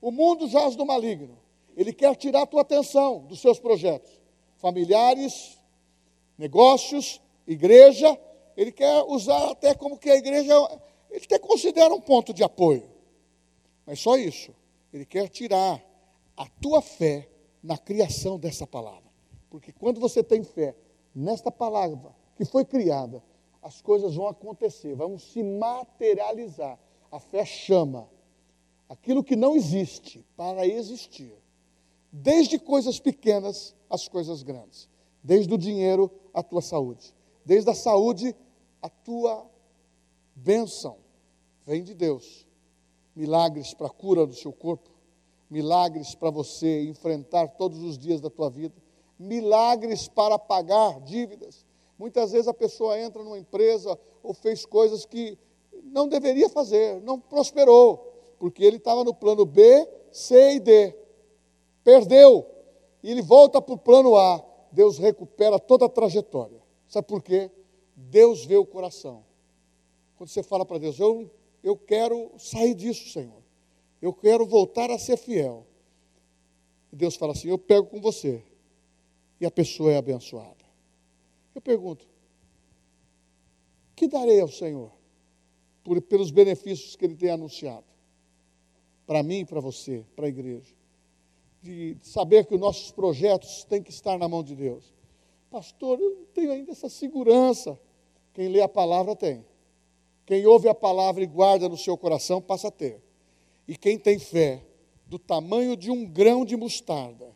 O 0.03 0.11
mundo 0.11 0.47
jaz 0.49 0.77
do 0.77 0.85
maligno, 0.85 1.39
ele 1.75 1.95
quer 1.95 2.15
tirar 2.15 2.43
a 2.43 2.47
tua 2.47 2.61
atenção 2.61 3.21
dos 3.21 3.41
seus 3.41 3.59
projetos 3.59 4.13
familiares, 4.59 5.59
negócios, 6.37 7.23
igreja, 7.47 8.21
ele 8.57 8.73
quer 8.73 9.03
usar 9.05 9.51
até 9.51 9.75
como 9.75 9.99
que 9.99 10.11
a 10.11 10.17
igreja, 10.17 10.55
ele 11.11 11.25
até 11.25 11.39
considera 11.39 11.95
um 11.95 12.01
ponto 12.01 12.33
de 12.33 12.43
apoio, 12.43 12.89
mas 13.85 14.01
só 14.01 14.17
isso, 14.17 14.55
ele 14.93 15.05
quer 15.05 15.29
tirar 15.29 15.83
a 16.37 16.47
tua 16.61 16.83
fé 16.83 17.29
na 17.63 17.79
criação 17.79 18.39
dessa 18.39 18.67
palavra, 18.67 19.11
porque 19.51 19.73
quando 19.73 20.01
você 20.01 20.23
tem 20.23 20.43
fé 20.43 20.75
nesta 21.15 21.51
palavra 21.51 22.15
que 22.37 22.45
foi 22.45 22.65
criada, 22.65 23.23
as 23.63 23.81
coisas 23.83 24.15
vão 24.15 24.29
acontecer, 24.29 24.95
vão 24.95 25.19
se 25.19 25.43
materializar. 25.43 26.79
A 27.11 27.19
fé 27.19 27.45
chama 27.45 28.09
aquilo 28.89 29.25
que 29.25 29.35
não 29.35 29.57
existe 29.57 30.25
para 30.37 30.65
existir. 30.67 31.33
Desde 32.13 32.59
coisas 32.59 33.01
pequenas 33.01 33.75
às 33.91 34.07
coisas 34.07 34.45
grandes. 34.45 34.89
Desde 35.23 35.53
o 35.53 35.59
dinheiro 35.59 36.11
à 36.33 36.45
tua 36.45 36.63
saúde. 36.63 37.13
Desde 37.45 37.69
a 37.69 37.75
saúde 37.75 38.37
à 38.81 38.89
tua 38.89 39.51
bênção. 40.37 40.99
Vem 41.65 41.83
de 41.83 41.95
Deus. 41.95 42.47
Milagres 43.17 43.75
para 43.75 43.89
a 43.89 43.91
cura 43.91 44.25
do 44.25 44.35
seu 44.35 44.53
corpo. 44.53 44.91
Milagres 45.51 46.15
para 46.15 46.31
você 46.31 46.85
enfrentar 46.85 47.49
todos 47.49 47.83
os 47.83 47.99
dias 47.99 48.21
da 48.21 48.31
tua 48.31 48.49
vida. 48.49 48.75
Milagres 49.19 50.07
para 50.07 50.39
pagar 50.39 51.01
dívidas 51.01 51.67
Muitas 51.99 52.33
vezes 52.33 52.47
a 52.47 52.55
pessoa 52.55 52.99
entra 52.99 53.23
numa 53.23 53.39
empresa 53.39 53.99
ou 54.23 54.35
fez 54.35 54.67
coisas 54.67 55.07
que 55.07 55.39
não 55.85 56.09
deveria 56.09 56.49
fazer, 56.49 57.01
não 57.01 57.19
prosperou, 57.19 58.35
porque 58.39 58.63
ele 58.63 58.77
estava 58.77 59.03
no 59.03 59.15
plano 59.15 59.47
B, 59.47 59.89
C 60.13 60.57
e 60.57 60.61
D. 60.61 60.95
Perdeu. 61.83 62.47
E 63.03 63.11
ele 63.11 63.23
volta 63.23 63.63
para 63.63 63.75
o 63.75 63.79
plano 63.79 64.17
A. 64.17 64.45
Deus 64.73 64.99
recupera 64.99 65.59
toda 65.59 65.87
a 65.87 65.89
trajetória. 65.89 66.61
Sabe 66.87 67.07
por 67.07 67.23
quê? 67.23 67.51
Deus 67.95 68.45
vê 68.45 68.57
o 68.57 68.67
coração. 68.67 69.25
Quando 70.17 70.31
você 70.31 70.43
fala 70.43 70.65
para 70.65 70.79
Deus, 70.79 70.99
eu, 70.99 71.31
eu 71.63 71.77
quero 71.77 72.33
sair 72.39 72.75
disso, 72.75 73.09
Senhor. 73.11 73.43
Eu 74.01 74.13
quero 74.13 74.47
voltar 74.47 74.91
a 74.91 74.99
ser 74.99 75.17
fiel. 75.17 75.67
E 76.93 76.97
Deus 76.97 77.17
fala 77.17 77.33
assim: 77.33 77.49
eu 77.49 77.59
pego 77.59 77.87
com 77.87 78.01
você. 78.01 78.43
E 79.41 79.47
a 79.47 79.51
pessoa 79.51 79.93
é 79.93 79.97
abençoada. 79.97 80.65
Eu 81.55 81.61
pergunto: 81.61 82.07
que 83.95 84.07
darei 84.07 84.41
ao 84.41 84.49
Senhor 84.49 84.93
por, 85.85 86.01
pelos 86.03 86.31
benefícios 86.31 86.97
que 86.97 87.05
Ele 87.05 87.17
tem 87.17 87.31
anunciado? 87.31 87.87
Para 89.07 89.23
mim 89.23 89.45
para 89.45 89.61
você, 89.61 90.05
para 90.15 90.27
a 90.27 90.29
igreja. 90.29 90.75
De 91.63 91.97
saber 92.01 92.45
que 92.47 92.55
os 92.55 92.61
nossos 92.61 92.91
projetos 92.93 93.65
têm 93.65 93.83
que 93.83 93.91
estar 93.91 94.19
na 94.19 94.29
mão 94.29 94.43
de 94.43 94.55
Deus. 94.55 94.95
Pastor, 95.51 95.99
eu 96.01 96.11
não 96.11 96.25
tenho 96.27 96.53
ainda 96.53 96.73
essa 96.73 96.89
segurança. 96.89 97.79
Quem 98.33 98.49
lê 98.49 98.61
a 98.61 98.69
palavra 98.69 99.17
tem. 99.17 99.45
Quem 100.27 100.45
ouve 100.45 100.69
a 100.69 100.75
palavra 100.75 101.23
e 101.23 101.27
guarda 101.27 101.69
no 101.69 101.79
seu 101.79 101.97
coração 101.97 102.43
passa 102.43 102.67
a 102.67 102.71
ter. 102.71 103.01
E 103.67 103.77
quem 103.77 103.97
tem 103.97 104.19
fé 104.19 104.67
do 105.07 105.21
tamanho 105.21 105.77
de 105.77 105.89
um 105.89 106.05
grão 106.05 106.45
de 106.45 106.57
mostarda, 106.57 107.33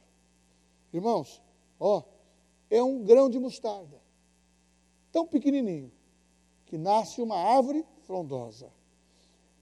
irmãos, 0.93 1.41
ó, 1.79 2.03
é 2.69 2.83
um 2.83 3.05
grão 3.05 3.31
de 3.31 3.39
mostarda, 3.39 3.97
tão 5.13 5.25
pequenininho, 5.25 5.93
que 6.67 6.77
nasce 6.77 7.23
uma 7.23 7.37
árvore 7.37 7.87
frondosa. 8.03 8.73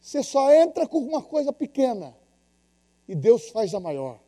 Você 0.00 0.22
só 0.22 0.50
entra 0.50 0.88
com 0.88 0.98
uma 0.98 1.22
coisa 1.22 1.52
pequena 1.52 2.16
e 3.06 3.14
Deus 3.14 3.50
faz 3.50 3.74
a 3.74 3.80
maior. 3.80 4.18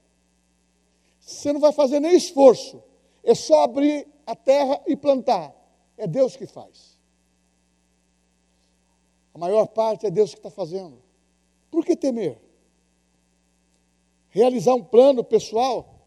Você 1.20 1.52
não 1.54 1.60
vai 1.60 1.72
fazer 1.72 2.00
nem 2.00 2.14
esforço, 2.14 2.82
é 3.22 3.34
só 3.34 3.62
abrir 3.64 4.06
a 4.26 4.36
terra 4.36 4.82
e 4.86 4.94
plantar. 4.94 5.54
É 5.96 6.06
Deus 6.06 6.36
que 6.36 6.46
faz. 6.46 6.99
Maior 9.40 9.68
parte 9.68 10.04
é 10.04 10.10
Deus 10.10 10.32
que 10.32 10.38
está 10.38 10.50
fazendo. 10.50 11.02
Por 11.70 11.82
que 11.82 11.96
temer? 11.96 12.38
Realizar 14.28 14.74
um 14.74 14.84
plano 14.84 15.24
pessoal 15.24 16.06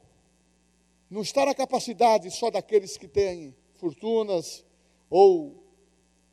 não 1.09 1.23
está 1.23 1.43
na 1.43 1.55
capacidade 1.55 2.29
só 2.29 2.51
daqueles 2.51 2.95
que 2.95 3.07
têm 3.07 3.55
fortunas 3.73 4.63
ou 5.09 5.63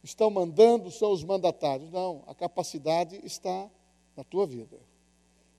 estão 0.03 0.29
mandando, 0.29 0.91
são 0.91 1.11
os 1.11 1.25
mandatários. 1.25 1.91
Não, 1.91 2.23
a 2.27 2.35
capacidade 2.35 3.19
está 3.25 3.71
na 4.15 4.23
tua 4.23 4.47
vida. 4.47 4.79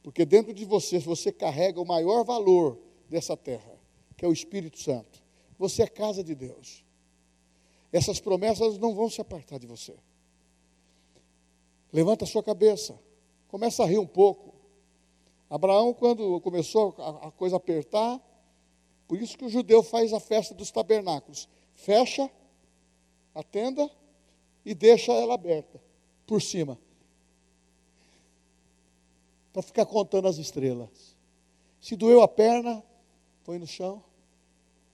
Porque 0.04 0.24
dentro 0.26 0.54
de 0.54 0.64
você, 0.64 1.00
você 1.00 1.32
carrega 1.32 1.82
o 1.82 1.86
maior 1.86 2.24
valor 2.24 2.78
dessa 3.10 3.36
terra, 3.36 3.80
que 4.16 4.24
é 4.24 4.28
o 4.28 4.34
Espírito 4.34 4.78
Santo. 4.78 5.24
Você 5.58 5.82
é 5.82 5.88
casa 5.88 6.24
de 6.24 6.36
Deus. 6.36 6.86
Essas 7.92 8.20
promessas 8.20 8.78
não 8.78 8.94
vão 8.94 9.10
se 9.10 9.20
apartar 9.20 9.58
de 9.58 9.66
você. 9.66 9.96
Levanta 11.92 12.26
a 12.26 12.28
sua 12.28 12.42
cabeça, 12.42 12.98
começa 13.48 13.84
a 13.84 13.86
rir 13.86 14.00
um 14.00 14.08
pouco. 14.08 14.54
Abraão, 15.50 15.94
quando 15.94 16.40
começou 16.40 16.96
a, 16.98 17.28
a 17.28 17.32
coisa 17.32 17.58
apertar, 17.58 18.20
por 19.08 19.22
isso 19.22 19.38
que 19.38 19.44
o 19.44 19.50
judeu 19.50 19.84
faz 19.84 20.14
a 20.14 20.20
festa 20.22 20.54
dos 20.54 20.72
tabernáculos. 20.72 21.50
Fecha 21.76 22.32
a 23.36 23.44
tenda 23.44 23.90
e 24.64 24.74
deixa 24.74 25.12
ela 25.12 25.34
aberta 25.34 25.82
por 26.26 26.42
cima. 26.42 26.80
Para 29.52 29.62
ficar 29.62 29.86
contando 29.86 30.30
as 30.30 30.38
estrelas. 30.38 31.18
Se 31.82 31.98
doeu 31.98 32.22
a 32.22 32.28
perna, 32.28 32.82
põe 33.44 33.60
no 33.60 33.68
chão, 33.68 34.02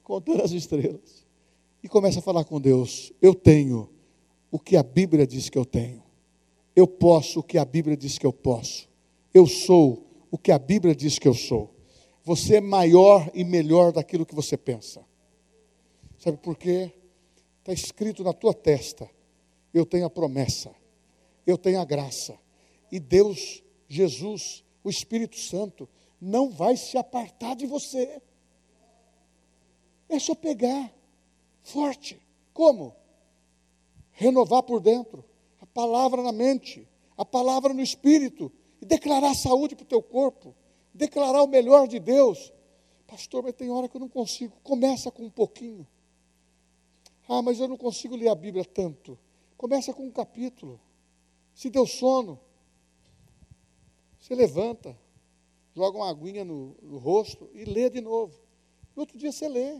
contando 0.04 0.41
as 0.41 0.52
estrelas. 0.52 1.28
E 1.84 1.88
começa 1.88 2.18
a 2.18 2.24
falar 2.24 2.43
com 2.43 2.60
Deus: 2.60 3.14
Eu 3.22 3.36
tenho 3.36 3.88
o 4.50 4.58
que 4.58 4.76
a 4.76 4.82
Bíblia 4.82 5.28
diz 5.28 5.48
que 5.48 5.60
eu 5.60 5.66
tenho. 5.66 6.07
Eu 6.78 6.88
posso 6.88 7.41
o 7.41 7.43
que 7.43 7.57
a 7.57 7.65
Bíblia 7.65 7.97
diz 7.97 8.17
que 8.17 8.25
eu 8.25 8.32
posso. 8.32 8.88
Eu 9.34 9.45
sou 9.45 10.07
o 10.32 10.38
que 10.38 10.53
a 10.53 10.59
Bíblia 10.59 10.95
diz 10.95 11.19
que 11.19 11.28
eu 11.28 11.34
sou. 11.34 11.75
Você 12.23 12.57
é 12.57 12.61
maior 12.61 13.30
e 13.34 13.43
melhor 13.43 13.91
daquilo 13.91 14.25
que 14.25 14.36
você 14.36 14.55
pensa. 14.55 15.05
Sabe 16.17 16.38
por 16.38 16.55
quê? 16.55 16.93
Está 17.59 17.73
escrito 17.73 18.23
na 18.23 18.32
tua 18.32 18.53
testa 18.53 19.09
eu 19.78 19.86
tenho 19.86 20.05
a 20.05 20.09
promessa, 20.09 20.73
eu 21.45 21.57
tenho 21.57 21.80
a 21.80 21.86
graça. 21.86 22.38
E 22.91 22.99
Deus, 22.99 23.63
Jesus, 23.88 24.63
o 24.84 24.89
Espírito 24.89 25.38
Santo, 25.38 25.88
não 26.19 26.49
vai 26.49 26.75
se 26.75 26.97
apartar 26.97 27.55
de 27.55 27.65
você. 27.65 28.21
É 30.09 30.19
só 30.19 30.34
pegar 30.34 30.91
forte. 31.61 32.19
Como? 32.53 32.95
Renovar 34.11 34.63
por 34.63 34.80
dentro, 34.80 35.23
palavra 35.78 36.23
na 36.23 36.32
mente, 36.32 36.88
a 37.15 37.23
palavra 37.23 37.71
no 37.71 37.84
espírito, 37.84 38.51
e 38.82 38.86
declarar 38.86 39.36
saúde 39.36 39.75
para 39.75 39.84
o 39.84 39.88
teu 39.88 40.01
corpo, 40.01 40.55
declarar 40.91 41.43
o 41.43 41.47
melhor 41.47 41.88
de 41.88 41.99
Deus. 41.99 42.51
Pastor, 43.05 43.43
mas 43.43 43.53
tem 43.53 43.69
hora 43.69 43.88
que 43.88 43.95
eu 43.95 44.01
não 44.01 44.09
consigo. 44.09 44.55
Começa 44.63 45.11
com 45.11 45.25
um 45.25 45.30
pouquinho. 45.30 45.88
Ah, 47.30 47.43
mas 47.43 47.59
eu 47.59 47.67
não 47.67 47.78
consigo 47.78 48.15
ler 48.15 48.28
a 48.30 48.34
Bíblia 48.34 48.65
tanto. 48.65 49.19
Começa 49.55 49.93
com 49.93 50.01
um 50.01 50.09
capítulo. 50.09 50.82
Se 51.53 51.69
deu 51.69 51.86
sono, 51.86 52.39
você 54.19 54.34
levanta, 54.34 54.97
joga 55.75 55.95
uma 55.95 56.09
aguinha 56.09 56.43
no, 56.43 56.75
no 56.82 56.97
rosto 56.97 57.51
e 57.53 57.65
lê 57.65 57.88
de 57.88 58.01
novo. 58.01 58.34
No 58.95 59.01
outro 59.03 59.15
dia 59.15 59.32
você 59.32 59.47
lê. 59.47 59.80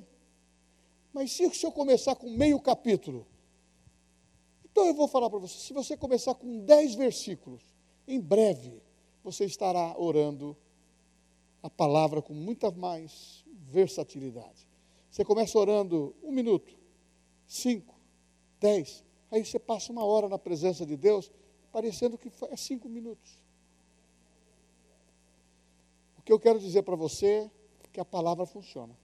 Mas 1.12 1.32
se, 1.32 1.50
se 1.56 1.66
eu 1.66 1.72
começar 1.72 2.16
com 2.16 2.30
meio 2.30 2.60
capítulo, 2.60 3.26
então 4.78 4.86
eu 4.86 4.94
vou 4.94 5.08
falar 5.08 5.28
para 5.28 5.40
você: 5.40 5.58
se 5.58 5.74
você 5.74 5.98
começar 5.98 6.36
com 6.36 6.60
dez 6.60 6.94
versículos, 6.94 7.64
em 8.08 8.20
breve 8.20 8.80
você 9.24 9.44
estará 9.44 9.96
orando 9.98 10.56
a 11.64 11.70
palavra 11.70 12.22
com 12.22 12.34
muita 12.36 12.70
mais 12.70 13.44
versatilidade. 13.48 14.68
Você 15.10 15.26
começa 15.26 15.58
orando 15.58 16.16
um 16.22 16.32
minuto, 16.32 16.78
cinco, 17.48 17.96
dez, 18.60 19.04
Aí 19.32 19.44
você 19.44 19.58
passa 19.58 19.92
uma 19.92 20.06
hora 20.06 20.30
na 20.30 20.38
presença 20.38 20.86
de 20.86 20.96
Deus, 20.96 21.32
parecendo 21.72 22.18
que 22.18 22.32
é 22.50 22.56
cinco 22.56 22.88
minutos. 22.88 23.42
O 26.18 26.22
que 26.22 26.32
eu 26.32 26.40
quero 26.40 26.60
dizer 26.60 26.84
para 26.84 26.96
você 26.96 27.50
é 27.84 27.88
que 27.92 28.00
a 28.00 28.06
palavra 28.06 28.46
funciona. 28.46 28.96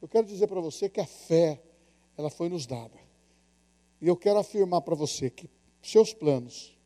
Eu 0.00 0.08
quero 0.08 0.26
dizer 0.26 0.48
para 0.48 0.60
você 0.60 0.88
que 0.88 1.00
a 1.00 1.06
fé, 1.06 1.62
ela 2.16 2.30
foi 2.30 2.48
nos 2.48 2.66
dada. 2.66 3.07
E 4.00 4.06
eu 4.06 4.16
quero 4.16 4.38
afirmar 4.38 4.82
para 4.82 4.94
você 4.94 5.28
que 5.30 5.48
seus 5.82 6.12
planos, 6.12 6.76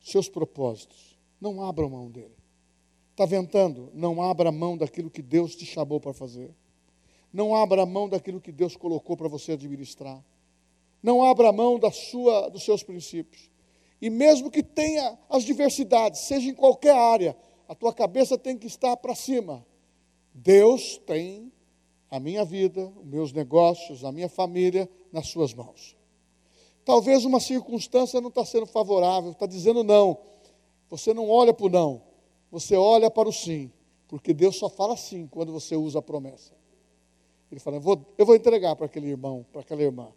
seus 0.00 0.28
propósitos, 0.28 1.18
não 1.40 1.62
abram 1.62 1.90
mão 1.90 2.10
dele. 2.10 2.36
Está 3.10 3.26
ventando? 3.26 3.90
Não 3.94 4.22
abra 4.22 4.50
mão 4.50 4.76
daquilo 4.76 5.10
que 5.10 5.22
Deus 5.22 5.54
te 5.54 5.64
chamou 5.64 6.00
para 6.00 6.12
fazer. 6.12 6.54
Não 7.32 7.54
abra 7.54 7.86
mão 7.86 8.08
daquilo 8.08 8.40
que 8.40 8.52
Deus 8.52 8.76
colocou 8.76 9.16
para 9.16 9.28
você 9.28 9.52
administrar 9.52 10.22
não 11.04 11.22
abra 11.22 11.52
mão 11.52 11.78
da 11.78 11.90
sua, 11.90 12.48
dos 12.48 12.64
seus 12.64 12.82
princípios. 12.82 13.50
E 14.00 14.08
mesmo 14.08 14.50
que 14.50 14.62
tenha 14.62 15.18
as 15.28 15.44
diversidades, 15.44 16.20
seja 16.20 16.48
em 16.48 16.54
qualquer 16.54 16.96
área, 16.96 17.36
a 17.68 17.74
tua 17.74 17.92
cabeça 17.92 18.38
tem 18.38 18.56
que 18.56 18.66
estar 18.66 18.96
para 18.96 19.14
cima. 19.14 19.66
Deus 20.32 20.96
tem 21.06 21.52
a 22.14 22.20
minha 22.20 22.44
vida, 22.44 22.92
os 22.96 23.04
meus 23.04 23.32
negócios, 23.32 24.04
a 24.04 24.12
minha 24.12 24.28
família 24.28 24.88
nas 25.10 25.26
suas 25.26 25.52
mãos. 25.52 25.96
Talvez 26.84 27.24
uma 27.24 27.40
circunstância 27.40 28.20
não 28.20 28.28
está 28.28 28.44
sendo 28.44 28.66
favorável, 28.66 29.32
está 29.32 29.46
dizendo 29.46 29.82
não. 29.82 30.16
Você 30.88 31.12
não 31.12 31.28
olha 31.28 31.52
para 31.52 31.66
o 31.66 31.68
não, 31.68 32.02
você 32.52 32.76
olha 32.76 33.10
para 33.10 33.28
o 33.28 33.32
sim, 33.32 33.68
porque 34.06 34.32
Deus 34.32 34.56
só 34.56 34.68
fala 34.68 34.96
sim 34.96 35.26
quando 35.26 35.52
você 35.52 35.74
usa 35.74 35.98
a 35.98 36.02
promessa. 36.02 36.54
Ele 37.50 37.58
fala: 37.58 37.78
eu 37.78 37.80
vou, 37.80 38.06
eu 38.16 38.24
vou 38.24 38.36
entregar 38.36 38.76
para 38.76 38.86
aquele 38.86 39.08
irmão, 39.08 39.44
para 39.50 39.62
aquela 39.62 39.82
irmã. 39.82 40.12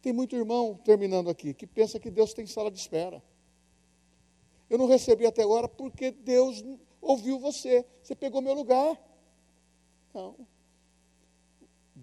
Tem 0.00 0.10
muito 0.10 0.34
irmão, 0.34 0.80
terminando 0.82 1.28
aqui, 1.28 1.52
que 1.52 1.66
pensa 1.66 2.00
que 2.00 2.10
Deus 2.10 2.32
tem 2.32 2.46
sala 2.46 2.70
de 2.70 2.78
espera. 2.78 3.22
Eu 4.70 4.78
não 4.78 4.86
recebi 4.86 5.26
até 5.26 5.42
agora 5.42 5.68
porque 5.68 6.12
Deus 6.12 6.64
ouviu 6.98 7.38
você. 7.38 7.84
Você 8.02 8.14
pegou 8.14 8.40
meu 8.40 8.54
lugar. 8.54 8.98
Não. 10.14 10.34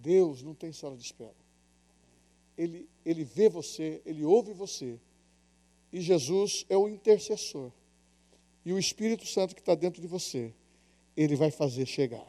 Deus 0.01 0.41
não 0.43 0.53
tem 0.53 0.71
sala 0.71 0.95
de 0.95 1.03
espera. 1.03 1.35
Ele, 2.57 2.89
ele 3.05 3.23
vê 3.23 3.49
você, 3.49 4.01
ele 4.05 4.23
ouve 4.23 4.53
você. 4.53 4.99
E 5.91 6.01
Jesus 6.01 6.65
é 6.69 6.77
o 6.77 6.87
intercessor. 6.87 7.71
E 8.65 8.73
o 8.73 8.79
Espírito 8.79 9.25
Santo 9.25 9.55
que 9.55 9.61
está 9.61 9.75
dentro 9.75 10.01
de 10.01 10.07
você, 10.07 10.53
ele 11.15 11.35
vai 11.35 11.51
fazer 11.51 11.85
chegar. 11.85 12.27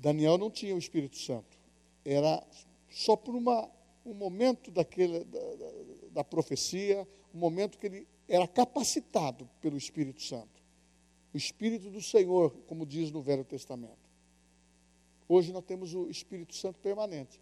Daniel 0.00 0.38
não 0.38 0.50
tinha 0.50 0.74
o 0.74 0.78
Espírito 0.78 1.16
Santo. 1.16 1.58
Era 2.04 2.46
só 2.90 3.16
por 3.16 3.34
uma, 3.34 3.68
um 4.04 4.14
momento 4.14 4.70
daquele, 4.70 5.24
da, 5.24 5.40
da, 5.40 5.72
da 6.12 6.24
profecia, 6.24 7.06
um 7.34 7.38
momento 7.38 7.78
que 7.78 7.86
ele 7.86 8.08
era 8.28 8.46
capacitado 8.46 9.48
pelo 9.60 9.76
Espírito 9.76 10.22
Santo. 10.22 10.62
O 11.34 11.36
Espírito 11.36 11.90
do 11.90 12.00
Senhor, 12.00 12.50
como 12.66 12.86
diz 12.86 13.10
no 13.10 13.20
Velho 13.20 13.44
Testamento. 13.44 14.07
Hoje 15.28 15.52
nós 15.52 15.64
temos 15.64 15.94
o 15.94 16.08
Espírito 16.08 16.54
Santo 16.54 16.78
permanente. 16.80 17.40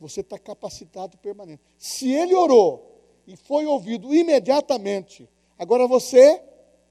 Você 0.00 0.20
está 0.20 0.38
capacitado 0.38 1.18
permanente. 1.18 1.62
Se 1.76 2.10
ele 2.10 2.34
orou 2.34 3.02
e 3.26 3.36
foi 3.36 3.66
ouvido 3.66 4.14
imediatamente, 4.14 5.28
agora 5.58 5.86
você 5.86 6.42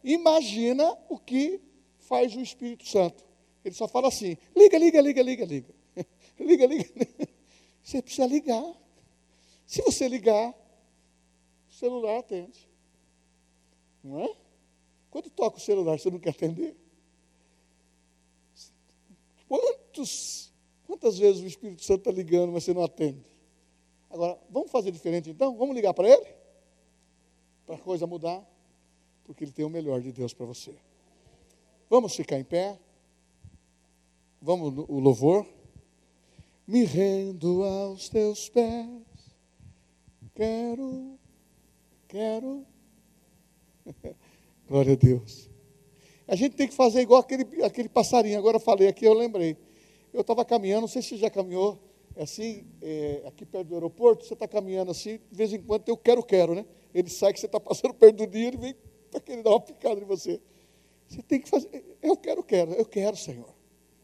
imagina 0.03 0.97
o 1.09 1.17
que 1.17 1.59
faz 1.97 2.35
o 2.35 2.41
Espírito 2.41 2.87
Santo. 2.87 3.25
Ele 3.63 3.73
só 3.73 3.87
fala 3.87 4.07
assim: 4.07 4.37
liga, 4.55 4.77
liga, 4.77 5.01
liga, 5.01 5.21
liga, 5.23 5.45
liga. 5.45 5.75
liga, 6.39 6.65
liga. 6.67 6.89
Você 7.81 8.01
precisa 8.01 8.25
ligar. 8.25 8.75
Se 9.65 9.81
você 9.83 10.07
ligar, 10.07 10.55
o 11.69 11.73
celular 11.73 12.17
atende. 12.17 12.67
Não 14.03 14.21
é? 14.21 14.35
Quando 15.11 15.29
toca 15.29 15.57
o 15.57 15.61
celular, 15.61 15.99
você 15.99 16.09
não 16.09 16.19
quer 16.19 16.31
atender? 16.31 16.75
Quantos, 19.95 20.53
quantas 20.85 21.17
vezes 21.17 21.41
o 21.41 21.47
Espírito 21.47 21.81
Santo 21.83 21.99
está 21.99 22.11
ligando, 22.11 22.51
mas 22.51 22.65
você 22.65 22.73
não 22.73 22.83
atende? 22.83 23.25
Agora, 24.09 24.37
vamos 24.49 24.69
fazer 24.69 24.91
diferente 24.91 25.29
então? 25.29 25.55
Vamos 25.55 25.73
ligar 25.73 25.93
para 25.93 26.09
ele? 26.09 26.25
Para 27.65 27.75
a 27.75 27.79
coisa 27.79 28.05
mudar? 28.05 28.45
porque 29.25 29.43
Ele 29.43 29.51
tem 29.51 29.65
o 29.65 29.69
melhor 29.69 29.99
de 30.01 30.11
Deus 30.11 30.33
para 30.33 30.45
você. 30.45 30.73
Vamos 31.89 32.15
ficar 32.15 32.39
em 32.39 32.43
pé. 32.43 32.79
Vamos 34.41 34.85
o 34.87 34.99
louvor. 34.99 35.45
Me 36.67 36.83
rendo 36.83 37.63
aos 37.63 38.07
teus 38.07 38.49
pés. 38.49 38.87
Quero, 40.35 41.17
quero. 42.07 42.65
Glória 44.67 44.93
a 44.93 44.95
Deus. 44.95 45.49
A 46.27 46.35
gente 46.35 46.55
tem 46.55 46.67
que 46.67 46.73
fazer 46.73 47.01
igual 47.01 47.21
aquele, 47.21 47.63
aquele 47.63 47.89
passarinho. 47.89 48.37
Agora 48.37 48.57
eu 48.57 48.61
falei 48.61 48.87
aqui, 48.87 49.05
eu 49.05 49.13
lembrei. 49.13 49.57
Eu 50.15 50.21
estava 50.21 50.45
caminhando, 50.45 50.81
não 50.81 50.87
sei 50.87 51.01
se 51.01 51.09
você 51.09 51.17
já 51.17 51.29
caminhou, 51.29 51.77
é 52.15 52.23
assim, 52.23 52.65
é, 52.81 53.23
aqui 53.25 53.45
perto 53.45 53.67
do 53.67 53.75
aeroporto, 53.75 54.23
você 54.23 54.33
está 54.33 54.47
caminhando 54.47 54.89
assim, 54.89 55.19
de 55.29 55.37
vez 55.37 55.51
em 55.51 55.61
quando 55.61 55.83
tem 55.83 55.93
o 55.93 55.97
quero, 55.97 56.23
quero, 56.23 56.55
né? 56.55 56.65
Ele 56.93 57.09
sai 57.09 57.33
que 57.33 57.39
você 57.39 57.47
está 57.47 57.59
passando 57.59 57.93
perto 57.99 58.15
do 58.15 58.27
dia, 58.27 58.47
ele 58.47 58.57
vem 58.57 58.75
para 59.11 59.19
querer 59.19 59.43
dar 59.43 59.49
uma 59.49 59.59
picada 59.59 59.99
em 59.99 60.05
você. 60.05 60.39
Você 61.09 61.21
tem 61.21 61.41
que 61.41 61.49
fazer, 61.49 61.83
eu 62.01 62.15
quero, 62.15 62.41
quero, 62.41 62.71
eu 62.71 62.85
quero, 62.85 63.17
Senhor. 63.17 63.53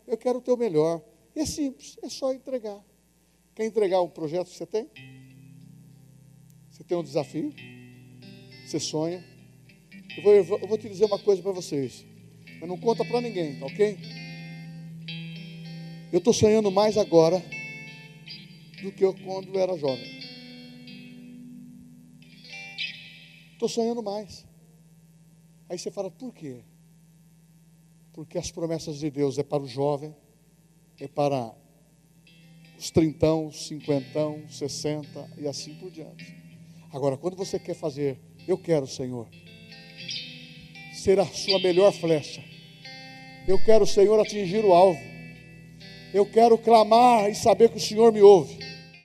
Eu 0.06 0.18
quero 0.18 0.40
o 0.40 0.42
teu 0.42 0.58
melhor. 0.58 1.02
E 1.34 1.40
é 1.40 1.46
simples, 1.46 1.98
é 2.04 2.10
só 2.10 2.34
entregar. 2.34 2.84
Quer 3.56 3.66
entregar 3.66 4.02
um 4.02 4.10
projeto 4.10 4.50
que 4.50 4.58
você 4.58 4.66
tem? 4.66 4.90
Você 6.70 6.84
tem 6.84 6.98
um 6.98 7.04
desafio? 7.04 7.54
Você 8.68 8.82
sonha? 8.82 9.24
Eu 10.18 10.44
vou, 10.44 10.60
eu 10.60 10.68
vou 10.68 10.78
te 10.78 10.90
dizer 10.90 11.06
uma 11.06 11.20
coisa 11.20 11.42
para 11.42 11.54
vocês. 11.54 12.06
Mas 12.60 12.68
não 12.68 12.78
conta 12.78 13.06
para 13.06 13.22
ninguém, 13.22 13.58
tá 13.58 13.66
ok? 13.66 13.98
Eu 16.12 16.18
estou 16.18 16.34
sonhando 16.34 16.70
mais 16.70 16.98
agora 16.98 17.42
do 18.82 18.92
que 18.92 19.06
eu 19.06 19.14
quando 19.14 19.58
era 19.58 19.78
jovem. 19.78 20.20
Estou 23.54 23.70
sonhando 23.70 24.04
mais. 24.04 24.46
Aí 25.70 25.80
você 25.80 25.90
fala, 25.90 26.12
por 26.12 26.34
quê? 26.34 26.66
Porque 28.12 28.38
as 28.38 28.52
promessas 28.52 29.00
de 29.00 29.10
Deus 29.10 29.38
é 29.38 29.44
para 29.44 29.64
o 29.64 29.68
jovem, 29.68 30.14
é 31.00 31.08
para 31.08 31.56
os 32.78 32.92
trintão, 32.92 33.50
cinquentão, 33.52 34.44
sessenta 34.50 35.30
e 35.38 35.48
assim 35.48 35.76
por 35.76 35.90
diante. 35.90 36.36
Agora, 36.92 37.16
quando 37.16 37.38
você 37.38 37.58
quer 37.58 37.76
fazer, 37.76 38.20
eu 38.46 38.58
quero, 38.58 38.86
Senhor, 38.86 39.30
ser 40.94 41.20
a 41.22 41.26
sua 41.26 41.60
melhor 41.60 41.94
flecha. 41.94 42.44
Eu 43.48 43.64
quero, 43.64 43.88
Senhor, 43.88 44.20
atingir 44.20 44.66
o 44.66 44.74
alvo. 44.74 45.11
Eu 46.14 46.26
quero 46.26 46.58
clamar 46.58 47.30
e 47.30 47.36
saber 47.36 47.70
que 47.70 47.78
o 47.78 47.82
Senhor 47.82 48.12
me 48.12 48.22
ouve. 48.22 48.71